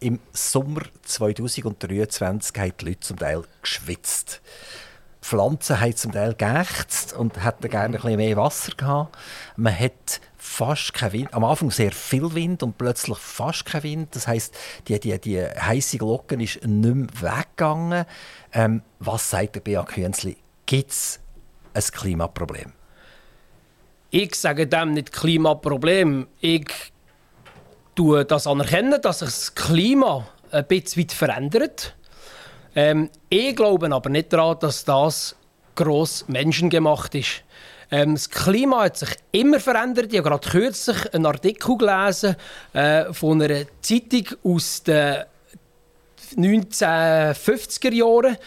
im 0.00 0.18
Sommer 0.32 0.82
2023 1.04 2.58
haben 2.58 2.72
die 2.80 2.84
Leute 2.86 3.00
zum 3.00 3.18
Teil 3.18 3.42
geschwitzt. 3.62 4.40
Die 5.22 5.26
Pflanzen 5.26 5.80
haben 5.80 5.96
zum 5.96 6.12
Teil 6.12 6.34
geächzt 6.34 7.12
und 7.12 7.44
hätten 7.44 7.68
gerne 7.68 7.96
ein 7.96 8.02
bisschen 8.02 8.16
mehr 8.16 8.36
Wasser 8.36 8.72
gehabt. 8.74 9.16
Man 9.56 9.78
hat 9.78 10.20
fast 10.38 10.94
keinen 10.94 11.12
Wind. 11.12 11.34
Am 11.34 11.44
Anfang 11.44 11.70
sehr 11.70 11.92
viel 11.92 12.34
Wind 12.34 12.62
und 12.62 12.78
plötzlich 12.78 13.18
fast 13.18 13.66
kein 13.66 13.82
Wind. 13.82 14.16
Das 14.16 14.26
heisst, 14.26 14.56
die, 14.88 14.98
die, 14.98 15.18
die 15.20 15.42
heiße 15.42 15.98
Glocke 15.98 16.42
ist 16.42 16.66
nicht 16.66 16.94
mehr 16.94 17.06
weggegangen. 17.20 18.06
Ähm, 18.52 18.82
was 18.98 19.28
sagt 19.28 19.56
der 19.56 19.60
Bea 19.60 19.82
Künzli? 19.82 20.38
Gibt 20.64 20.90
es 20.90 21.20
ein 21.74 21.82
Klimaproblem? 21.82 22.72
Ich 24.10 24.34
sage 24.34 24.66
dem 24.66 24.94
nicht 24.94 25.12
Klimaproblem. 25.12 26.26
Ich 26.40 26.92
tue 28.00 28.24
das 28.24 28.46
anerkennen, 28.46 28.98
dass 29.02 29.18
sich 29.18 29.28
das 29.28 29.54
Klima 29.54 30.26
ein 30.50 30.64
bisschen 30.66 31.10
verändert. 31.10 31.94
Ähm, 32.74 33.10
ich 33.28 33.54
glaube 33.54 33.94
aber 33.94 34.08
nicht 34.08 34.32
daran, 34.32 34.56
dass 34.58 34.86
das 34.86 35.36
gross 35.74 36.24
menschengemacht 36.26 37.14
ist. 37.14 37.42
Ähm, 37.90 38.14
das 38.14 38.30
Klima 38.30 38.84
hat 38.84 38.96
sich 38.96 39.10
immer 39.32 39.60
verändert. 39.60 40.14
Ich 40.14 40.18
habe 40.18 40.30
gerade 40.30 40.48
kürzlich 40.48 41.12
einen 41.12 41.26
Artikel 41.26 41.76
gelesen 41.76 42.36
äh, 42.72 43.12
von 43.12 43.42
einer 43.42 43.66
Zeitung 43.82 44.28
aus 44.44 44.82
den 44.82 45.24
1950er 46.38 47.92
Jahren 47.92 48.38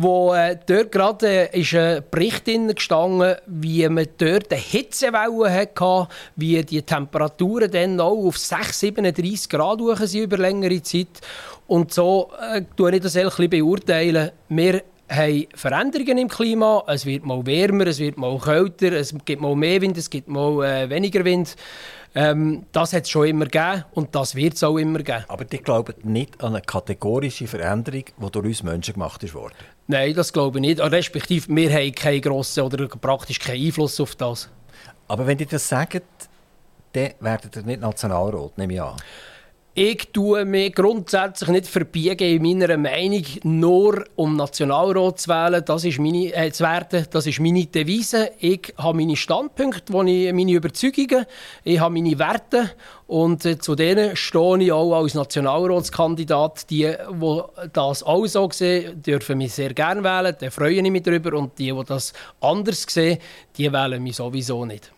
wo 0.00 0.32
äh, 0.32 0.56
dort 0.64 0.92
gerade 0.92 1.50
äh, 1.52 1.60
ist 1.60 1.74
ein 1.74 2.04
Bericht 2.08 2.44
gestanden, 2.44 3.34
wie 3.46 3.86
man 3.88 4.06
dort 4.16 4.52
eine 4.52 4.60
Hitzewelle 4.60 5.52
hatte, 5.52 6.08
wie 6.36 6.62
die 6.62 6.82
Temperaturen 6.82 7.68
dann 7.68 7.98
auch 7.98 8.26
auf 8.26 8.38
6, 8.38 8.78
37 8.78 9.48
Grad 9.48 9.80
sind 10.02 10.22
über 10.22 10.38
längere 10.38 10.80
Zeit. 10.82 11.20
Und 11.66 11.92
so 11.92 12.30
äh, 12.40 12.62
ich 12.94 13.02
das 13.02 13.16
ein 13.16 13.50
beurteilen. 13.50 14.30
Wir 14.48 14.82
haben 15.10 15.46
Veränderungen 15.54 16.18
im 16.18 16.28
Klima. 16.28 16.84
Es 16.86 17.04
wird 17.04 17.24
mal 17.24 17.44
wärmer, 17.44 17.88
es 17.88 17.98
wird 17.98 18.18
mal 18.18 18.38
kälter, 18.38 18.92
es 18.92 19.12
gibt 19.24 19.42
mal 19.42 19.56
mehr 19.56 19.80
Wind, 19.80 19.98
es 19.98 20.08
gibt 20.08 20.28
mal 20.28 20.64
äh, 20.64 20.88
weniger 20.88 21.24
Wind. 21.24 21.56
Ähm, 22.14 22.66
das 22.72 22.92
hat 22.92 23.04
es 23.04 23.10
schon 23.10 23.26
immer 23.26 23.44
gegeben 23.44 23.84
und 23.92 24.14
das 24.14 24.34
wird 24.34 24.54
es 24.54 24.62
auch 24.62 24.76
immer 24.78 24.98
geben. 24.98 25.24
Aber 25.28 25.44
die 25.44 25.58
glauben 25.58 25.94
nicht 26.02 26.42
an 26.42 26.54
eine 26.54 26.62
kategorische 26.62 27.46
Veränderung, 27.46 28.04
die 28.04 28.30
durch 28.30 28.46
uns 28.46 28.62
Menschen 28.62 28.94
gemacht 28.94 29.22
ist 29.22 29.34
worden? 29.34 29.54
Nein, 29.86 30.14
das 30.14 30.32
glaube 30.32 30.58
ich 30.58 30.62
nicht. 30.62 30.80
Respektive, 30.80 31.46
wir 31.48 31.72
haben 31.72 31.94
keinen 31.94 32.20
grossen 32.20 32.62
oder 32.64 32.88
praktisch 32.88 33.38
keinen 33.38 33.66
Einfluss 33.66 34.00
auf 34.00 34.14
das. 34.14 34.48
Aber 35.06 35.26
wenn 35.26 35.38
ihr 35.38 35.46
das 35.46 35.68
sagt, 35.68 36.02
dann 36.92 37.10
werdet 37.20 37.56
ihr 37.56 37.62
nicht 37.62 37.80
Nationalrat, 37.80 38.56
nehme 38.58 38.74
ich 38.74 38.82
an. 38.82 38.96
Ich 39.80 40.08
tue 40.12 40.44
mich 40.44 40.74
grundsätzlich 40.74 41.50
nicht 41.50 41.68
verbiegen 41.68 42.18
in 42.18 42.42
meiner 42.42 42.76
Meinung, 42.76 43.22
nur 43.44 44.06
um 44.16 44.34
Nationalrat 44.34 45.20
zu 45.20 45.30
wählen. 45.30 45.62
Das 45.64 45.84
ist 45.84 46.00
meine, 46.00 46.34
äh, 46.34 46.50
zu 46.50 46.64
werden. 46.64 47.06
Das 47.12 47.28
ist 47.28 47.38
meine 47.38 47.64
Devise. 47.64 48.32
Ich 48.40 48.74
habe 48.76 48.98
meine 48.98 49.14
Standpunkte, 49.14 49.92
ich, 49.92 50.32
meine 50.32 50.50
Überzeugungen, 50.50 51.26
ich 51.62 51.78
habe 51.78 51.94
meine 51.94 52.18
Werte 52.18 52.72
und 53.06 53.44
äh, 53.44 53.56
zu 53.60 53.76
denen 53.76 54.16
stehe 54.16 54.58
ich 54.64 54.72
auch 54.72 55.00
als 55.00 55.14
Nationalratskandidat. 55.14 56.68
Die, 56.70 56.92
die 57.12 57.42
das 57.72 58.02
auch 58.02 58.26
so 58.26 58.50
sehen, 58.50 59.00
dürfen 59.00 59.38
mich 59.38 59.52
sehr 59.52 59.74
gerne 59.74 60.02
wählen. 60.02 60.34
Da 60.40 60.50
freue 60.50 60.72
ich 60.72 60.90
mich 60.90 61.04
darüber. 61.04 61.38
Und 61.38 61.56
die, 61.56 61.70
die 61.70 61.84
das 61.84 62.14
anders 62.40 62.84
sehen, 62.88 63.18
die 63.56 63.72
wählen 63.72 64.02
mich 64.02 64.16
sowieso 64.16 64.64
nicht. 64.64 64.90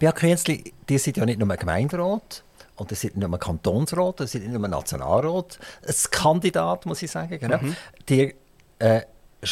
Beat 0.00 0.16
Künzli, 0.16 0.72
die 0.88 0.98
sind 0.98 1.18
ja 1.18 1.24
nicht 1.24 1.38
nur 1.38 1.56
Gemeinderat, 1.56 2.42
und 2.78 2.90
das 2.90 3.00
sind 3.00 3.16
nicht 3.16 3.28
nur 3.28 3.38
Kantonsrat, 3.38 4.20
das 4.20 4.32
sind 4.32 4.48
nicht 4.48 4.58
nur 4.58 4.68
Nationalrat, 4.68 5.58
ein 5.86 5.94
Kandidat, 6.10 6.86
muss 6.86 7.02
ich 7.02 7.10
sagen. 7.10 7.38
Genau. 7.38 7.58
Mhm. 7.58 7.76
Die 8.08 8.34
äh, 8.78 9.02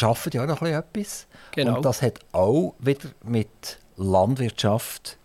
arbeiten 0.01 0.37
ja 0.37 0.45
noch 0.45 0.61
etwas. 0.61 1.27
Genau. 1.51 1.77
Und 1.77 1.85
das 1.85 2.01
hat 2.01 2.19
auch 2.31 2.75
wieder 2.79 3.09
mit 3.23 3.79
Landwirtschaft 3.97 5.17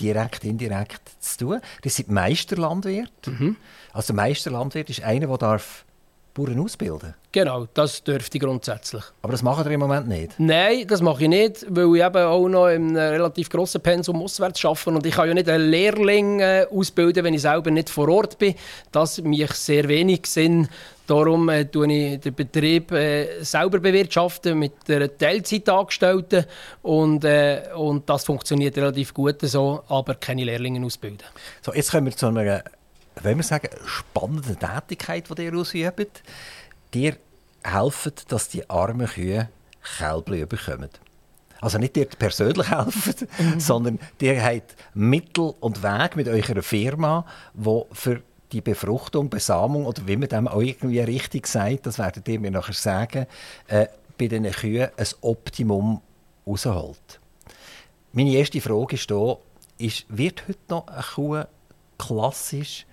direkt, 0.00 0.44
indirekt 0.44 1.02
zu 1.20 1.38
tun. 1.38 1.60
Das 1.82 1.96
sind 1.96 2.10
Meisterlandwirte. 2.10 3.30
Mhm. 3.30 3.56
Also 3.92 4.14
Meisterlandwirt 4.14 4.90
ist 4.90 5.02
einer, 5.02 5.26
der 5.26 5.38
darf 5.38 5.84
Bauern 6.34 6.58
ausbilden 6.60 7.14
Genau, 7.30 7.66
das 7.72 8.04
dürfte 8.04 8.36
ich 8.36 8.42
grundsätzlich. 8.42 9.02
Aber 9.22 9.32
das 9.32 9.42
machen 9.42 9.64
ihr 9.64 9.72
im 9.72 9.80
Moment 9.80 10.06
nicht? 10.06 10.32
Nein, 10.38 10.86
das 10.86 11.00
mache 11.00 11.22
ich 11.22 11.28
nicht, 11.30 11.66
weil 11.68 11.96
ich 11.96 12.04
eben 12.04 12.24
auch 12.24 12.48
noch 12.48 12.68
in 12.68 12.90
einem 12.90 12.96
relativ 12.96 13.48
grossen 13.48 13.80
Pensum 13.80 14.22
auswärts 14.22 14.62
arbeite. 14.64 14.90
Und 14.90 15.06
ich 15.06 15.14
kann 15.14 15.28
ja 15.28 15.34
nicht 15.34 15.48
einen 15.48 15.70
Lehrling 15.70 16.40
äh, 16.40 16.66
ausbilden, 16.70 17.24
wenn 17.24 17.32
ich 17.32 17.40
selber 17.40 17.70
nicht 17.70 17.88
vor 17.88 18.08
Ort 18.08 18.38
bin. 18.38 18.54
Das 18.92 19.22
mich 19.22 19.50
sehr 19.52 19.88
wenig 19.88 20.26
Sinn. 20.26 20.68
Darum 21.06 21.48
äh, 21.48 21.62
ich 21.62 22.20
den 22.20 22.34
Betrieb 22.34 22.92
äh, 22.92 23.42
selber 23.42 23.78
bewirtschaften 23.78 24.58
mit 24.58 24.72
der 24.86 25.16
Teilzeitangestellten. 25.16 26.44
Und, 26.82 27.24
äh, 27.24 27.62
und 27.74 28.08
das 28.10 28.24
funktioniert 28.24 28.76
relativ 28.76 29.14
gut 29.14 29.40
so, 29.40 29.82
aber 29.88 30.14
keine 30.16 30.44
Lehrlinge 30.44 30.84
ausbilden. 30.84 31.26
So, 31.62 31.72
jetzt 31.72 31.90
kommen 31.90 32.06
wir 32.06 32.16
zu 32.16 32.26
einer 32.26 32.62
wenn 33.22 33.36
wir 33.36 33.44
sagen, 33.44 33.68
spannende 33.86 34.56
Tätigkeit, 34.56 35.26
die 35.36 35.44
ihr 35.44 35.54
ausübt. 35.54 36.22
Ihr 36.94 37.16
helft, 37.64 38.32
dass 38.32 38.48
die 38.48 38.68
armen 38.68 39.06
Kühe 39.06 39.48
Kälbchen 39.98 40.48
bekommen. 40.48 40.90
Also 41.60 41.78
nicht 41.78 41.94
dir 41.94 42.06
persönlich 42.06 42.70
helfen, 42.70 43.28
mhm. 43.38 43.60
sondern 43.60 43.98
ihr 44.20 44.42
habt 44.42 44.74
Mittel 44.94 45.54
und 45.60 45.82
Weg 45.82 46.16
mit 46.16 46.28
eurer 46.28 46.62
Firma, 46.62 47.24
wo 47.54 47.86
für 47.92 48.22
die 48.50 48.60
Befruchtung, 48.60 49.30
Besamung 49.30 49.86
oder 49.86 50.06
wie 50.06 50.16
man 50.16 50.28
dem 50.28 50.48
auch 50.48 50.60
irgendwie 50.60 51.00
richtig 51.00 51.46
sagt, 51.46 51.86
das 51.86 51.98
werdet 51.98 52.28
ihr 52.28 52.40
mir 52.40 52.50
nachher 52.50 52.74
sagen, 52.74 53.26
äh, 53.68 53.86
bei 54.18 54.26
den 54.26 54.50
Kühen 54.50 54.88
ein 54.96 55.06
Optimum 55.20 56.02
rausholt. 56.46 57.20
Meine 58.12 58.32
erste 58.32 58.60
Frage 58.60 58.96
ist 58.96 59.08
hier, 59.08 59.38
ist, 59.78 60.04
wird 60.08 60.46
heute 60.48 60.58
noch 60.68 60.88
eine 60.88 61.02
Kuh 61.14 61.44
klassisch 61.96 62.86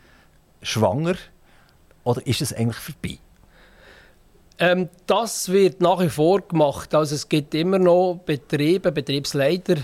schwanger 0.61 1.15
oder 2.03 2.25
ist 2.25 2.41
es 2.41 2.53
eigentlich 2.53 2.77
vorbei? 2.77 3.19
Ähm, 4.61 4.89
das 5.07 5.49
wird 5.49 5.79
nach 5.79 6.01
wie 6.01 6.09
vor 6.09 6.41
gemacht. 6.41 6.93
Also 6.93 7.15
es 7.15 7.29
gibt 7.29 7.55
immer 7.55 7.79
noch 7.79 8.19
Betriebe, 8.25 8.91
Betriebsleiter, 8.91 9.75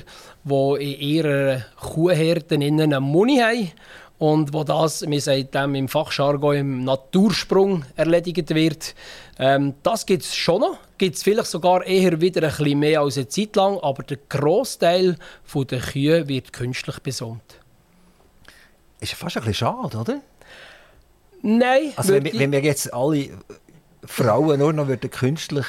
die 0.44 0.94
in 0.94 1.00
ihrer 1.00 1.66
Kuhherden 1.80 2.62
einen 2.62 3.02
Muni 3.02 3.38
haben 3.38 3.72
und 4.18 4.54
wo 4.54 4.64
das, 4.66 5.08
wir 5.08 5.22
sagen 5.22 5.50
dem 5.52 5.76
im 5.76 5.88
Fachjargon, 5.88 6.56
im 6.56 6.84
Natursprung 6.84 7.86
erledigt 7.96 8.54
wird. 8.54 8.96
Ähm, 9.40 9.76
das 9.84 10.06
gibt 10.06 10.24
es 10.24 10.36
schon 10.36 10.62
noch. 10.62 10.78
Gibt 10.98 11.16
es 11.16 11.24
vielleicht 11.24 11.50
sogar 11.50 11.86
eher 11.86 12.20
wieder 12.20 12.44
ein 12.44 12.56
bisschen 12.56 12.80
mehr 12.80 13.02
als 13.02 13.18
eine 13.18 13.28
Zeit 13.28 13.56
lang, 13.56 13.78
aber 13.80 14.04
der 14.04 14.18
Großteil 14.30 15.18
der 15.54 15.80
Kühe 15.80 16.28
wird 16.28 16.52
künstlich 16.52 17.00
besomt. 17.00 17.60
Ist 19.00 19.14
fast 19.14 19.38
ein 19.38 19.44
bisschen 19.44 19.68
schade, 19.68 19.98
oder? 19.98 20.22
Nein. 21.46 21.94
Also 21.96 22.14
wenn 22.14 22.26
wir, 22.26 22.40
wenn 22.40 22.52
wir 22.52 22.62
jetzt 22.62 22.92
alle 22.92 23.30
Frauen 24.04 24.60
nur 24.60 24.74
noch 24.74 24.88
würden 24.88 25.12
künstlich 25.12 25.66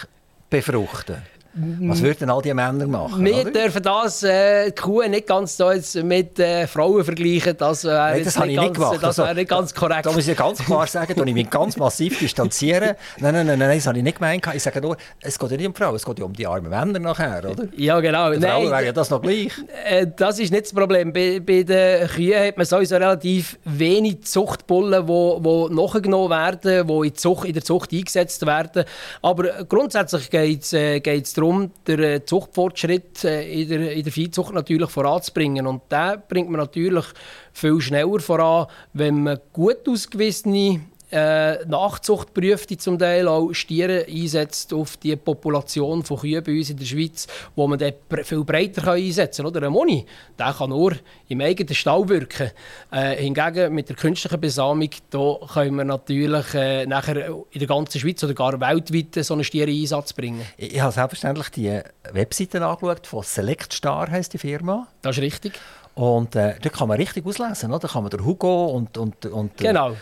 befruchten 0.48 1.22
was 1.58 2.02
würden 2.02 2.28
all 2.28 2.42
die 2.42 2.52
Männer 2.52 2.86
machen? 2.86 3.24
Wir 3.24 3.40
oder? 3.40 3.50
dürfen 3.50 3.82
das, 3.82 4.22
äh, 4.22 4.66
die 4.66 4.74
Kuh 4.74 5.02
nicht 5.08 5.26
ganz 5.26 5.56
so 5.56 5.72
jetzt 5.72 5.94
mit 5.94 6.38
äh, 6.38 6.66
Frauen 6.66 7.02
vergleichen. 7.02 7.56
Das, 7.56 7.82
äh, 7.84 7.88
Nein, 7.88 8.24
das 8.24 8.36
habe 8.36 8.48
ich 8.50 8.60
nicht 8.60 8.74
gemacht. 8.74 8.98
Das 9.02 9.16
wäre 9.16 9.34
nicht 9.34 9.48
ganz 9.48 9.74
korrekt. 9.74 10.04
Da, 10.04 10.10
da 10.10 10.16
muss 10.16 10.28
ich 10.28 10.36
ganz 10.36 10.58
klar 10.58 10.86
sagen, 10.86 11.14
da 11.16 11.24
ich 11.24 11.32
mich 11.34 11.48
ganz 11.48 11.78
massiv 11.78 12.18
distanzieren. 12.18 12.94
Nein, 13.18 13.32
nein, 13.32 13.46
nein, 13.46 13.58
nein, 13.58 13.78
das 13.78 13.86
habe 13.86 13.96
ich 13.96 14.04
nicht 14.04 14.18
gemeint. 14.18 14.46
Ich 14.54 14.62
sage 14.62 14.82
nur, 14.82 14.98
es 15.20 15.38
geht 15.38 15.50
ja 15.50 15.56
nicht 15.56 15.66
um 15.66 15.74
Frauen, 15.74 15.96
es 15.96 16.04
geht 16.04 16.18
ja 16.18 16.24
um 16.26 16.32
die 16.34 16.46
armen 16.46 16.68
Männer 16.68 16.98
nachher, 16.98 17.42
oder? 17.50 17.64
Ja, 17.74 18.00
genau. 18.00 18.32
Die 18.32 18.40
Frauen 18.40 18.70
wäre 18.70 18.84
ja 18.84 18.92
das 18.92 19.08
noch 19.08 19.22
gleich. 19.22 19.50
Äh, 19.88 20.06
das 20.14 20.38
ist 20.38 20.52
nicht 20.52 20.66
das 20.66 20.74
Problem. 20.74 21.14
Bei, 21.14 21.40
bei 21.40 21.62
den 21.62 22.06
Kühen 22.08 22.48
hat 22.48 22.58
man 22.58 22.66
sowieso 22.66 22.96
relativ 22.96 23.58
wenig 23.64 24.24
Zuchtbullen, 24.24 25.06
die 25.06 25.08
wo, 25.08 25.38
wo 25.42 25.68
nachgenommen 25.68 26.30
werden, 26.30 26.86
die 26.86 27.08
in, 27.08 27.44
in 27.44 27.52
der 27.54 27.64
Zucht 27.64 27.92
eingesetzt 27.92 28.44
werden. 28.44 28.84
Aber 29.22 29.64
grundsätzlich 29.64 30.28
geht 30.28 30.62
es 30.62 30.72
äh, 30.74 31.00
darum, 31.00 31.45
darum, 31.46 31.70
den 31.86 32.02
äh, 32.02 32.24
Zuchtfortschritt 32.24 33.24
äh, 33.24 33.62
in 33.62 33.68
der, 33.68 33.92
in 33.92 34.02
der 34.02 34.12
Viehzucht 34.12 34.52
natürlich 34.52 34.90
voranzubringen. 34.90 35.66
Und 35.66 35.82
da 35.88 36.16
bringt 36.16 36.50
man 36.50 36.60
natürlich 36.60 37.04
viel 37.52 37.80
schneller 37.80 38.20
voran, 38.20 38.66
wenn 38.92 39.22
man 39.22 39.38
gut 39.52 39.88
ausgewiesene 39.88 40.80
äh, 41.10 41.64
Nachzucht 41.66 42.34
prüft 42.34 42.80
zum 42.80 42.98
Teil 42.98 43.28
auch 43.28 43.52
Stiere 43.52 44.06
einsetzt 44.08 44.72
auf 44.72 44.96
die 44.96 45.14
Population 45.14 46.02
von 46.02 46.18
Kühen 46.18 46.42
bei 46.42 46.52
uns 46.52 46.70
in 46.70 46.76
der 46.76 46.84
Schweiz, 46.84 47.26
wo 47.54 47.66
man 47.68 47.78
viel 48.24 48.44
breiter 48.44 48.82
kann 48.82 48.96
einsetzen 48.96 49.44
kann. 49.44 49.52
Oder 49.54 49.66
ein 49.66 49.72
Moni, 49.72 50.04
der 50.38 50.52
kann 50.52 50.70
nur 50.70 50.96
im 51.28 51.40
eigenen 51.40 51.74
Stall 51.74 52.08
wirken. 52.08 52.50
Äh, 52.90 53.16
hingegen 53.16 53.74
mit 53.74 53.88
der 53.88 53.96
künstlichen 53.96 54.40
Besamung 54.40 54.90
da 55.10 55.36
können 55.52 55.76
wir 55.76 55.84
natürlich 55.84 56.54
äh, 56.54 56.86
nachher 56.86 57.28
in 57.50 57.58
der 57.58 57.68
ganzen 57.68 58.00
Schweiz 58.00 58.22
oder 58.24 58.34
gar 58.34 58.60
weltweit 58.60 59.24
so 59.24 59.34
einen 59.34 59.44
Stiere-Einsatz 59.44 60.12
bringen. 60.12 60.42
Ich, 60.56 60.74
ich 60.74 60.80
habe 60.80 60.92
selbstverständlich 60.92 61.48
die 61.50 61.80
Webseite 62.12 62.64
angeschaut, 62.64 63.06
von 63.06 63.22
Select 63.22 63.72
Star 63.72 64.10
heisst 64.10 64.32
die 64.32 64.38
Firma. 64.38 64.88
Das 65.02 65.16
ist 65.16 65.22
richtig. 65.22 65.52
Und 65.94 66.36
äh, 66.36 66.56
da 66.60 66.68
kann 66.68 66.88
man 66.88 66.98
richtig 66.98 67.24
auslesen, 67.24 67.70
oder? 67.70 67.78
Da 67.78 67.88
kann 67.88 68.02
man 68.02 68.10
der 68.10 68.24
Hugo 68.24 68.66
und, 68.66 68.98
und, 68.98 69.24
und 69.26 69.56
genau 69.56 69.90
der 69.90 69.96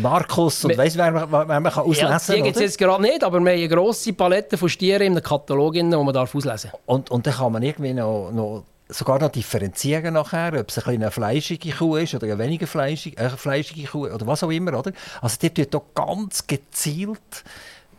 Markus 0.00 0.64
und 0.64 0.76
weiss, 0.76 0.96
wer, 0.96 1.12
wer 1.14 1.60
man 1.60 1.64
kann 1.64 1.84
auslesen 1.84 2.08
kann. 2.08 2.20
Ja, 2.28 2.34
die 2.34 2.42
gibt 2.42 2.56
es 2.56 2.62
jetzt 2.62 2.78
gerade 2.78 3.02
nicht, 3.02 3.22
aber 3.24 3.40
wir 3.40 3.52
haben 3.52 3.58
eine 3.58 3.68
grosse 3.68 4.12
Palette 4.12 4.56
von 4.56 4.68
Stieren 4.68 5.16
im 5.16 5.22
Katalog, 5.22 5.74
die 5.74 5.82
man 5.82 6.12
darf 6.12 6.34
auslesen 6.34 6.70
darf. 6.70 6.80
Und, 6.86 7.10
und 7.10 7.26
dann 7.26 7.34
kann 7.34 7.52
man 7.52 7.62
irgendwie 7.62 7.94
noch, 7.94 8.30
noch 8.32 8.64
sogar 8.88 9.18
noch 9.18 9.30
differenzieren 9.30 10.14
nachher, 10.14 10.58
ob 10.60 10.68
es 10.68 10.78
eine 10.86 11.10
fleischige 11.10 11.72
Kuh 11.72 11.96
ist 11.96 12.14
oder 12.14 12.26
eine 12.26 12.38
weniger 12.38 12.66
fleischige, 12.66 13.16
äh, 13.16 13.30
fleischige 13.30 13.86
Kuh 13.86 14.06
oder 14.06 14.26
was 14.26 14.42
auch 14.42 14.50
immer, 14.50 14.78
oder? 14.78 14.92
Also 15.20 15.36
die 15.40 15.50
tut 15.50 15.70
hier 15.70 15.82
ganz 15.94 16.46
gezielt 16.46 17.44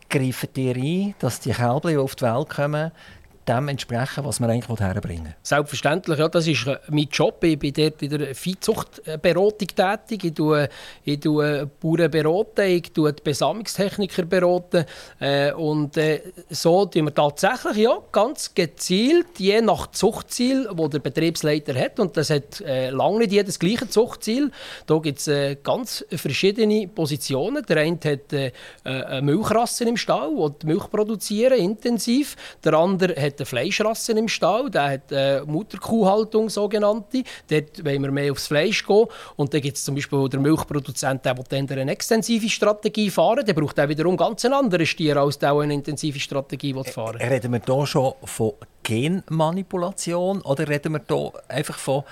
greifen 0.08 0.48
die 0.54 0.70
ein, 0.70 1.14
dass 1.18 1.40
die 1.40 1.50
Kälber, 1.50 1.90
die 1.90 1.96
auf 1.96 2.14
die 2.14 2.24
Welt 2.24 2.48
kommen, 2.48 2.92
dem 3.48 3.68
entsprechen, 3.68 4.24
was 4.24 4.40
wir 4.40 4.48
eigentlich 4.48 4.80
herbringen. 4.80 5.34
Selbstverständlich, 5.42 6.18
ja, 6.18 6.28
das 6.28 6.46
ist 6.46 6.66
äh, 6.66 6.78
mein 6.88 7.08
Job. 7.10 7.42
Ich 7.44 7.58
bin 7.58 7.72
dort 7.72 8.02
in 8.02 8.10
der 8.10 8.34
Viehzuchtberatung 8.34 9.68
tätig. 9.68 10.24
Ich 10.24 10.34
tue, 10.34 10.68
ich 11.04 11.20
tue 11.20 11.70
Bauern 11.80 12.10
beraten, 12.10 12.66
ich 12.66 12.92
tue 12.92 13.12
die 13.12 13.22
Besamungstechniker 13.22 14.24
beraten. 14.24 14.84
Äh, 15.20 15.52
und 15.52 15.96
äh, 15.96 16.22
so 16.50 16.86
tun 16.86 17.04
wir 17.04 17.14
tatsächlich 17.14 17.76
ja, 17.76 17.98
ganz 18.12 18.54
gezielt, 18.54 19.38
je 19.38 19.60
nach 19.60 19.90
Zuchtziel, 19.92 20.68
das 20.74 20.90
der 20.90 20.98
Betriebsleiter 20.98 21.74
hat. 21.74 22.00
Und 22.00 22.16
das 22.16 22.30
hat 22.30 22.60
äh, 22.60 22.90
lange 22.90 23.18
nicht 23.18 23.32
jedes 23.32 23.58
gleiche 23.58 23.88
Zuchtziel. 23.88 24.50
Da 24.86 24.98
gibt 24.98 25.18
es 25.18 25.28
äh, 25.28 25.56
ganz 25.62 26.04
verschiedene 26.10 26.88
Positionen. 26.88 27.64
Der 27.66 27.78
eine 27.78 27.98
hat 28.04 28.32
äh, 28.32 28.52
eine 28.84 29.22
Milchrasse 29.22 29.84
im 29.84 29.96
Stall, 29.96 30.32
die 30.62 30.66
Milch 30.66 30.90
produzieren, 30.90 31.58
intensiv. 31.58 32.36
Der 32.64 32.74
andere 32.74 33.20
hat 33.20 33.35
hat 33.36 33.40
eine 33.40 33.46
Fleischrasse 33.46 34.12
im 34.12 34.28
Stall, 34.28 34.70
der 34.70 34.90
hat 34.90 35.12
eine 35.12 35.44
Mutterkuhhaltung, 35.46 36.48
sogenannte. 36.48 37.22
Dort 37.48 37.84
wollen 37.84 38.02
wir 38.02 38.10
mehr 38.10 38.32
aufs 38.32 38.46
Fleisch 38.46 38.86
gehen. 38.86 39.06
Und 39.36 39.52
dann 39.52 39.60
gibt 39.60 39.76
es 39.76 39.84
zum 39.84 39.94
Beispiel 39.94 40.28
den 40.28 40.42
Milchproduzent, 40.42 41.24
der 41.24 41.34
will 41.34 41.78
eine 41.78 41.92
extensive 41.92 42.48
Strategie 42.48 43.10
fahren 43.10 43.44
Der 43.44 43.54
braucht 43.54 43.78
auch 43.78 43.88
wiederum 43.88 44.16
ganz 44.16 44.44
einen 44.44 44.54
anderen 44.54 44.86
Stier, 44.86 45.16
als 45.16 45.38
der 45.38 45.52
eine 45.52 45.74
intensive 45.74 46.18
Strategie 46.18 46.72
fahren 46.72 47.18
will. 47.18 47.26
Reden 47.26 47.52
wir 47.52 47.60
hier 47.64 47.86
schon 47.86 48.14
von 48.24 48.52
Genmanipulation 48.82 50.42
oder 50.42 50.68
reden 50.68 50.92
wir 50.92 51.02
hier 51.08 51.32
einfach 51.48 51.76
von 51.76 52.04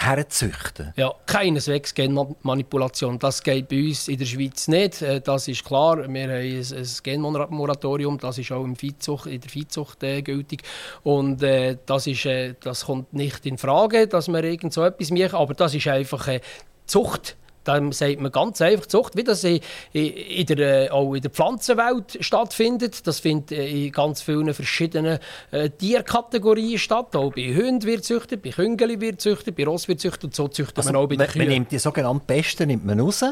herzüchten? 0.00 0.92
Ja, 0.96 1.12
keineswegs 1.26 1.94
Genmanipulation. 1.94 3.18
Das 3.18 3.42
geht 3.42 3.68
bei 3.68 3.88
uns 3.88 4.08
in 4.08 4.18
der 4.18 4.26
Schweiz 4.26 4.68
nicht. 4.68 5.02
Äh, 5.02 5.20
das 5.20 5.48
ist 5.48 5.64
klar. 5.64 5.98
Wir 5.98 6.22
haben 6.22 6.30
ein, 6.30 6.86
Genmoratorium, 7.02 8.18
das 8.18 8.38
ist 8.38 8.52
auch 8.52 8.64
im 8.64 8.76
Viehzucht, 8.76 9.26
in 9.26 9.40
der 9.40 9.50
Viehzucht 9.50 10.02
äh, 10.02 10.22
gültig. 10.22 10.62
Und 11.02 11.42
äh, 11.42 11.76
das, 11.86 12.06
ist, 12.06 12.24
äh, 12.26 12.54
das 12.60 12.86
kommt 12.86 13.12
nicht 13.12 13.44
in 13.46 13.58
Frage, 13.58 14.06
dass 14.06 14.28
wir 14.28 14.42
irgend 14.42 14.72
so 14.72 14.84
etwas 14.84 15.10
machen. 15.10 15.34
Aber 15.34 15.54
das 15.54 15.74
ist 15.74 15.86
einfach 15.86 16.28
äh, 16.28 16.40
Zucht 16.86 17.36
dann 17.70 17.92
sagt 17.92 18.20
man 18.20 18.32
ganz 18.32 18.60
einfach 18.60 18.86
Zucht, 18.86 19.16
wie 19.16 19.24
das 19.24 19.44
in, 19.44 19.60
in 19.92 20.46
der, 20.46 20.86
äh, 20.86 20.90
auch 20.90 21.14
in 21.14 21.22
der 21.22 21.30
Pflanzenwelt 21.30 22.18
stattfindet. 22.20 23.06
Das 23.06 23.20
findet 23.20 23.52
äh, 23.52 23.86
in 23.86 23.92
ganz 23.92 24.22
vielen 24.22 24.52
verschiedenen 24.52 25.18
äh, 25.50 25.70
Tierkategorien 25.70 26.78
statt. 26.78 27.14
Auch 27.16 27.32
bei 27.32 27.54
Hunden 27.54 27.84
wird 27.84 28.04
züchtet, 28.04 28.42
bei 28.42 28.50
Küngeli 28.50 29.00
wird 29.00 29.20
züchtet, 29.20 29.56
bei 29.56 29.64
Ross 29.64 29.88
wird 29.88 30.00
züchtet 30.00 30.24
und 30.24 30.34
so 30.34 30.48
züchtet 30.48 30.78
also 30.78 30.92
man 30.92 31.02
auch 31.02 31.08
bei 31.08 31.16
den 31.16 31.26
Kühen. 31.26 31.44
Man 31.44 31.48
nimmt 31.48 31.72
die 31.72 31.78
sogenannten 31.78 32.26
Besten 32.26 32.68
nimmt 32.68 32.84
man 32.84 33.00
raus 33.00 33.24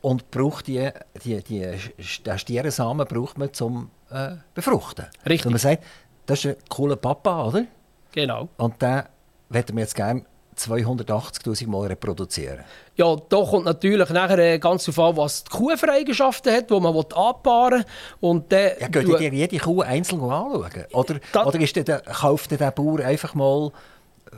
und 0.00 0.30
braucht 0.30 0.66
die, 0.66 0.90
die, 1.24 1.42
die, 1.42 1.60
den 2.26 2.38
Stierensamen 2.38 3.06
braucht 3.06 3.38
man 3.38 3.52
zum 3.52 3.90
äh, 4.10 4.32
befruchten. 4.54 5.06
Richtig. 5.26 5.46
Und 5.46 5.52
man 5.52 5.60
sagt, 5.60 5.84
das 6.26 6.44
ist 6.44 6.46
ein 6.46 6.56
cooler 6.68 6.96
Papa, 6.96 7.46
oder? 7.46 7.64
Genau. 8.12 8.48
Und 8.56 8.82
den 8.82 9.02
möchten 9.48 9.76
wir 9.76 9.82
jetzt 9.82 9.94
gerne 9.94 10.24
280.000 10.56 11.68
Mal 11.68 11.86
reproduzieren. 11.88 12.60
Ja, 12.96 13.16
da 13.28 13.44
kommt 13.44 13.64
natürlich 13.64 14.08
nachher 14.10 14.38
äh, 14.38 14.58
ganz 14.58 14.84
darauf 14.84 15.10
an, 15.10 15.16
was 15.16 15.44
die 15.44 15.50
Kuh 15.50 15.76
für 15.76 15.90
Eigenschaften 15.90 16.52
hat, 16.52 16.70
die 16.70 16.80
man 16.80 16.96
anpaaren 16.96 17.84
will. 18.20 18.42
ja, 18.50 18.88
geht 18.88 19.08
ihr 19.08 19.32
jede 19.32 19.58
Kuh 19.58 19.82
einzeln 19.82 20.20
anschauen? 20.22 20.86
Oder, 20.92 21.20
oder 21.44 21.60
ist 21.60 21.76
der, 21.76 22.00
kauft 22.00 22.50
der 22.50 22.70
Bauer 22.70 23.00
einfach 23.00 23.34
mal 23.34 23.72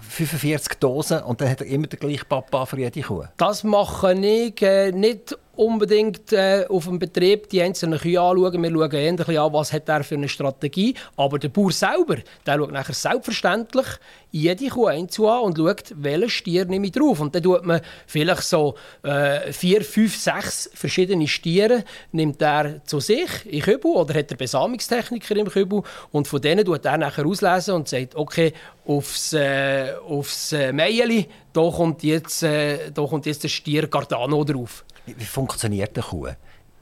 45 0.00 0.78
Dosen 0.78 1.22
und 1.22 1.40
dann 1.40 1.50
hat 1.50 1.60
er 1.60 1.66
immer 1.66 1.86
den 1.86 1.98
gleichen 1.98 2.26
Papa 2.28 2.66
für 2.66 2.78
jede 2.78 3.00
Kuh? 3.02 3.24
Das 3.36 3.64
mache 3.64 4.14
ich 4.14 4.60
äh, 4.62 4.92
nicht 4.92 5.36
unbedingt 5.57 6.32
äh, 6.32 6.66
auf 6.68 6.84
dem 6.84 6.98
Betrieb 6.98 7.48
die 7.48 7.62
einzelnen 7.62 7.98
Kühe 7.98 8.20
anschauen. 8.20 8.62
Wir 8.62 8.70
schauen 8.70 8.92
ähnlich 8.92 9.40
an, 9.40 9.52
was 9.52 9.72
hat 9.72 9.88
er 9.88 10.04
für 10.04 10.14
eine 10.14 10.28
Strategie. 10.28 10.94
Aber 11.16 11.38
der 11.38 11.48
Bauer 11.48 11.72
selber, 11.72 12.16
der 12.46 12.59
schaut 12.59 12.72
nachher 12.72 12.94
selbstverständlich 12.94 13.86
jede 14.30 14.68
Kuh 14.68 14.86
einzeln 14.86 15.28
an 15.28 15.40
und 15.40 15.57
schaut, 15.57 15.94
welchen 15.96 16.28
Stier 16.28 16.64
nehme 16.66 16.86
ich 16.86 16.92
drauf. 16.92 17.20
Und 17.20 17.34
dann 17.34 17.42
tut 17.42 17.64
man 17.64 17.80
vielleicht 18.07 18.42
so 18.42 18.74
äh, 19.02 19.52
vier, 19.52 19.82
fünf, 19.82 20.16
sechs 20.16 20.70
verschiedene 20.74 21.26
Stiere 21.26 21.84
nimmt 22.12 22.42
er 22.42 22.84
zu 22.84 23.00
sich 23.00 23.28
in 23.46 23.62
Kübel 23.62 23.92
oder 23.92 24.14
hat 24.14 24.30
er 24.30 24.36
Besamungstechniker 24.36 25.36
im 25.36 25.48
Kübel 25.48 25.82
und 26.12 26.28
von 26.28 26.40
denen 26.40 26.64
tut 26.64 26.84
er 26.84 26.98
nachher 26.98 27.26
auslesen 27.26 27.74
und 27.74 27.88
sagt, 27.88 28.14
okay, 28.14 28.52
aufs, 28.86 29.32
äh, 29.32 29.94
aufs 30.07 30.52
äh, 30.52 30.72
Meili, 30.72 31.28
da 31.52 31.70
kommt, 31.70 32.02
jetzt, 32.02 32.42
äh, 32.42 32.90
da 32.92 33.07
kommt 33.07 33.26
jetzt 33.26 33.42
der 33.42 33.48
Stier 33.48 33.88
Cardano 33.88 34.44
drauf. 34.44 34.84
Wie, 35.07 35.24
funktioniert 35.24 35.96
eine 35.96 36.04
Kuh? 36.04 36.28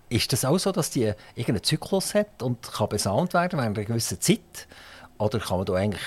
Ist 0.09 0.33
das 0.33 0.45
auch 0.45 0.59
so, 0.59 0.73
dass 0.73 0.91
die 0.91 1.13
irgendeinen 1.35 1.63
Zyklus 1.63 2.15
hat 2.15 2.43
und 2.43 2.63
kann 2.63 2.89
besamt 2.89 3.35
werden 3.35 3.59
während 3.59 3.79
einer 3.79 3.87
gewissen 3.87 4.21
Zeit? 4.21 4.67
Oder 5.19 5.39
kann 5.39 5.59
man 5.59 5.67
da 5.67 5.75
eigentlich 5.75 6.03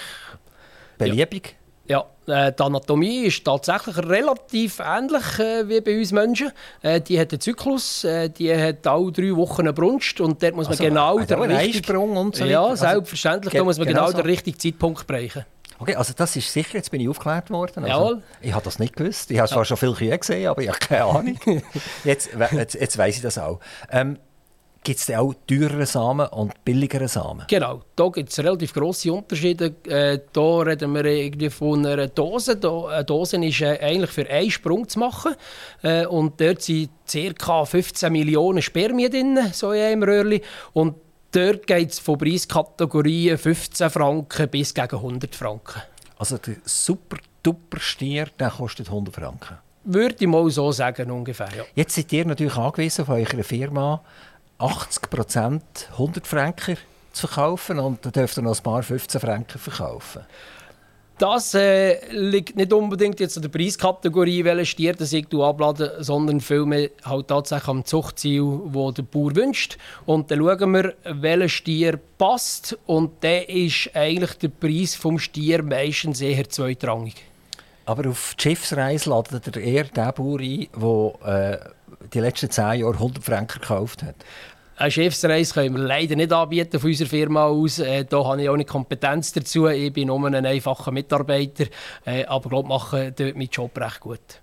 beliebig? 0.98 1.56
Ja. 1.88 2.06
ja. 2.28 2.48
Äh, 2.48 2.52
die 2.52 2.62
Anatomie 2.62 3.26
ist 3.26 3.46
tatsächlich 3.46 3.98
relativ 3.98 4.80
ähnlich 4.80 5.40
äh, 5.40 5.68
wie 5.70 5.82
bei 5.82 5.98
uns 5.98 6.12
Menschen. 6.12 6.52
Äh, 6.82 7.00
die 7.00 7.20
hat 7.20 7.32
einen 7.32 7.40
Zyklus, 7.40 8.04
äh, 8.04 8.30
die 8.30 8.54
hat 8.54 8.86
alle 8.86 9.12
drei 9.12 9.36
Wochen 9.36 9.62
eine 9.62 9.74
Brunst 9.74 10.20
und 10.20 10.44
dort 10.44 10.56
muss 10.56 10.66
man 10.66 10.74
also, 10.74 10.84
genau 10.84 11.20
den 11.20 11.42
richtigen... 11.52 11.98
und 11.98 12.36
so 12.36 12.46
Ja, 12.46 12.66
also, 12.66 12.86
selbstverständlich, 12.86 13.54
da 13.54 13.64
muss 13.64 13.78
man 13.78 13.88
genau, 13.88 14.08
genau 14.08 14.12
so. 14.12 14.18
den 14.18 14.26
richtigen 14.26 14.60
Zeitpunkt 14.60 15.08
bereichen. 15.08 15.46
Okay, 15.80 15.96
also 15.96 16.14
das 16.16 16.36
ist 16.36 16.52
sicher, 16.52 16.76
jetzt 16.76 16.92
bin 16.92 17.02
ich 17.02 17.10
aufgeklärt 17.10 17.50
worden. 17.50 17.84
Also, 17.84 17.88
Jawohl. 17.88 18.24
Ich 18.42 18.54
habe 18.54 18.64
das 18.64 18.80
nicht 18.80 18.96
gewusst. 18.96 19.32
Ich 19.32 19.40
habe 19.40 19.48
zwar 19.48 19.60
ja. 19.60 19.66
schon 19.66 19.78
viele 19.78 19.94
Kühe 19.94 20.18
gesehen, 20.18 20.48
aber 20.48 20.62
ich 20.62 20.70
habe 20.70 20.80
keine 20.80 21.06
Ahnung. 21.06 21.40
jetzt, 22.04 22.30
jetzt, 22.52 22.74
jetzt 22.76 22.98
weiss 22.98 23.18
ich 23.18 23.22
das 23.22 23.38
auch. 23.38 23.60
Ähm, 23.92 24.18
Gibt 24.88 25.00
es 25.00 25.12
auch 25.12 25.34
teurere 25.46 25.86
Samen 25.86 26.28
und 26.28 26.64
billigere 26.64 27.10
Samen? 27.10 27.44
Genau, 27.50 27.82
da 27.98 28.08
gibt 28.08 28.30
es 28.30 28.40
relativ 28.40 28.74
grosse 28.74 29.12
Unterschiede. 29.12 29.76
Äh, 29.86 30.20
da 30.32 30.60
reden 30.60 30.94
wir 30.94 31.04
irgendwie 31.04 31.50
von 31.50 31.86
einer 31.86 32.08
Dose. 32.08 32.56
Da, 32.56 32.86
eine 32.86 33.04
Dose 33.04 33.36
ist 33.46 33.60
äh, 33.60 33.80
eigentlich 33.82 34.12
für 34.12 34.30
einen 34.30 34.50
Sprung 34.50 34.88
zu 34.88 35.00
machen. 35.00 35.36
Äh, 35.84 36.06
und 36.06 36.40
dort 36.40 36.62
sind 36.62 36.90
ca. 37.38 37.66
15 37.66 38.12
Millionen 38.14 38.62
Spermien 38.62 39.12
drin, 39.12 39.40
so 39.52 39.74
in 39.74 39.82
einem 39.82 40.04
Röhrchen. 40.04 40.40
Und 40.72 40.96
Dort 41.32 41.68
geht 41.68 41.92
es 41.92 42.00
von 42.00 42.18
Preiskategorien 42.18 43.38
15 43.38 43.90
Franken 43.90 44.50
bis 44.50 44.74
gegen 44.74 44.96
100 44.96 45.36
Franken. 45.36 45.82
Also 46.18 46.38
der 46.38 46.56
super 46.64 47.18
duper 47.44 47.80
Stier 47.80 48.28
der 48.40 48.50
kostet 48.50 48.88
100 48.88 49.14
Franken? 49.14 49.58
Würde 49.84 50.16
ich 50.20 50.28
mal 50.28 50.50
so 50.50 50.72
sagen, 50.72 51.12
ungefähr. 51.12 51.50
Ja. 51.56 51.64
Jetzt 51.76 51.96
seid 51.96 52.12
ihr 52.12 52.26
natürlich 52.26 52.58
angewiesen 52.58 53.06
von 53.06 53.16
eurer 53.16 53.44
Firma 53.44 54.02
80% 54.60 55.62
100 55.92 56.28
Franken 56.28 56.78
zu 57.14 57.28
verkaufen 57.28 57.80
und 57.80 58.06
dann 58.06 58.12
dürft 58.12 58.38
ihr 58.38 58.44
noch 58.44 58.58
ein 58.58 58.64
paar 58.64 58.84
15 58.84 59.22
Franken 59.22 59.60
verkaufen. 59.60 60.24
Das 61.20 61.56
äh, 61.56 61.98
liegt 62.12 62.58
nicht 62.58 62.72
unbedingt 62.72 63.20
jetzt 63.20 63.38
an 63.38 63.42
der 63.42 63.50
Preiskategorie, 63.50 64.44
welche 64.44 64.68
Stier 64.68 64.94
das 64.94 65.14
ich 65.14 65.26
abladen, 65.34 65.90
sondern 66.00 66.42
vielmehr 66.42 66.92
halt 67.04 67.30
tatsächlich 67.30 67.70
am 67.70 67.86
Zuchtziel, 67.86 68.60
das 68.72 68.94
der 68.94 69.02
Bauer 69.02 69.36
wünscht. 69.36 69.80
Und 70.06 70.30
dann 70.30 70.40
schauen 70.40 70.72
wir, 70.74 70.94
welcher 71.04 71.50
Stier 71.50 72.00
passt. 72.20 72.78
Und 72.86 73.24
dann 73.24 73.46
ist 73.46 73.90
eigentlich 73.96 74.34
der 74.34 74.50
Preis 74.50 75.00
des 75.00 75.22
Stier 75.24 75.64
meistens 75.64 76.22
eher 76.22 76.48
zweitrangig. 76.48 77.16
Aber 77.88 78.10
auf 78.10 78.36
die 78.38 78.44
Schiffsreise 78.44 79.10
ladet 79.10 79.48
er 79.48 79.62
eher 79.62 79.86
den 79.86 80.14
Bauer 80.14 80.40
ein, 80.40 80.68
der 80.76 81.54
äh, 81.56 81.58
die 82.14 82.20
letzten 82.20 82.52
zehn 82.52 82.82
Jahre 82.82 82.94
100 82.94 83.24
Franken 83.24 83.60
gekauft 83.60 84.04
hat. 84.04 84.16
Eine 84.80 84.92
Chefsreise 84.92 85.56
können 85.56 85.76
wir 85.76 85.84
leider 85.84 86.16
nicht 86.16 86.32
anbieten 86.32 86.80
von 86.80 86.92
unserer 86.92 87.10
Firma 87.10 87.46
aus. 87.46 87.80
Äh, 87.80 88.06
da 88.06 88.24
habe 88.24 88.44
ich 88.44 88.48
auch 88.48 88.56
nicht 88.56 88.70
Kompetenz 88.70 89.34
dazu. 89.34 89.68
Ich 89.68 89.92
bin 89.92 90.06
nur 90.08 90.24
ein 90.28 90.46
einfacher 90.46 90.92
Mitarbeiter. 90.92 91.66
Äh, 92.06 92.26
aber 92.26 92.46
ich 92.46 92.50
glaube, 92.52 92.70
mache 92.70 93.12
dort 93.12 93.36
meinen 93.36 93.50
Job 93.50 93.76
recht 93.76 94.00
gut. 94.02 94.42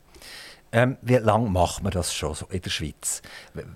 Ähm, 0.72 0.96
wie 1.02 1.14
lange 1.18 1.48
macht 1.48 1.84
man 1.84 1.92
das 1.92 2.12
schon 2.12 2.34
so 2.34 2.46
in 2.50 2.60
der 2.60 2.70
Schweiz? 2.70 3.22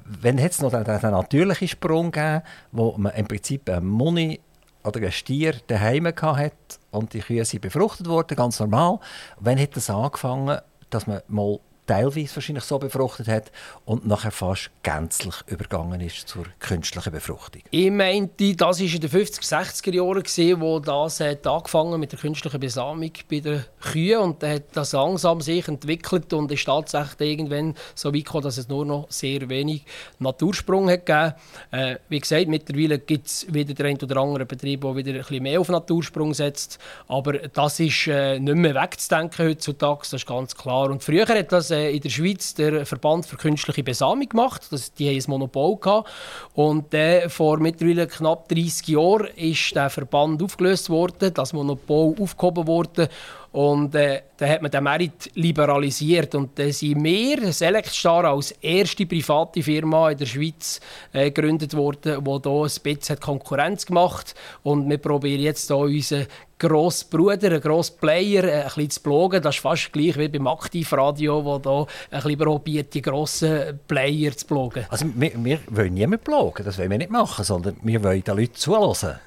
Wenn 0.04 0.36
es 0.38 0.60
noch 0.60 0.72
den, 0.72 0.82
den 0.82 1.10
natürlichen 1.12 1.68
Sprung 1.68 2.10
gegeben, 2.10 2.42
wo 2.72 2.92
man 2.98 3.14
im 3.14 3.28
Prinzip 3.28 3.70
einen 3.70 3.86
Muni 3.86 4.40
oder 4.82 4.98
einen 4.98 5.12
Stier 5.12 5.54
daheim 5.68 6.06
hatte 6.08 6.56
und 6.90 7.12
die 7.12 7.20
Kühe 7.20 7.44
sind 7.44 7.60
befruchtet 7.60 8.08
worden, 8.08 8.36
ganz 8.36 8.58
normal. 8.58 8.98
Wann 9.38 9.60
hat 9.60 9.76
das 9.76 9.90
angefangen, 9.90 10.58
dass 10.90 11.06
man 11.06 11.20
mal 11.28 11.60
teilweise 11.88 12.36
wahrscheinlich 12.36 12.64
so 12.64 12.78
befruchtet 12.78 13.28
hat 13.28 13.50
und 13.86 14.06
nachher 14.06 14.30
fast 14.30 14.70
gänzlich 14.82 15.34
übergangen 15.46 16.00
ist 16.02 16.28
zur 16.28 16.44
künstlichen 16.60 17.10
Befruchtung. 17.10 17.62
Ich 17.70 17.90
meinte, 17.90 18.54
das 18.54 18.80
war 18.80 18.86
in 18.86 19.00
den 19.00 19.10
50er, 19.10 19.42
60er 19.42 19.94
Jahren, 19.94 20.60
wo 20.60 20.78
das 20.80 21.20
hat 21.20 21.46
angefangen 21.46 21.98
mit 21.98 22.12
der 22.12 22.18
künstlichen 22.18 22.60
Besamung 22.60 23.10
bei 23.30 23.40
den 23.40 23.64
Kühen 23.80 24.18
und 24.18 24.42
hat 24.42 24.64
das 24.74 24.92
langsam 24.92 25.40
sich 25.40 25.66
entwickelt 25.66 26.32
und 26.34 26.52
ist 26.52 26.66
tatsächlich 26.66 27.32
irgendwann 27.32 27.74
so 27.94 28.12
weit 28.14 28.26
gekommen, 28.26 28.44
dass 28.44 28.58
es 28.58 28.68
nur 28.68 28.84
noch 28.84 29.06
sehr 29.08 29.48
wenig 29.48 29.84
Natursprung 30.18 30.90
hat 30.90 31.06
gegeben. 31.06 31.34
Äh, 31.70 31.96
wie 32.10 32.20
gesagt, 32.20 32.48
mittlerweile 32.48 32.98
gibt 32.98 33.28
es 33.28 33.46
wieder 33.52 33.72
den 33.72 33.86
einen 33.86 34.02
oder 34.02 34.20
anderen 34.20 34.46
Betrieb, 34.46 34.82
der 34.82 34.94
wieder 34.94 35.12
ein 35.12 35.18
bisschen 35.18 35.42
mehr 35.42 35.60
auf 35.60 35.70
Natursprung 35.70 36.34
setzt, 36.34 36.78
aber 37.08 37.32
das 37.32 37.80
ist 37.80 38.08
äh, 38.08 38.38
nicht 38.38 38.56
mehr 38.56 38.74
wegzudenken 38.74 39.48
heutzutage, 39.48 40.00
das 40.00 40.12
ist 40.12 40.26
ganz 40.26 40.54
klar. 40.54 40.90
Und 40.90 41.02
früher 41.02 41.26
hat 41.26 41.50
das 41.50 41.70
äh, 41.70 41.77
äh, 41.78 41.94
in 41.94 42.00
der 42.00 42.10
Schweiz 42.10 42.54
der 42.54 42.84
Verband 42.84 43.26
für 43.26 43.36
künstliche 43.36 43.82
Besamung 43.82 44.28
gemacht. 44.28 44.66
Das, 44.70 44.92
die 44.92 45.08
haben 45.08 45.16
ein 45.16 45.30
Monopol 45.30 45.76
gehabt. 45.78 46.10
Und 46.54 46.92
äh, 46.94 47.28
vor 47.28 47.58
mittlerweile 47.58 48.06
knapp 48.06 48.48
30 48.48 48.88
Jahren 48.88 49.28
ist 49.36 49.74
der 49.74 49.90
Verband 49.90 50.42
aufgelöst 50.42 50.90
worden, 50.90 51.32
das 51.32 51.52
Monopol 51.52 52.14
aufgehoben 52.20 52.66
worden. 52.66 53.08
Und 53.52 53.94
äh, 53.94 54.22
dann 54.36 54.50
hat 54.50 54.62
man 54.62 54.70
den 54.70 54.84
Markt 54.84 55.30
liberalisiert. 55.34 56.34
Und 56.34 56.58
dann 56.58 56.72
sind 56.72 57.02
wir, 57.02 57.52
Selectstar, 57.52 58.24
als 58.24 58.52
erste 58.60 59.06
private 59.06 59.62
Firma 59.62 60.10
in 60.10 60.18
der 60.18 60.26
Schweiz 60.26 60.80
äh, 61.12 61.30
gegründet 61.30 61.74
worden, 61.74 62.24
die 62.24 62.30
hier 62.30 62.62
ein 62.62 62.82
bisschen 62.82 63.20
Konkurrenz 63.20 63.86
gemacht 63.86 64.30
hat. 64.30 64.34
Und 64.62 64.88
wir 64.88 64.98
probieren 64.98 65.42
jetzt 65.42 65.68
hier 65.68 65.76
unseren 65.76 66.26
grossen 66.58 67.08
Bruder, 67.10 67.48
einen 67.48 67.60
grossen 67.60 67.96
Player, 67.98 68.44
äh, 68.44 68.62
ein 68.62 68.64
bisschen 68.64 68.90
zu 68.90 69.02
bloggen. 69.02 69.42
Das 69.42 69.56
ist 69.56 69.62
fast 69.62 69.92
gleich 69.92 70.18
wie 70.18 70.28
beim 70.28 70.46
Aktivradio, 70.46 71.44
wo 71.44 71.60
hier 71.60 71.86
ein 72.10 72.22
bisschen 72.22 72.38
probiert, 72.38 72.94
die 72.94 73.02
grossen 73.02 73.80
Player 73.86 74.36
zu 74.36 74.46
bloggen. 74.46 74.86
Also 74.90 75.06
wir, 75.14 75.32
wir 75.36 75.60
wollen 75.68 75.94
niemanden 75.94 76.24
bloggen, 76.24 76.64
das 76.64 76.78
wollen 76.78 76.90
wir 76.90 76.98
nicht 76.98 77.10
machen, 77.10 77.44
sondern 77.44 77.76
wir 77.82 78.02
wollen 78.02 78.22
den 78.22 78.36
Leuten 78.36 78.54
zuhören. 78.54 79.20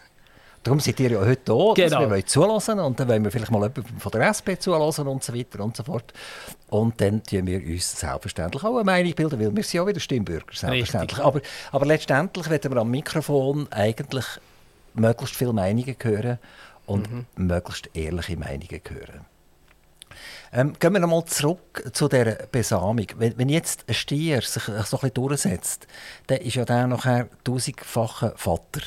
Darum 0.64 0.80
seid 0.80 1.00
ihr 1.00 1.12
ja 1.12 1.20
heute 1.20 1.42
da, 1.44 1.74
genau. 1.74 2.02
wir 2.02 2.10
wollen 2.12 2.28
zulassen 2.28 2.80
und 2.80 3.00
dann 3.00 3.08
wollen 3.08 3.24
wir 3.24 3.32
vielleicht 3.32 3.50
mal 3.50 3.62
jemanden 3.62 4.00
von 4.00 4.12
der 4.12 4.28
SP 4.30 4.54
zulassen 4.60 5.08
und 5.08 5.24
so 5.24 5.34
weiter 5.34 5.64
und 5.64 5.76
so 5.76 5.84
fort. 5.84 6.14
Und 6.70 7.02
dann 7.02 7.24
tun 7.24 7.48
wir 7.48 7.60
uns 7.60 8.00
selbstverständlich 8.00 8.64
auch 8.64 8.76
eine 8.76 8.84
Meinung 8.84 9.14
bilden, 9.14 9.40
weil 9.40 9.56
wir 9.56 9.64
sind 9.64 9.74
ja 9.74 9.88
wieder 9.88 10.00
Stimmbürger, 10.00 10.54
selbstverständlich. 10.54 11.20
Aber, 11.20 11.42
aber 11.72 11.86
letztendlich 11.88 12.50
werden 12.50 12.72
wir 12.72 12.80
am 12.80 12.92
Mikrofon 12.92 13.68
eigentlich 13.72 14.26
möglichst 14.94 15.36
viele 15.36 15.54
Meinungen 15.54 15.96
hören 16.00 16.38
und 16.86 17.12
mhm. 17.12 17.26
möglichst 17.36 17.90
ehrliche 17.96 18.38
Meinungen 18.38 18.82
hören. 18.88 19.26
Ähm, 20.54 20.74
gehen 20.78 20.94
wir 20.94 21.00
nochmal 21.00 21.26
zurück 21.26 21.90
zu 21.94 22.08
der 22.08 22.48
Besamung. 22.52 23.08
Wenn, 23.18 23.38
wenn, 23.38 23.50
jetzt 23.50 23.86
ein 23.88 23.94
Stier 23.94 24.42
sich 24.42 24.64
so 24.64 24.72
ein 24.72 24.84
bisschen 24.84 25.14
durchsetzt, 25.14 25.88
dann 26.28 26.40
ist 26.40 26.56
ja 26.56 26.66
der 26.66 26.88
nachher 26.88 27.30
tausendfacher 27.44 28.34
Vater. 28.36 28.82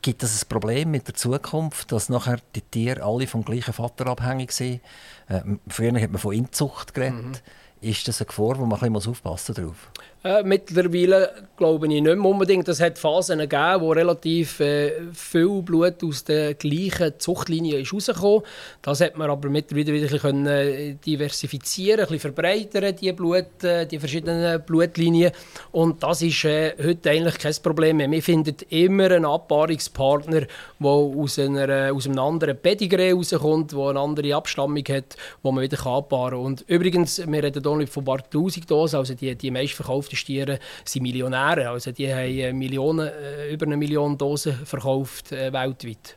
Gibt 0.00 0.22
es 0.22 0.42
ein 0.42 0.48
Problem 0.48 0.90
mit 0.90 1.06
der 1.06 1.14
Zukunft, 1.14 1.92
dass 1.92 2.08
nachher 2.08 2.38
die 2.54 2.62
Tiere 2.62 3.02
alle 3.02 3.26
vom 3.26 3.44
gleichen 3.44 3.74
Vater 3.74 4.06
abhängig 4.06 4.52
sind? 4.52 4.80
Äh, 5.28 5.42
früher 5.68 6.00
hat 6.00 6.10
man 6.10 6.18
von 6.18 6.34
Inzucht 6.34 6.94
geredet. 6.94 7.22
Mhm. 7.22 7.34
Ist 7.82 8.08
das 8.08 8.20
eine 8.20 8.26
Gefahr, 8.26 8.58
wo 8.58 8.64
man 8.64 8.80
ein 8.80 8.92
bisschen 8.92 9.10
aufpassen 9.10 9.66
muss? 9.66 9.76
Äh, 10.24 10.44
mittlerweile 10.44 11.48
glaube 11.56 11.86
ich 11.86 11.92
nicht 11.92 12.04
mehr 12.04 12.24
unbedingt. 12.24 12.68
Es 12.68 12.80
hat 12.80 12.96
Phasen 12.96 13.40
gegeben, 13.40 13.80
wo 13.80 13.90
relativ 13.90 14.60
äh, 14.60 14.92
viel 15.12 15.62
Blut 15.62 16.04
aus 16.04 16.22
der 16.22 16.54
gleichen 16.54 17.18
Zuchtlinie 17.18 17.80
ist 17.80 17.92
rausgekommen. 17.92 18.42
Das 18.82 19.00
hat 19.00 19.16
man 19.16 19.30
aber 19.30 19.48
mittlerweile 19.48 19.92
wieder 19.92 20.06
bisschen 20.06 20.46
äh, 20.46 20.94
diversifizieren, 20.94 22.00
ein 22.00 22.06
bisschen 22.06 22.20
verbreitern, 22.20 22.94
die, 22.94 23.10
Blut, 23.10 23.64
äh, 23.64 23.84
die 23.84 23.98
verschiedenen 23.98 24.62
Blutlinien. 24.62 25.32
Und 25.72 26.04
das 26.04 26.22
ist 26.22 26.44
äh, 26.44 26.74
heute 26.80 27.10
eigentlich 27.10 27.38
kein 27.38 27.54
Problem 27.60 27.96
mehr. 27.96 28.10
Wir 28.10 28.22
finden 28.22 28.54
immer 28.68 29.10
einen 29.10 29.24
Abpaarungspartner, 29.24 30.42
der 30.78 30.88
aus, 30.88 31.38
einer, 31.40 31.92
aus 31.92 32.06
einem 32.06 32.20
anderen 32.20 32.56
Pedigree 32.56 33.10
rauskommt, 33.10 33.72
der 33.72 33.78
eine 33.80 33.98
andere 33.98 34.36
Abstammung 34.36 34.84
hat, 34.88 35.16
wo 35.42 35.50
man 35.50 35.64
wieder 35.64 35.84
abpaaren 35.84 36.38
kann. 36.38 36.46
Und 36.46 36.64
übrigens, 36.68 37.26
wir 37.26 37.42
reden 37.42 37.62
hier 37.62 37.76
nicht 37.76 37.92
von 37.92 38.04
Bartlusig, 38.04 38.70
also 38.70 39.14
die, 39.14 39.34
die 39.34 39.50
meistverkauften 39.50 40.11
die 40.12 40.16
Stiere 40.16 40.58
sind 40.84 41.02
Millionäre. 41.02 41.70
Also 41.70 41.90
die 41.90 42.12
haben 42.12 42.38
äh, 42.38 42.52
Millionen, 42.52 43.08
äh, 43.08 43.52
über 43.52 43.66
eine 43.66 43.76
Million 43.76 44.16
Dosen 44.16 44.54
verkauft 44.64 45.32
äh, 45.32 45.52
weltweit. 45.52 46.16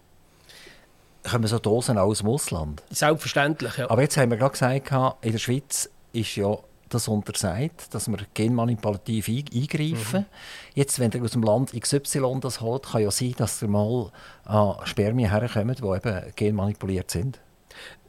Kommen 1.24 1.48
so 1.48 1.58
Dosen 1.58 1.98
aus 1.98 2.20
dem 2.20 2.28
Ausland? 2.28 2.84
Selbstverständlich, 2.92 3.78
ja. 3.78 3.90
Aber 3.90 4.02
jetzt 4.02 4.16
haben 4.18 4.30
wir 4.30 4.38
gerade 4.38 4.52
gesagt, 4.52 4.92
in 5.22 5.32
der 5.32 5.40
Schweiz 5.40 5.90
ist 6.14 6.36
ja 6.36 6.56
das 6.90 7.08
untersagt, 7.08 7.94
dass 7.94 8.08
wir 8.08 8.20
genmanipulativ 8.34 9.28
eingreifen. 9.28 10.22
Mhm. 10.22 10.26
Jetzt, 10.76 11.00
wenn 11.00 11.12
ihr 11.12 11.24
aus 11.24 11.32
dem 11.32 11.42
Land 11.42 11.74
XY 11.74 12.40
das 12.42 12.62
holt, 12.62 12.84
kann 12.84 13.02
ja 13.02 13.10
sein, 13.10 13.34
dass 13.38 13.62
ihr 13.62 13.68
mal 13.68 14.12
an 14.44 14.76
Spermien 14.84 15.32
herkommt, 15.32 15.80
die 15.80 15.84
eben 15.84 16.34
genmanipuliert 16.36 17.10
sind. 17.10 17.40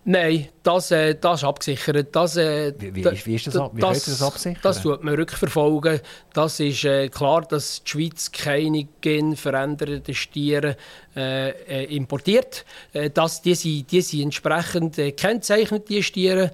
Nein, 0.09 0.46
das, 0.62 0.92
äh, 0.92 1.16
das 1.20 1.40
ist 1.40 1.44
abgesichert. 1.44 2.14
Das, 2.14 2.36
äh, 2.36 2.72
wie, 2.78 2.94
wie, 2.94 3.04
wie, 3.04 3.34
ist 3.34 3.48
das, 3.48 3.54
wie 3.72 3.80
das, 3.80 4.04
das 4.04 4.22
absichern? 4.22 4.61
Das 4.62 4.80
tut 4.80 5.02
man 5.02 5.16
rückverfolgen. 5.16 6.00
Das 6.32 6.61
ist 6.61 6.84
äh, 6.84 7.09
klar, 7.09 7.42
dass 7.42 7.82
die 7.82 7.90
Schweiz 7.90 8.30
keine 8.30 8.86
genveränderten 9.00 10.14
Stiere 10.14 10.76
äh, 11.16 11.48
äh, 11.48 11.96
importiert. 11.96 12.64
Äh, 12.92 13.11
das, 13.11 13.42
die, 13.42 13.57
sind, 13.57 13.90
die 13.90 14.00
sind 14.00 14.22
entsprechend 14.22 14.96
äh, 14.96 15.11
kennzeichnet, 15.11 15.88
die 15.88 16.02
Stiere, 16.02 16.52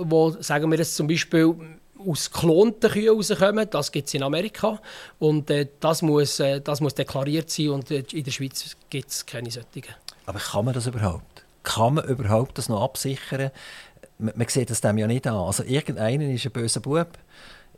wo, 0.00 0.34
sagen 0.40 0.68
wir 0.68 0.78
jetzt 0.78 0.96
zum 0.96 1.06
Beispiel, 1.06 1.54
aus 1.96 2.28
geklonten 2.28 2.90
Kühen 2.90 3.14
rauskommen. 3.14 3.68
Das 3.70 3.92
gibt 3.92 4.08
es 4.08 4.14
in 4.14 4.24
Amerika. 4.24 4.80
Und 5.20 5.48
das, 5.78 6.02
muss, 6.02 6.42
das 6.64 6.80
muss 6.80 6.94
deklariert 6.94 7.50
sein. 7.50 7.68
Und 7.68 7.88
in 7.92 8.24
der 8.24 8.30
Schweiz 8.32 8.76
gibt 8.90 9.10
es 9.10 9.24
keine 9.24 9.52
solchen. 9.52 9.84
Aber 10.26 10.40
kann 10.40 10.64
man 10.64 10.74
das 10.74 10.88
überhaupt? 10.88 11.33
Kann 11.64 11.94
man 11.94 12.04
überhaupt 12.04 12.58
das 12.58 12.68
noch 12.68 12.82
absichern? 12.82 13.50
Man, 14.18 14.34
man 14.36 14.48
sieht 14.48 14.70
das 14.70 14.80
dem 14.80 14.98
ja 14.98 15.06
nicht 15.06 15.26
an. 15.26 15.34
Also 15.34 15.64
irgendeiner 15.64 16.28
ist 16.28 16.46
ein 16.46 16.52
böser 16.52 16.80
Bub 16.80 17.08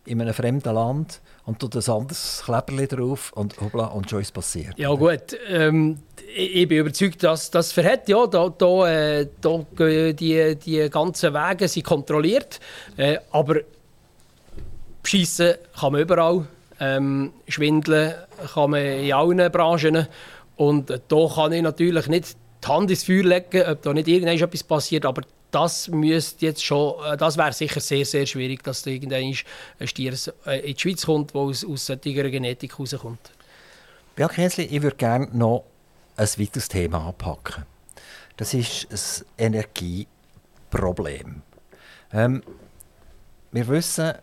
in 0.05 0.20
einem 0.20 0.34
fremden 0.34 0.74
Land 0.74 1.20
und 1.45 1.59
tut 1.59 1.74
ein 1.76 1.93
anderes 1.93 2.43
Kleberli 2.45 2.87
drauf 2.87 3.32
und 3.34 3.61
hoppla, 3.61 3.87
und 3.87 4.09
schon 4.09 4.20
ist 4.20 4.32
passiert. 4.32 4.78
Ja 4.78 4.93
gut, 4.95 5.37
ähm, 5.49 5.99
ich, 6.34 6.68
bin 6.68 6.78
überzeugt, 6.78 7.22
dass 7.24 7.51
das 7.51 7.72
verhält. 7.72 8.09
Ja, 8.09 8.26
da, 8.26 8.49
da, 8.49 8.89
äh, 8.89 9.28
da 9.41 9.64
die, 9.78 10.57
die 10.57 10.91
ganzen 10.91 11.34
Wege 11.34 11.68
sind 11.68 11.84
kontrolliert, 11.84 12.61
äh, 12.97 13.18
aber 13.32 13.57
Schießen 15.03 15.55
kann 15.78 15.93
man 15.93 16.03
überall, 16.03 16.47
ähm, 16.80 17.32
Schwindeln 17.49 18.14
kann 18.53 18.70
man 18.70 18.80
in 18.80 19.12
allen 19.12 19.53
Branchen 19.53 20.07
und 20.57 20.91
da 20.91 21.28
kann 21.34 21.53
ich 21.53 21.62
natürlich 21.62 22.07
nicht 22.09 22.37
die 22.67 22.73
Hand 22.73 22.91
ins 22.91 23.05
Feuer 23.05 23.23
legen, 23.23 23.62
ob 23.62 23.83
da 23.83 23.93
nicht 23.93 24.09
irgendetwas 24.09 24.62
passiert, 24.62 25.07
aber 25.07 25.23
das 25.51 25.89
müsste 25.89 26.47
jetzt 26.47 26.64
schon, 26.64 26.95
äh, 27.05 27.17
das 27.17 27.37
wäre 27.37 27.53
sicher 27.53 27.81
sehr, 27.81 28.05
sehr 28.05 28.27
schwierig, 28.27 28.62
dass 28.62 28.83
da 28.83 28.91
irgendein 28.91 29.35
Stier 29.85 30.14
äh, 30.47 30.61
in 30.61 30.75
die 30.75 30.81
Schweiz 30.81 31.07
kommt, 31.07 31.35
der 31.35 31.41
aus, 31.41 31.64
aus 31.64 31.87
solcher 31.87 32.31
Genetik 32.31 32.79
rauskommt. 32.79 33.33
Ja, 34.19 34.29
Kiesli, 34.29 34.64
ich 34.64 34.83
würde 34.83 34.97
gerne 34.97 35.29
noch 35.33 35.64
ein 36.17 36.29
weiteres 36.39 36.69
Thema 36.69 37.07
anpacken. 37.07 37.64
Das 38.37 38.55
ist 38.55 38.87
das 38.91 39.25
Energieproblem. 39.39 41.43
Ähm, 42.12 42.43
wir 43.53 43.69
wissen, 43.69 44.14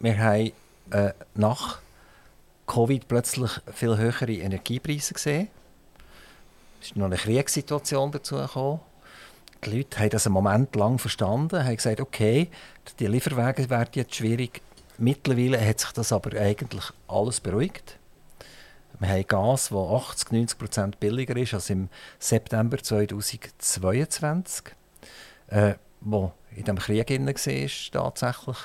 wir 0.00 0.18
haben 0.18 0.52
äh, 0.90 1.12
nach 1.34 1.80
Covid 2.66 3.08
plötzlich 3.08 3.50
viel 3.74 3.96
höhere 3.96 4.32
Energiepreise 4.32 5.14
gesehen. 5.14 5.48
Ist 6.82 6.96
noch 6.96 7.06
eine 7.06 7.16
Kriegssituation 7.16 8.10
dazu 8.10 8.36
gekommen. 8.36 8.80
Die 9.64 9.76
Leute 9.76 10.00
haben 10.00 10.10
das 10.10 10.26
einen 10.26 10.32
Moment 10.32 10.74
lang 10.74 10.98
verstanden, 10.98 11.64
haben 11.64 11.76
gesagt, 11.76 12.00
okay, 12.00 12.48
die 12.98 13.06
Lieferwege 13.06 13.70
werden 13.70 13.90
jetzt 13.94 14.16
schwierig. 14.16 14.60
Mittlerweile 14.98 15.64
hat 15.64 15.78
sich 15.78 15.92
das 15.92 16.12
aber 16.12 16.36
eigentlich 16.36 16.84
alles 17.06 17.38
beruhigt. 17.38 17.98
Wir 18.98 19.08
haben 19.08 19.26
Gas, 19.28 19.68
das 19.68 19.78
80, 19.78 20.32
90 20.32 20.58
Prozent 20.58 21.00
billiger 21.00 21.36
ist 21.36 21.54
als 21.54 21.70
im 21.70 21.88
September 22.18 22.78
2022, 22.78 24.74
äh, 25.48 25.74
wo 26.00 26.32
in 26.56 26.64
dem 26.64 26.78
Krieg 26.78 27.08
war 27.08 27.92
tatsächlich. 27.92 28.58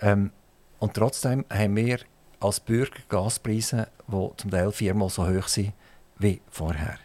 Ähm, 0.00 0.30
und 0.78 0.94
trotzdem 0.94 1.44
haben 1.50 1.74
wir 1.74 1.98
als 2.38 2.60
Bürger 2.60 3.00
Gaspreise, 3.08 3.88
die 4.06 4.30
zum 4.36 4.50
Teil 4.52 4.70
viermal 4.70 5.10
so 5.10 5.26
hoch 5.26 5.48
sind 5.48 5.72
wie 6.18 6.40
vorher 6.48 6.98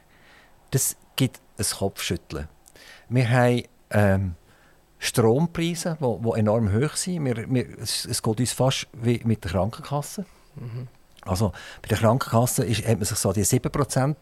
das 0.72 0.96
gibt 1.16 1.40
ein 1.58 1.66
Kopfschütteln. 1.66 2.48
Wir 3.10 3.30
haben 3.30 3.64
ähm, 3.92 4.36
Strompreise, 5.00 5.98
die 6.00 6.40
enorm 6.40 6.74
hoch 6.74 6.96
sind. 6.96 7.26
Wir, 7.26 7.50
wir, 7.50 7.80
es, 7.80 8.06
es, 8.06 8.22
geht 8.22 8.40
uns 8.40 8.54
fast 8.54 8.88
wie 8.94 9.22
mit 9.24 9.44
der 9.44 9.52
Krankenkasse. 9.52 10.26
Mhm. 10.56 10.88
Also 11.24 11.52
bei 11.82 11.88
der 11.90 11.98
Krankenkasse 11.98 12.64
ist, 12.64 12.88
hat 12.88 12.98
man 12.98 13.06
sich 13.06 13.18
so 13.18 13.34
die 13.34 13.46
7% 13.46 14.16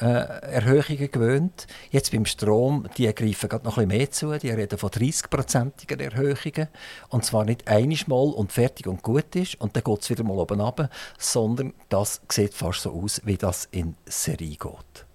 äh, 0.00 0.04
Erhöhungen 0.04 1.10
gewöhnt. 1.10 1.66
Jetzt 1.90 2.12
beim 2.12 2.24
Strom, 2.24 2.88
die 2.96 3.12
greifen 3.14 3.48
gerade 3.48 3.64
noch 3.64 3.78
ein 3.78 3.88
bisschen 3.88 3.98
mehr 3.98 4.10
zu. 4.10 4.38
Die 4.38 4.50
reden 4.50 4.78
von 4.78 4.90
30-prozentigen 4.90 6.00
Erhöhungen. 6.00 6.68
Und 7.08 7.24
zwar 7.24 7.44
nicht 7.44 7.68
einmal 7.68 8.28
und 8.28 8.52
fertig 8.52 8.86
und 8.86 9.02
gut 9.02 9.34
ist 9.36 9.60
und 9.60 9.76
dann 9.76 9.84
geht 9.84 10.02
es 10.02 10.10
wieder 10.10 10.24
mal 10.24 10.38
oben 10.38 10.60
runter, 10.60 10.90
sondern 11.18 11.74
das 11.88 12.20
sieht 12.30 12.54
fast 12.54 12.82
so 12.82 12.92
aus, 12.92 13.20
wie 13.24 13.36
das 13.36 13.68
in 13.70 13.96
Serie 14.06 14.56
geht. 14.56 15.07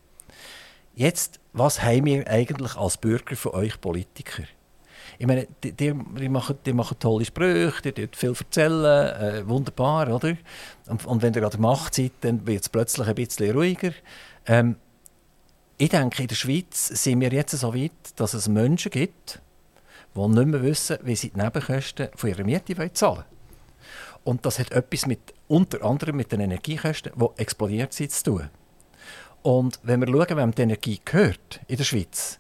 Jetzt, 0.95 1.39
was 1.53 1.81
haben 1.81 2.05
wir 2.05 2.27
eigentlich 2.27 2.75
als 2.75 2.97
Bürger 2.97 3.35
von 3.35 3.53
euch 3.53 3.81
Politiker? 3.81 4.43
Ich 5.17 5.25
meine, 5.25 5.47
die, 5.63 5.71
die, 5.71 5.93
machen, 6.29 6.57
die 6.65 6.73
machen 6.73 6.97
tolle 6.99 7.25
Sprüche, 7.25 7.91
die 7.91 8.07
viel 8.13 8.35
erzählen, 8.37 9.15
äh, 9.15 9.47
wunderbar, 9.47 10.13
oder? 10.13 10.37
Und, 10.87 11.05
und 11.05 11.21
wenn 11.21 11.33
ihr 11.33 11.43
an 11.43 11.49
der 11.49 11.59
Macht 11.59 11.95
seid, 11.95 12.11
dann 12.21 12.45
wird 12.45 12.61
es 12.61 12.69
plötzlich 12.69 13.07
ein 13.07 13.15
bisschen 13.15 13.55
ruhiger. 13.55 13.91
Ähm, 14.45 14.75
ich 15.77 15.89
denke, 15.89 16.21
in 16.21 16.27
der 16.27 16.35
Schweiz 16.35 16.87
sind 16.87 17.21
wir 17.21 17.31
jetzt 17.31 17.57
so 17.57 17.73
weit, 17.73 17.91
dass 18.15 18.35
es 18.35 18.47
Menschen 18.47 18.91
gibt, 18.91 19.41
die 20.15 20.27
nicht 20.27 20.47
mehr 20.47 20.61
wissen, 20.61 20.97
wie 21.03 21.15
sie 21.15 21.31
die 21.31 21.39
Nebenkosten 21.39 22.09
von 22.15 22.29
ihrer 22.29 22.43
Miete 22.43 22.75
zahlen 22.93 23.15
wollen. 23.17 23.25
Und 24.23 24.45
das 24.45 24.59
hat 24.59 24.71
etwas 24.71 25.07
mit, 25.07 25.33
unter 25.47 25.83
anderem 25.83 26.17
mit 26.17 26.31
den 26.31 26.39
Energiekosten, 26.39 27.13
die 27.15 27.41
explodiert 27.41 27.93
sind, 27.93 28.11
zu 28.11 28.23
tun. 28.23 28.49
Und 29.43 29.79
wenn 29.83 29.99
wir 29.99 30.07
schauen, 30.07 30.37
wem 30.37 30.55
die 30.55 30.61
Energie 30.61 30.99
gehört 31.03 31.59
in 31.67 31.77
der 31.77 31.83
Schweiz, 31.83 32.39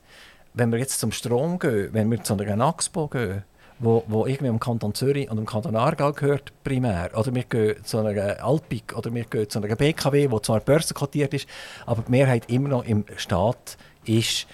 wenn 0.53 0.71
wir 0.71 0.79
jetzt 0.79 0.99
zum 0.99 1.11
Strom 1.11 1.59
gehen, 1.59 1.89
wenn 1.91 2.09
wir 2.09 2.23
zu 2.23 2.33
einer 2.33 2.65
Axpo 2.65 3.07
gehen, 3.07 3.43
wo, 3.79 4.03
wo 4.07 4.25
irgendwie 4.25 4.47
im 4.47 4.59
Kanton 4.59 4.93
Zürich 4.93 5.29
und 5.29 5.37
im 5.37 5.45
Kanton 5.45 5.75
Aargau 5.75 6.13
gehört 6.13 6.53
primär, 6.63 7.11
oder 7.15 7.35
wir 7.35 7.43
gehen 7.43 7.83
zu 7.83 7.97
einer 7.97 8.41
Alpic 8.41 8.95
oder 8.95 9.13
wir 9.13 9.25
gehen 9.25 9.49
zu 9.49 9.59
einer 9.59 9.75
BKW, 9.75 10.27
die 10.27 10.41
zwar 10.41 10.61
börsenkotiert 10.61 11.33
ist, 11.33 11.47
aber 11.85 12.03
die 12.03 12.11
Mehrheit 12.11 12.49
immer 12.49 12.69
noch 12.69 12.85
im 12.85 13.03
Staat 13.17 13.77
ist, 14.05 14.47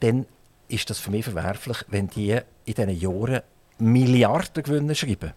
dann 0.00 0.26
ist 0.66 0.90
das 0.90 0.98
für 0.98 1.10
mich 1.10 1.24
verwerflich, 1.24 1.84
wenn 1.88 2.08
die 2.08 2.40
in 2.64 2.74
diesen 2.74 2.90
Jahren 2.98 3.42
Milliarden 3.78 4.62
Gewinne 4.62 4.94
schreiben. 4.94 5.32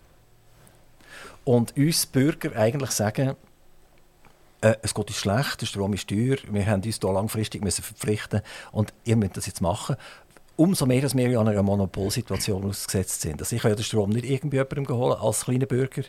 Und 1.43 1.77
uns 1.77 2.07
Bürger 2.07 2.55
eigentlich 2.55 2.91
sagen, 2.91 3.35
äh, 4.65 4.77
es 4.81 4.95
geht 4.95 5.07
uns 5.07 5.17
schlecht, 5.17 5.61
der 5.61 5.67
Strom 5.67 5.93
ist 5.93 6.09
teuer, 6.09 6.37
wir 6.49 6.65
haben 6.65 6.81
uns 6.81 6.99
hier 6.99 7.13
langfristig 7.13 7.63
müssen 7.63 7.83
verpflichten 7.83 8.41
und 8.71 8.93
ihr 9.03 9.15
müsst 9.15 9.37
das 9.37 9.45
jetzt 9.45 9.61
machen. 9.61 9.95
Umso 10.55 10.85
mehr, 10.85 11.01
dass 11.01 11.15
wir 11.15 11.29
in 11.29 11.37
einer 11.37 11.61
Monopolsituation 11.61 12.63
ausgesetzt 12.63 13.21
sind. 13.21 13.41
Also 13.41 13.55
ich 13.55 13.61
kann 13.61 13.71
ja 13.71 13.75
den 13.75 13.83
Strom 13.83 14.09
nicht 14.09 14.25
irgendwie 14.25 14.57
jemandem 14.57 14.87
holen, 14.87 15.19
als 15.19 15.43
kleiner 15.43 15.65
Bürger. 15.65 16.03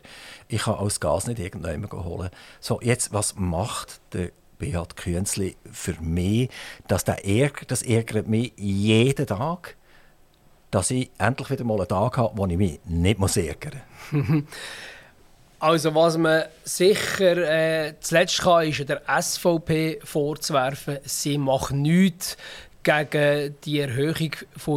Ich 0.46 0.62
kann 0.62 0.74
auch 0.74 0.84
das 0.84 1.00
Gas 1.00 1.26
nicht 1.26 1.40
irgendjemandem 1.40 2.04
holen. 2.04 2.30
So, 2.60 2.80
jetzt, 2.80 3.12
was 3.12 3.34
macht 3.34 4.00
der 4.12 4.30
Beat 4.58 4.96
Künzli 4.96 5.56
für 5.70 6.00
mich, 6.00 6.48
dass 6.86 7.04
der 7.04 7.26
Ärger, 7.26 7.66
das 7.66 7.82
ärgert 7.82 8.28
mich 8.28 8.52
jeden 8.56 9.26
Tag, 9.26 9.76
dass 10.70 10.90
ich 10.92 11.10
endlich 11.18 11.50
wieder 11.50 11.64
mal 11.64 11.78
einen 11.78 11.88
Tag 11.88 12.16
habe, 12.16 12.38
wo 12.38 12.46
ich 12.46 12.56
mich 12.56 12.80
nicht 12.86 13.36
ärgern 13.36 13.82
muss. 14.12 14.44
Also 15.58 15.94
was 15.94 16.18
man 16.18 16.44
sicher 16.64 17.36
äh, 17.38 17.94
zuletzt 18.00 18.42
kann, 18.42 18.68
ist 18.68 18.86
der 18.88 19.00
SVP 19.08 20.00
vorzuwerfen, 20.04 20.98
sie 21.04 21.38
macht 21.38 21.72
nichts 21.72 22.36
gegen 22.82 23.56
die 23.64 23.80
Erhöhung 23.80 24.30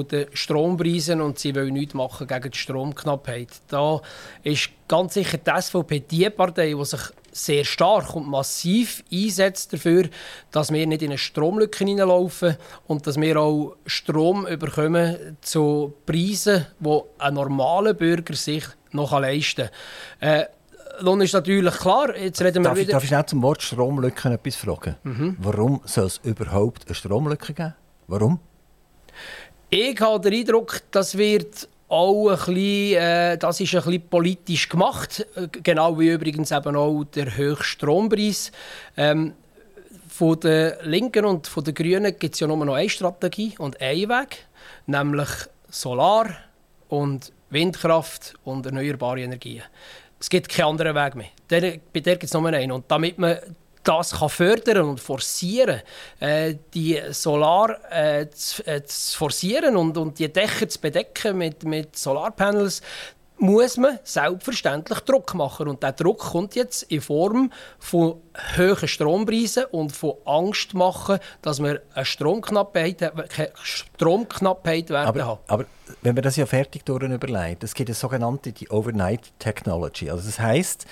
der 0.09 0.27
Strompreise 0.33 1.21
und 1.21 1.37
sie 1.37 1.53
will 1.53 1.69
nichts 1.69 1.93
machen 1.93 2.27
gegen 2.27 2.51
die 2.51 2.57
Stromknappheit. 2.57 3.49
Da 3.67 4.01
ist 4.41 4.69
ganz 4.87 5.13
sicher 5.15 5.37
die 5.37 5.61
SVP 5.61 5.99
die 5.99 6.29
Partei, 6.29 6.73
die 6.73 6.85
sich 6.85 7.01
sehr 7.31 7.65
stark 7.65 8.15
und 8.15 8.27
massiv 8.27 9.03
einsetzt 9.11 9.73
dafür, 9.73 10.09
dass 10.49 10.71
wir 10.71 10.87
nicht 10.87 11.03
in 11.03 11.11
eine 11.11 11.17
Stromlücke 11.17 11.85
hineinlaufen 11.85 12.57
und 12.87 13.05
dass 13.05 13.19
wir 13.19 13.37
auch 13.37 13.75
Strom 13.85 14.45
bekommen 14.57 15.37
zu 15.41 15.93
Preisen, 16.05 16.65
die 16.79 16.99
ein 17.19 17.33
normaler 17.33 17.93
Bürger 17.93 18.33
sich 18.33 18.63
noch 18.91 19.11
leisten 19.19 19.69
kann. 20.19 20.29
Äh, 20.29 20.45
nun 21.01 21.21
ist 21.21 21.33
natürlich 21.33 21.73
klar, 21.75 22.15
jetzt 22.15 22.41
reden 22.41 22.63
wir 22.63 22.69
darf 22.69 22.77
wieder... 22.77 22.93
Darf 22.93 23.03
ich 23.03 23.09
schnell 23.09 23.25
zum 23.25 23.41
Wort 23.41 23.61
Stromlücke 23.61 24.29
etwas 24.29 24.55
fragen? 24.55 24.95
Mhm. 25.03 25.37
Warum 25.39 25.81
soll 25.85 26.05
es 26.05 26.19
überhaupt 26.23 26.85
eine 26.85 26.95
Stromlücke 26.95 27.53
geben? 27.53 27.73
Warum? 28.07 28.39
Ich 29.69 29.99
habe 30.01 30.29
den 30.29 30.39
Eindruck, 30.39 30.81
das 30.91 31.17
wird 31.17 31.67
auch 31.89 32.29
ein 32.29 32.37
bisschen, 32.37 33.01
äh, 33.01 33.37
das 33.37 33.59
ist 33.59 33.73
ein 33.75 33.83
bisschen 33.83 34.09
politisch 34.09 34.69
gemacht, 34.69 35.25
genau 35.63 35.99
wie 35.99 36.09
übrigens 36.09 36.51
eben 36.51 36.75
auch 36.75 37.03
der 37.03 37.35
höchste 37.35 37.63
Strompreis. 37.63 38.51
Ähm, 38.95 39.33
von 40.07 40.39
den 40.39 40.73
Linken 40.83 41.25
und 41.25 41.47
von 41.47 41.63
den 41.63 41.73
Grünen 41.73 42.17
gibt 42.17 42.33
es 42.33 42.39
ja 42.41 42.47
nur 42.47 42.65
noch 42.65 42.73
eine 42.73 42.89
Strategie 42.89 43.55
und 43.57 43.79
einen 43.79 44.09
Weg, 44.09 44.47
nämlich 44.85 45.29
Solar 45.69 46.27
und 46.89 47.31
Windkraft 47.49 48.33
und 48.43 48.65
erneuerbare 48.65 49.21
Energien. 49.21 49.63
Es 50.19 50.29
gibt 50.29 50.49
keinen 50.49 50.69
anderen 50.69 50.95
Weg 50.95 51.15
mehr. 51.15 51.29
Der, 51.49 51.79
bei 51.93 51.99
der 52.01 52.15
gibt 52.15 52.25
es 52.25 52.33
nur 52.33 52.47
einen. 52.47 52.71
Und 52.71 52.85
damit 52.89 53.17
man 53.17 53.37
das 53.83 54.11
kann 54.11 54.29
fördern 54.29 54.83
und 54.83 54.99
forcieren, 54.99 55.81
äh, 56.19 56.55
die 56.73 56.99
Solar 57.11 57.77
äh, 57.91 58.29
zu, 58.29 58.65
äh, 58.67 58.83
zu, 58.83 59.17
forcieren 59.17 59.77
und, 59.77 59.97
und 59.97 60.19
die 60.19 60.31
Dächer 60.31 60.67
zu 60.67 60.79
bedecken 60.79 61.37
mit, 61.37 61.63
mit 61.63 61.97
Solarpanels, 61.97 62.81
muss 63.39 63.77
man 63.77 63.99
selbstverständlich 64.03 64.99
Druck 64.99 65.33
machen. 65.33 65.67
Und 65.67 65.81
der 65.81 65.93
Druck 65.93 66.19
kommt 66.19 66.55
jetzt 66.55 66.83
in 66.83 67.01
Form 67.01 67.51
von 67.79 68.21
hohen 68.57 68.87
Strompreisen 68.87 69.65
und 69.71 69.91
von 69.91 70.13
Angst 70.25 70.73
machen, 70.73 71.19
dass 71.41 71.61
wir 71.61 71.81
eine 71.93 72.05
Stromknappheit, 72.05 72.99
keine 73.29 73.51
Stromknappheit 73.63 74.89
werden 74.89 75.07
aber, 75.07 75.25
haben. 75.25 75.39
Aber 75.47 75.65
wenn 76.01 76.15
wir 76.15 76.21
das 76.21 76.35
ja 76.35 76.45
fertig 76.45 76.87
überlegen, 76.87 77.59
es 77.61 77.73
gibt 77.73 77.89
eine 77.89 77.95
sogenannte 77.95 78.51
die 78.51 78.69
Overnight 78.69 79.31
Technology. 79.39 80.09
Also 80.09 80.25
das 80.25 80.39
heißt, 80.39 80.85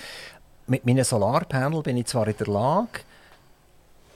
mit 0.66 0.84
meinem 0.86 1.04
Solarpanel 1.04 1.82
bin 1.82 1.96
ich 1.96 2.06
zwar 2.06 2.26
in 2.28 2.36
der 2.36 2.46
Lage, 2.46 3.00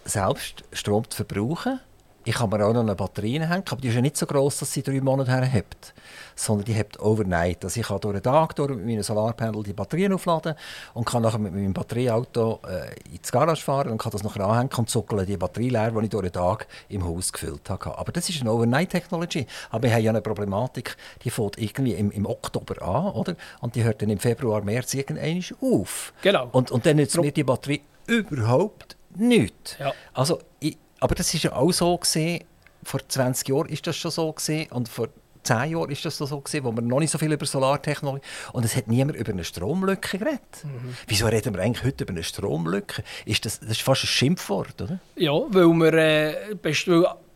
selbst 0.04 0.64
Strom 0.72 1.08
zu 1.08 1.24
verbrauchen, 1.24 1.80
ich 2.24 2.34
kann 2.34 2.50
mir 2.50 2.64
auch 2.64 2.72
noch 2.72 2.80
eine 2.80 2.94
Batterie 2.94 3.40
hängen, 3.40 3.64
aber 3.70 3.80
die 3.80 3.88
ist 3.88 3.94
ja 3.94 4.00
nicht 4.00 4.16
so 4.16 4.26
groß, 4.26 4.58
dass 4.58 4.72
sie 4.72 4.82
drei 4.82 5.00
Monate 5.00 5.30
her 5.30 5.44
hebt, 5.44 5.94
sondern 6.34 6.64
die 6.64 6.72
hebt 6.72 7.00
overnight. 7.00 7.64
Also 7.64 7.80
ich 7.80 7.86
kann 7.86 8.00
durch 8.00 8.14
den 8.14 8.22
Tag 8.22 8.54
durch 8.56 8.70
mit 8.70 8.84
meinem 8.84 9.02
Solarpanel 9.02 9.62
die 9.62 9.72
Batterien 9.72 10.12
aufladen 10.12 10.54
und 10.94 11.04
kann 11.04 11.22
nachher 11.22 11.38
mit 11.38 11.52
meinem 11.52 11.72
Batterieauto 11.72 12.60
äh, 12.68 13.14
ins 13.14 13.30
Garage 13.32 13.62
fahren 13.62 13.90
und 13.90 13.98
kann 13.98 14.12
das 14.12 14.22
nachher 14.22 14.44
anhängen 14.44 14.70
und 14.76 14.90
zuckeln 14.90 15.26
die 15.26 15.36
Batterie 15.36 15.70
leer, 15.70 15.90
die 15.90 16.04
ich 16.04 16.10
durch 16.10 16.22
den 16.24 16.32
Tag 16.32 16.66
im 16.88 17.04
Haus 17.04 17.32
gefüllt 17.32 17.68
habe. 17.68 17.98
Aber 17.98 18.12
das 18.12 18.28
ist 18.28 18.40
eine 18.40 18.52
Overnight-Technologie. 18.52 19.46
Aber 19.70 19.82
wir 19.84 19.92
haben 19.92 20.02
ja 20.02 20.10
eine 20.10 20.22
Problematik, 20.22 20.96
die 21.24 21.30
fängt 21.30 21.58
irgendwie 21.58 21.94
im, 21.94 22.10
im 22.10 22.26
Oktober 22.26 22.82
an, 22.82 23.12
oder? 23.12 23.36
Und 23.60 23.74
die 23.74 23.84
hört 23.84 24.02
dann 24.02 24.10
im 24.10 24.18
Februar, 24.18 24.62
März 24.62 24.94
irgendwann 24.94 25.42
auf. 25.60 26.12
Genau. 26.22 26.48
Und, 26.52 26.70
und 26.70 26.86
dann 26.86 26.96
nützt 26.96 27.18
mir 27.18 27.32
die 27.32 27.44
Batterie 27.44 27.82
überhaupt 28.06 28.96
nichts. 29.16 29.76
Ja. 29.78 29.92
Also 30.12 30.40
ich, 30.60 30.76
aber 31.02 31.14
das 31.16 31.34
ist 31.34 31.42
ja 31.42 31.52
auch 31.52 31.72
so 31.72 31.98
gesehen, 31.98 32.44
vor 32.84 33.00
20 33.06 33.46
Jahren 33.48 33.68
ist 33.68 33.86
das 33.86 33.94
schon 33.96 34.10
so 34.12 34.32
gesehen 34.32 34.70
und 34.70 34.88
vor 34.88 35.08
10 35.42 35.72
Jahren 35.72 35.90
ist 35.90 36.04
das 36.04 36.18
so 36.18 36.40
gesehen, 36.40 36.62
wo 36.64 36.70
wir 36.70 36.82
noch 36.82 37.00
nicht 37.00 37.10
so 37.10 37.18
viel 37.18 37.32
über 37.32 37.44
Solartechnologie 37.44 38.22
und 38.52 38.64
es 38.64 38.76
hat 38.76 38.86
niemand 38.86 39.18
über 39.18 39.32
eine 39.32 39.42
Stromlücke 39.42 40.18
geredet. 40.18 40.62
Mhm. 40.62 40.94
Wieso 41.08 41.26
reden 41.26 41.54
wir 41.54 41.62
eigentlich 41.62 41.84
heute 41.84 42.04
über 42.04 42.12
eine 42.12 42.22
Stromlücke? 42.22 43.02
Ist 43.24 43.44
das, 43.44 43.58
das 43.58 43.70
ist 43.70 43.82
fast 43.82 44.04
ein 44.04 44.06
Schimpfwort, 44.06 44.80
oder? 44.80 45.00
Ja, 45.16 45.32
weil 45.32 45.66
wir 45.66 45.92
äh, 45.94 46.54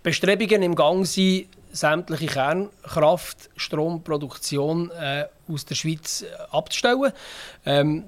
Bestrebungen 0.03 0.63
im 0.63 0.77
Gang 0.77 1.05
sind, 1.05 1.49
sämtliche 1.73 2.27
Kernkraftstromproduktion 2.27 4.93
äh, 4.93 5.25
aus 5.49 5.65
der 5.65 5.75
Schweiz 5.75 6.23
äh, 6.23 6.27
abzustellen. 6.53 7.11
Ähm, 7.65 8.05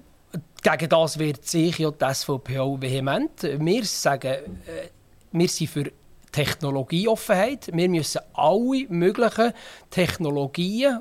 gegen 0.62 0.88
das 0.88 1.18
wird 1.18 1.44
sich 1.44 1.78
ja 1.78 1.90
die 1.90 2.14
SVP 2.14 2.60
auch 2.60 2.80
vehement. 2.80 3.42
Wir 3.42 3.84
sagen, 3.84 4.28
äh, 4.28 4.90
wir 5.32 5.48
sind 5.48 5.70
für 5.70 5.92
Technologieoffenheit. 6.32 7.70
Wir 7.72 7.88
müssen 7.88 8.20
alle 8.34 8.86
möglichen 8.88 9.52
Technologien, 9.90 11.00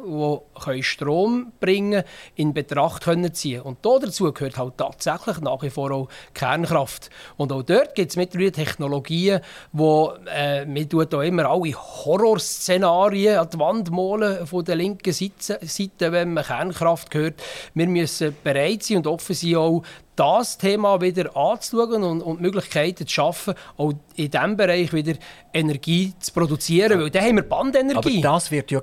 die 0.65 0.83
Strom 0.83 1.51
bringen 1.59 1.91
können, 1.91 2.03
in 2.35 2.53
Betracht 2.53 3.03
können 3.03 3.33
ziehen. 3.33 3.61
Und 3.61 3.79
dazu 3.83 4.31
gehört 4.31 4.57
halt 4.57 4.77
tatsächlich 4.77 5.39
nach 5.41 5.61
wie 5.61 5.69
vor 5.69 5.91
auch 5.91 6.09
Kernkraft. 6.33 7.09
Und 7.35 7.51
auch 7.51 7.63
dort 7.63 7.95
gibt 7.95 8.11
es 8.11 8.17
mittlerweile 8.17 8.51
Technologien, 8.51 9.41
wo 9.71 10.13
äh, 10.25 10.65
wir 10.67 11.05
da 11.05 11.21
immer 11.21 11.45
alle 11.45 11.73
Horrorszenarien 11.73 13.37
an 13.37 13.49
die 13.51 13.59
Wand 13.59 13.91
malen 13.91 14.47
von 14.47 14.65
der 14.65 14.75
linken 14.75 15.13
Seite, 15.13 16.11
wenn 16.11 16.33
man 16.33 16.45
Kernkraft 16.45 17.13
hört. 17.13 17.43
Wir 17.73 17.87
müssen 17.87 18.35
bereit 18.43 18.83
sein 18.83 18.97
und 18.97 19.07
offen 19.07 19.35
sein, 19.35 19.55
auch 19.55 19.83
das 20.17 20.57
Thema 20.57 20.99
wieder 20.99 21.37
anzuschauen 21.37 22.03
und, 22.03 22.21
und 22.21 22.41
Möglichkeiten 22.41 23.07
zu 23.07 23.13
schaffen, 23.13 23.53
auch 23.77 23.93
in 24.15 24.31
diesem 24.31 24.57
Bereich 24.57 24.91
wieder 24.91 25.13
Energie 25.53 26.13
zu 26.19 26.33
produzieren, 26.33 26.99
weil 26.99 27.09
da 27.09 27.21
haben 27.21 27.35
wir 27.37 27.43
Bandenergie. 27.43 28.19
Aber 28.25 28.35
das 28.35 28.51
wird 28.51 28.71
ja 28.71 28.81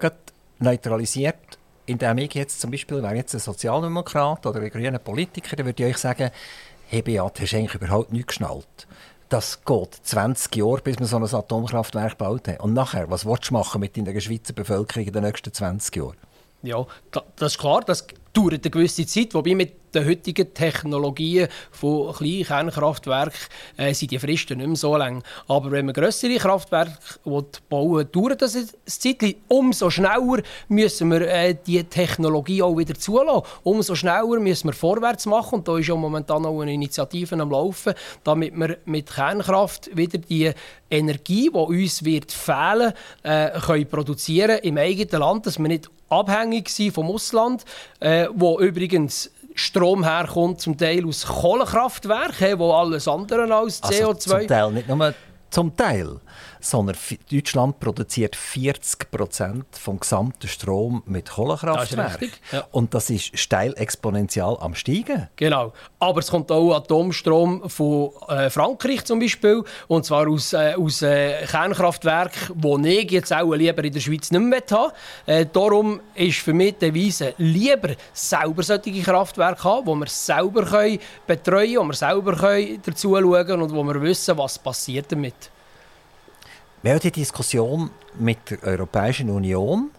neutralisiert, 0.59 1.59
indem 1.87 2.19
ich 2.19 2.35
jetzt 2.35 2.61
zum 2.61 2.71
Beispiel, 2.71 3.03
wäre 3.03 3.17
jetzt 3.17 3.35
ein 3.35 3.41
Sozialdemokrat 3.41 4.47
oder 4.47 4.61
ein 4.61 4.71
grüner 4.71 4.99
Politiker, 4.99 5.57
dann 5.57 5.67
würde 5.67 5.83
ich 5.83 5.95
euch 5.95 5.99
sagen, 5.99 6.31
hey 6.87 7.03
Beat, 7.03 7.41
hast 7.41 7.53
du 7.53 7.57
eigentlich 7.57 7.75
überhaupt 7.75 8.13
nichts 8.13 8.29
geschnallt. 8.29 8.87
Das 9.29 9.65
geht 9.65 9.95
20 10.03 10.55
Jahre, 10.55 10.81
bis 10.83 10.99
wir 10.99 11.07
so 11.07 11.17
ein 11.17 11.25
Atomkraftwerk 11.25 12.11
gebaut 12.19 12.47
haben. 12.47 12.61
Und 12.61 12.75
nachher, 12.75 13.11
was 13.11 13.27
willst 13.27 13.51
du 13.51 13.55
machen 13.55 13.81
mit 13.81 13.97
der 13.97 14.21
Schweizer 14.21 14.53
Bevölkerung 14.53 15.07
in 15.07 15.13
den 15.13 15.25
nächsten 15.25 15.53
20 15.53 15.97
Jahren? 15.97 16.17
Ja, 16.63 16.87
das 17.11 17.53
ist 17.53 17.59
klar, 17.59 17.83
das 17.85 18.07
dauert 18.35 18.65
eine 18.65 18.71
gewisse 18.71 19.07
Zeit, 19.07 19.33
wobei 19.33 19.55
mit 19.55 19.85
den 19.95 20.07
heutigen 20.07 20.53
Technologien 20.53 21.49
von 21.71 22.13
kleinen 22.13 22.45
Kernkraftwerken 22.45 23.39
äh, 23.77 23.95
sind 23.95 24.11
die 24.11 24.19
Fristen 24.19 24.59
nicht 24.59 24.67
mehr 24.67 24.77
so 24.77 24.97
lang. 24.97 25.23
Aber 25.47 25.71
wenn 25.71 25.87
man 25.87 25.95
größere 25.95 26.37
Kraftwerke 26.37 26.99
bauen 27.69 28.09
dauert 28.13 28.43
das 28.43 28.57
ein 28.57 28.69
Zeit. 28.87 29.37
Umso 29.49 29.91
schneller 29.91 30.43
müssen 30.69 31.11
wir 31.11 31.21
äh, 31.23 31.55
die 31.67 31.85
Technologie 31.85 32.63
auch 32.63 32.77
wieder 32.77 32.95
zulassen. 32.95 33.47
Umso 33.63 33.95
schneller 33.95 34.41
müssen 34.41 34.69
wir 34.69 34.75
vorwärts 34.75 35.27
machen. 35.27 35.61
Und 35.61 35.69
da 35.69 35.79
ist 35.79 35.89
ja 35.89 35.95
momentan 35.95 36.45
auch 36.45 36.61
eine 36.61 36.73
Initiative 36.73 37.41
am 37.41 37.51
Laufen, 37.51 37.95
damit 38.25 38.57
wir 38.57 38.79
mit 38.85 39.11
Kernkraft 39.13 39.97
wieder 39.97 40.19
die 40.19 40.53
Energie, 40.91 41.51
die 41.53 41.57
uns 41.57 42.05
wird 42.05 42.33
fehlen 42.33 42.93
äh, 43.23 43.51
können 43.61 44.59
im 44.63 44.79
eigenen 44.79 45.21
Land, 45.21 45.47
dass 45.47 45.59
wir 45.59 45.69
nicht 45.69 45.91
abhängig 46.09 46.69
sind 46.69 46.93
vom 46.93 47.11
Ausland, 47.11 47.65
äh, 48.01 48.24
wo 48.35 48.59
übrigens 48.61 49.31
Strom 49.55 50.05
herkommt, 50.05 50.61
zum 50.61 50.77
Teil 50.77 51.07
aus 51.07 51.27
Kohlekraftwerken, 51.27 52.59
wo 52.59 52.73
alles 52.73 53.07
andere 53.07 53.55
als 53.55 53.83
CO2... 53.83 53.87
Also 53.87 54.15
zum 54.15 54.47
Teil, 54.47 54.73
nicht 54.73 54.89
nur 54.89 55.15
zum 55.51 55.77
Teil 55.77 56.21
sondern 56.65 56.97
Deutschland 57.31 57.79
produziert 57.79 58.37
40 58.37 59.11
Prozent 59.11 59.67
vom 59.73 60.01
gesamten 60.01 60.49
Strom 60.49 61.03
mit 61.07 61.31
Kohlekraftwerken. 61.31 62.31
Ja. 62.53 62.65
Und 62.73 62.95
das 62.95 63.11
ist 63.11 63.39
steil 63.39 63.75
exponentiell 63.77 64.57
am 64.61 64.75
steigen. 64.75 65.29
Genau. 65.37 65.73
Aber 65.99 66.21
es 66.21 66.31
kommt 66.31 66.51
auch 66.51 66.75
Atomstrom 66.75 67.69
von 67.69 68.11
äh, 68.29 68.51
Frankreich 68.51 69.05
zum 69.05 69.19
Beispiel, 69.19 69.63
und 69.89 70.05
zwar 70.05 70.29
aus, 70.29 70.53
äh, 70.53 70.75
aus 70.79 71.03
äh, 71.03 71.45
Kernkraftwerken, 71.47 72.61
die 72.61 72.89
ich 72.89 73.11
jetzt 73.11 73.33
auch 73.33 73.53
lieber 73.55 73.85
in 73.85 73.93
der 73.93 74.01
Schweiz 74.01 74.31
nicht 74.31 74.41
mehr 74.41 74.63
haben 74.71 74.93
äh, 75.27 75.47
Darum 75.53 76.01
ist 76.15 76.39
für 76.39 76.53
mich 76.53 76.75
die 76.75 76.91
Devise, 76.91 77.35
lieber 77.39 77.91
selber 78.13 78.63
solche 78.63 79.03
Kraftwerke 79.03 79.65
haben, 79.65 79.87
wo 79.87 79.95
wir 79.95 80.07
selber 80.07 80.65
können 80.65 80.99
betreuen 81.27 81.75
können, 81.75 81.79
wo 81.79 81.85
wir 81.89 81.95
selber 81.95 82.37
können 82.37 82.81
dazu 82.85 83.15
schauen 83.15 83.47
können 83.47 83.63
und 83.63 83.75
wo 83.75 83.83
wir 83.85 84.01
wissen, 84.01 84.37
was 84.39 84.59
passiert 84.59 85.13
damit. 85.13 85.54
Wir 86.85 86.93
haben 86.93 87.01
die 87.01 87.13
Diskussion 87.13 87.91
mit 88.19 88.51
der 88.51 88.63
Europäischen 88.63 89.31
Union, 89.31 89.91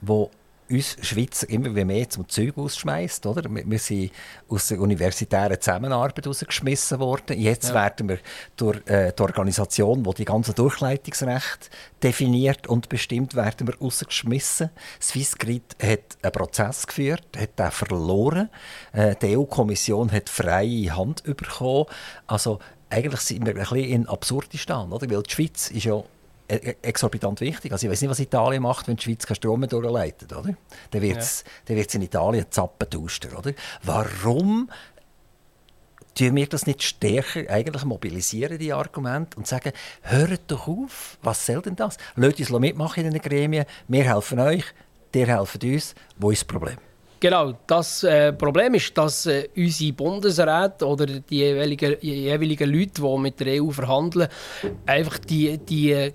wo 0.00 0.30
uns 0.70 0.96
Schweizer 1.02 1.46
immer 1.50 1.68
mehr 1.84 2.08
zum 2.08 2.26
Zeug 2.30 2.56
ausschmeißt. 2.56 3.26
Oder? 3.26 3.42
Wir 3.50 3.78
sind 3.78 4.10
aus 4.48 4.68
der 4.68 4.80
universitären 4.80 5.60
Zusammenarbeit 5.60 6.26
rausgeschmissen 6.26 6.98
worden. 6.98 7.38
Jetzt 7.38 7.68
ja. 7.68 7.74
werden 7.74 8.08
wir 8.08 8.18
durch 8.56 8.78
äh, 8.86 9.12
die 9.12 9.22
Organisation, 9.22 10.02
die 10.02 10.14
die 10.14 10.24
ganze 10.24 10.54
Durchleitungsrecht 10.54 11.68
definiert 12.02 12.68
und 12.68 12.88
bestimmt, 12.88 13.34
werden 13.34 13.66
wir 13.66 13.78
rausgeschmissen. 13.78 14.70
Swissgrid 15.02 15.76
hat 15.82 16.16
einen 16.22 16.32
Prozess 16.32 16.86
geführt, 16.86 17.36
hat 17.36 17.58
den 17.58 17.70
verloren. 17.70 18.48
Äh, 18.94 19.14
die 19.20 19.36
EU-Kommission 19.36 20.10
hat 20.10 20.30
freie 20.30 20.96
Hand 20.96 21.22
bekommen. 21.24 21.84
Also 22.26 22.60
eigentlich 22.88 23.20
sind 23.20 23.44
wir 23.44 23.52
ein 23.52 23.58
bisschen 23.58 23.84
in 23.84 24.08
Absurdistan, 24.08 24.90
oder? 24.90 25.10
weil 25.10 25.22
die 25.22 25.30
Schweiz 25.30 25.70
ist 25.70 25.84
ja 25.84 26.02
exorbitant 26.48 27.40
wichtig. 27.40 27.72
Also 27.72 27.86
ich 27.86 27.92
weiß 27.92 28.02
nicht, 28.02 28.10
was 28.10 28.20
Italien 28.20 28.62
macht, 28.62 28.88
wenn 28.88 28.96
die 28.96 29.02
Schweiz 29.02 29.26
keinen 29.26 29.36
Strom 29.36 29.60
mehr 29.60 29.68
durchleitet, 29.68 30.32
oder? 30.32 30.54
Dann 30.90 31.02
wird 31.02 31.18
es 31.18 31.44
ja. 31.68 31.84
in 31.94 32.02
Italien 32.02 32.46
Zappentuster, 32.50 33.38
oder? 33.38 33.52
Warum 33.82 34.68
tun 36.14 36.36
wir 36.36 36.46
das 36.46 36.66
nicht 36.66 36.82
stärker 36.82 37.50
eigentlich 37.50 37.84
mobilisieren, 37.84 38.58
die 38.58 38.72
Argumente, 38.72 39.36
und 39.36 39.46
sagen, 39.46 39.72
hört 40.02 40.42
doch 40.48 40.68
auf, 40.68 41.18
was 41.22 41.44
soll 41.44 41.62
denn 41.62 41.76
das? 41.76 41.96
Lasst 42.16 42.38
uns 42.38 42.50
mitmachen 42.50 43.04
in 43.04 43.12
den 43.12 43.22
Gremien, 43.22 43.64
wir 43.88 44.04
helfen 44.04 44.38
euch, 44.38 44.64
ihr 45.14 45.26
helft 45.26 45.64
uns, 45.64 45.94
wo 46.18 46.30
ist 46.30 46.42
das 46.42 46.48
Problem? 46.48 46.76
Genau, 47.20 47.54
das 47.66 48.04
äh, 48.04 48.34
Problem 48.34 48.74
ist, 48.74 48.98
dass 48.98 49.24
äh, 49.24 49.48
unsere 49.56 49.92
Bundesräte 49.94 50.86
oder 50.86 51.06
die 51.06 51.36
jeweiligen, 51.36 51.96
jeweiligen 52.00 52.70
Leute, 52.70 53.00
die 53.00 53.18
mit 53.18 53.40
der 53.40 53.62
EU 53.62 53.70
verhandeln, 53.70 54.28
einfach 54.84 55.18
die, 55.18 55.56
die 55.56 56.12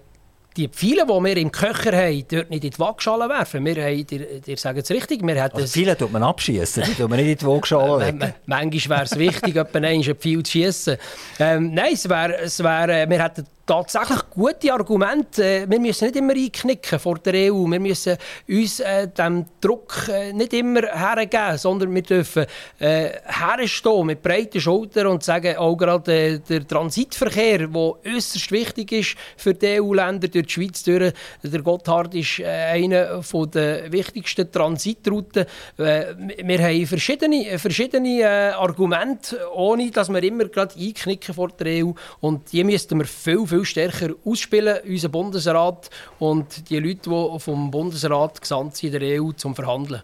die 0.60 0.68
Pfeile, 0.68 1.06
die 1.06 1.24
wir 1.24 1.38
im 1.38 1.52
Köcher 1.52 1.96
haben, 1.96 2.26
dort 2.30 2.50
nicht 2.50 2.64
in 2.64 2.72
die 2.72 2.80
Waagschale 2.80 3.30
werfen. 3.30 3.64
Wir 3.66 3.76
haben, 3.76 4.06
ihr, 4.10 4.48
ihr 4.48 4.58
sagt 4.58 4.80
es 4.80 4.92
richtig, 4.92 5.26
wir 5.26 5.42
hätten... 5.42 5.56
Also 5.56 5.68
Pfeile 5.68 5.98
tut 5.98 6.12
man 6.12 6.24
abschießen, 6.24 6.84
die 6.84 6.96
tut 6.96 7.10
man 7.10 7.18
nicht 7.18 7.30
in 7.30 7.38
die 7.38 7.46
Waagschale 7.46 8.06
legen. 8.06 8.34
Manchmal 8.46 8.98
wäre 8.98 9.04
es 9.06 9.18
wichtig, 9.18 9.56
etwa 9.56 9.80
einen 9.80 10.04
Pfeil 10.04 10.44
zu 10.44 10.52
schießen. 10.52 10.98
Ähm, 11.40 11.74
nein, 11.74 11.94
es 11.94 12.10
wäre, 12.10 12.38
es 12.40 12.62
wär, 12.62 12.90
äh, 12.90 13.10
wir 13.10 13.24
hätten 13.24 13.46
tatsächlich 13.70 14.22
gute 14.32 14.74
Argumente. 14.74 15.44
Äh, 15.44 15.70
wir 15.70 15.80
müssen 15.80 16.06
nicht 16.06 16.16
immer 16.16 16.34
einknicken 16.34 16.98
vor 16.98 17.20
der 17.20 17.54
EU. 17.54 17.70
Wir 17.70 17.80
müssen 17.80 18.18
uns 18.48 18.80
äh, 18.80 19.08
dem 19.08 19.46
Druck 19.62 20.08
äh, 20.10 20.34
nicht 20.34 20.54
immer 20.54 20.82
hergeben, 20.82 21.56
sondern 21.56 21.94
wir 21.94 22.02
dürfen 22.02 22.48
äh, 22.80 23.12
herstehen 23.26 24.08
mit 24.08 24.24
breiten 24.24 24.60
Schultern 24.60 25.08
und 25.08 25.24
sagen, 25.24 25.56
auch 25.58 25.76
gerade 25.76 26.12
äh, 26.12 26.40
der 26.40 26.68
Transitverkehr, 26.68 27.68
der 27.68 27.76
äußerst 27.76 28.52
wichtig 28.52 28.92
ist 28.92 29.16
für 29.38 29.54
die 29.54 29.80
EU-Länder 29.80 30.30
durch 30.30 30.48
die 30.48 30.52
Schweiz. 30.52 30.84
Der 30.84 31.62
Gotthard 31.62 32.16
ist 32.16 32.40
äh, 32.40 32.46
einer 32.46 33.22
der 33.54 33.92
wichtigsten 33.92 34.52
Transitrouten. 34.52 35.46
Äh, 35.78 36.16
wir 36.44 36.60
haben 36.64 36.88
verschiedene, 36.88 37.60
verschiedene 37.60 38.22
äh, 38.22 38.50
Argumente, 38.54 39.40
ohne 39.54 39.92
dass 39.92 40.10
wir 40.10 40.24
immer 40.24 40.46
gerade 40.46 40.74
einknicken 40.76 41.36
vor 41.36 41.50
der 41.50 41.86
EU. 41.86 41.92
Und 42.20 42.52
die 42.52 42.64
müssten 42.64 42.98
wir 42.98 43.06
viel, 43.06 43.46
viel 43.46 43.59
viel 43.60 43.66
stärker 43.66 44.14
ausspielen, 44.26 44.80
unser 44.88 45.10
Bundesrat 45.10 45.90
und 46.20 46.70
die 46.70 46.80
Leute, 46.80 47.10
die 47.10 47.40
vom 47.40 47.72
Bundesrat 47.72 48.42
gesandt 48.42 48.76
sind 48.76 48.94
in 48.94 49.00
der 49.00 49.22
EU 49.22 49.32
zum 49.32 49.56
Verhandeln. 49.56 50.02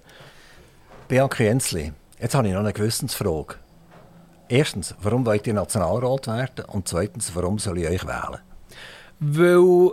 Bianca 1.07 1.43
Jensli, 1.43 1.91
jetzt 2.19 2.35
habe 2.35 2.47
ich 2.47 2.53
noch 2.53 2.61
eine 2.61 2.73
Gewissensfrage. 2.73 3.55
Erstens, 4.47 4.95
warum 5.01 5.25
wollt 5.25 5.47
ihr 5.47 5.53
Nationalrat 5.53 6.27
werden? 6.27 6.65
Und 6.65 6.87
zweitens, 6.87 7.35
warum 7.35 7.57
soll 7.57 7.79
ich 7.79 7.87
euch 7.87 8.05
wählen? 8.05 8.39
Weil 9.19 9.91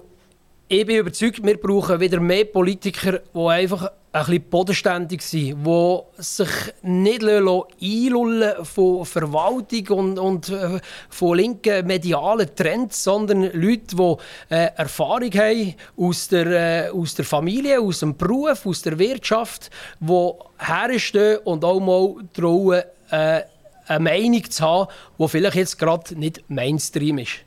ich 0.68 0.86
bin 0.86 0.96
überzeugt, 0.96 1.44
wir 1.44 1.60
brauchen 1.60 2.00
wieder 2.00 2.20
mehr 2.20 2.44
Politiker, 2.44 3.20
die 3.34 3.38
einfach 3.38 3.90
ein 4.12 4.26
bisschen 4.26 4.42
bodenständig 4.50 5.22
sind, 5.22 5.64
die 5.64 5.98
sich 6.18 6.48
nicht 6.82 7.22
einlullen 7.24 8.64
von 8.64 9.06
Verwaltung 9.06 9.88
und, 9.98 10.18
und 10.18 10.48
äh, 10.50 10.80
von 11.08 11.38
linken 11.38 11.86
medialen 11.86 12.54
Trends, 12.54 13.02
sondern 13.02 13.42
Leute, 13.54 13.96
die 13.96 14.16
äh, 14.50 14.70
Erfahrung 14.76 15.30
haben 15.32 15.74
aus 15.96 16.28
der, 16.28 16.46
äh, 16.46 16.90
aus 16.90 17.14
der 17.14 17.24
Familie, 17.24 17.80
aus 17.80 18.00
dem 18.00 18.16
Beruf, 18.16 18.66
aus 18.66 18.82
der 18.82 18.98
Wirtschaft, 18.98 19.70
die 19.98 20.30
herstehen 20.58 21.38
und 21.44 21.64
auch 21.64 21.80
mal 21.80 22.22
trauen, 22.34 22.82
äh, 23.10 23.42
eine 23.86 24.00
Meinung 24.00 24.50
zu 24.50 24.62
haben, 24.62 24.92
die 25.18 25.28
vielleicht 25.28 25.56
jetzt 25.56 25.78
gerade 25.78 26.18
nicht 26.18 26.44
Mainstream 26.48 27.18
ist. 27.18 27.38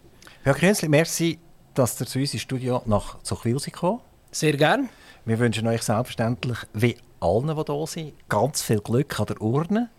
Herr 0.43 0.55
Kränzli, 0.55 0.89
merci, 0.89 1.39
dass 1.75 1.99
ihr 2.01 2.07
zu 2.07 2.19
uns 2.19 2.33
ins 2.33 2.41
Studio 2.41 2.81
nach 2.85 3.21
Zuchwil 3.21 3.57
gekommen 3.57 3.99
Sehr 4.31 4.57
gerne. 4.57 4.89
Wir 5.27 5.39
wünschen 5.39 5.65
euch 5.67 5.81
selbstverständlich, 5.81 6.59
wie 6.73 6.97
allen, 7.19 7.47
die 7.47 7.73
hier 7.73 7.87
sind, 7.87 8.29
ganz 8.29 8.61
viel 8.61 8.79
Glück 8.79 9.19
an 9.19 9.25
der 9.25 9.41
Urne. 9.41 9.89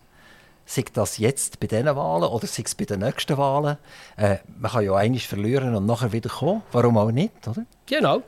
Sei 0.65 0.85
das 0.93 1.17
jetzt 1.17 1.59
bei 1.59 1.67
diesen 1.67 1.85
Wahlen 1.85 2.23
oder 2.23 2.47
sei 2.47 2.63
es 2.65 2.73
bei 2.75 2.85
den 2.85 3.01
nächsten 3.01 3.37
Wahlen. 3.37 3.77
Äh, 4.15 4.37
man 4.57 4.71
kann 4.71 4.85
ja 4.85 4.95
einiges 4.95 5.25
verlieren 5.25 5.75
und 5.75 5.85
nachher 5.85 6.13
wieder 6.13 6.29
kommen. 6.29 6.63
Warum 6.71 6.97
auch 6.97 7.11
nicht, 7.11 7.45
oder? 7.45 7.65
Genau. 7.85 8.23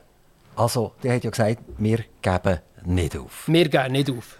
Also, 0.57 0.91
der 1.01 1.15
hat 1.15 1.23
ja 1.23 1.29
gesagt, 1.29 1.59
wir 1.77 2.03
geben 2.21 2.59
nicht 2.83 3.17
auf. 3.17 3.47
Wir 3.47 3.69
geben 3.69 3.93
nicht 3.93 4.11
auf. 4.11 4.37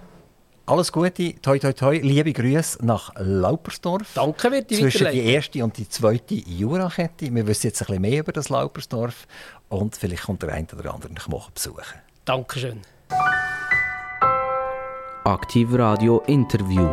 Alles 0.66 0.92
Gute, 0.92 1.36
toi 1.42 1.60
toi 1.60 1.72
toi, 1.72 1.98
liebe 1.98 2.34
Grüße 2.34 2.86
nach 2.86 3.14
Laupersdorf. 3.16 4.16
Danke, 4.16 4.52
wird 4.52 4.70
die 4.70 4.80
Zwischen 4.80 5.12
die 5.12 5.24
erste 5.24 5.64
und 5.64 5.78
die 5.78 5.88
zweite 5.88 6.36
Jurakette. 6.36 7.34
Wir 7.34 7.48
wissen 7.48 7.68
jetzt 7.68 7.82
ein 7.82 7.86
bisschen 7.88 8.02
mehr 8.02 8.20
über 8.20 8.34
das 8.34 8.50
Laupersdorf 8.50 9.28
und 9.70 9.96
vielleicht 9.96 10.24
kommt 10.24 10.44
der 10.44 10.54
eine 10.54 10.68
oder 10.78 10.94
andere 10.94 11.14
noch 11.30 11.52
besuchen. 11.52 12.09
Dankeschön. 12.26 12.82
Aktiv 15.24 15.74
Radio 15.74 16.22
Interview. 16.28 16.88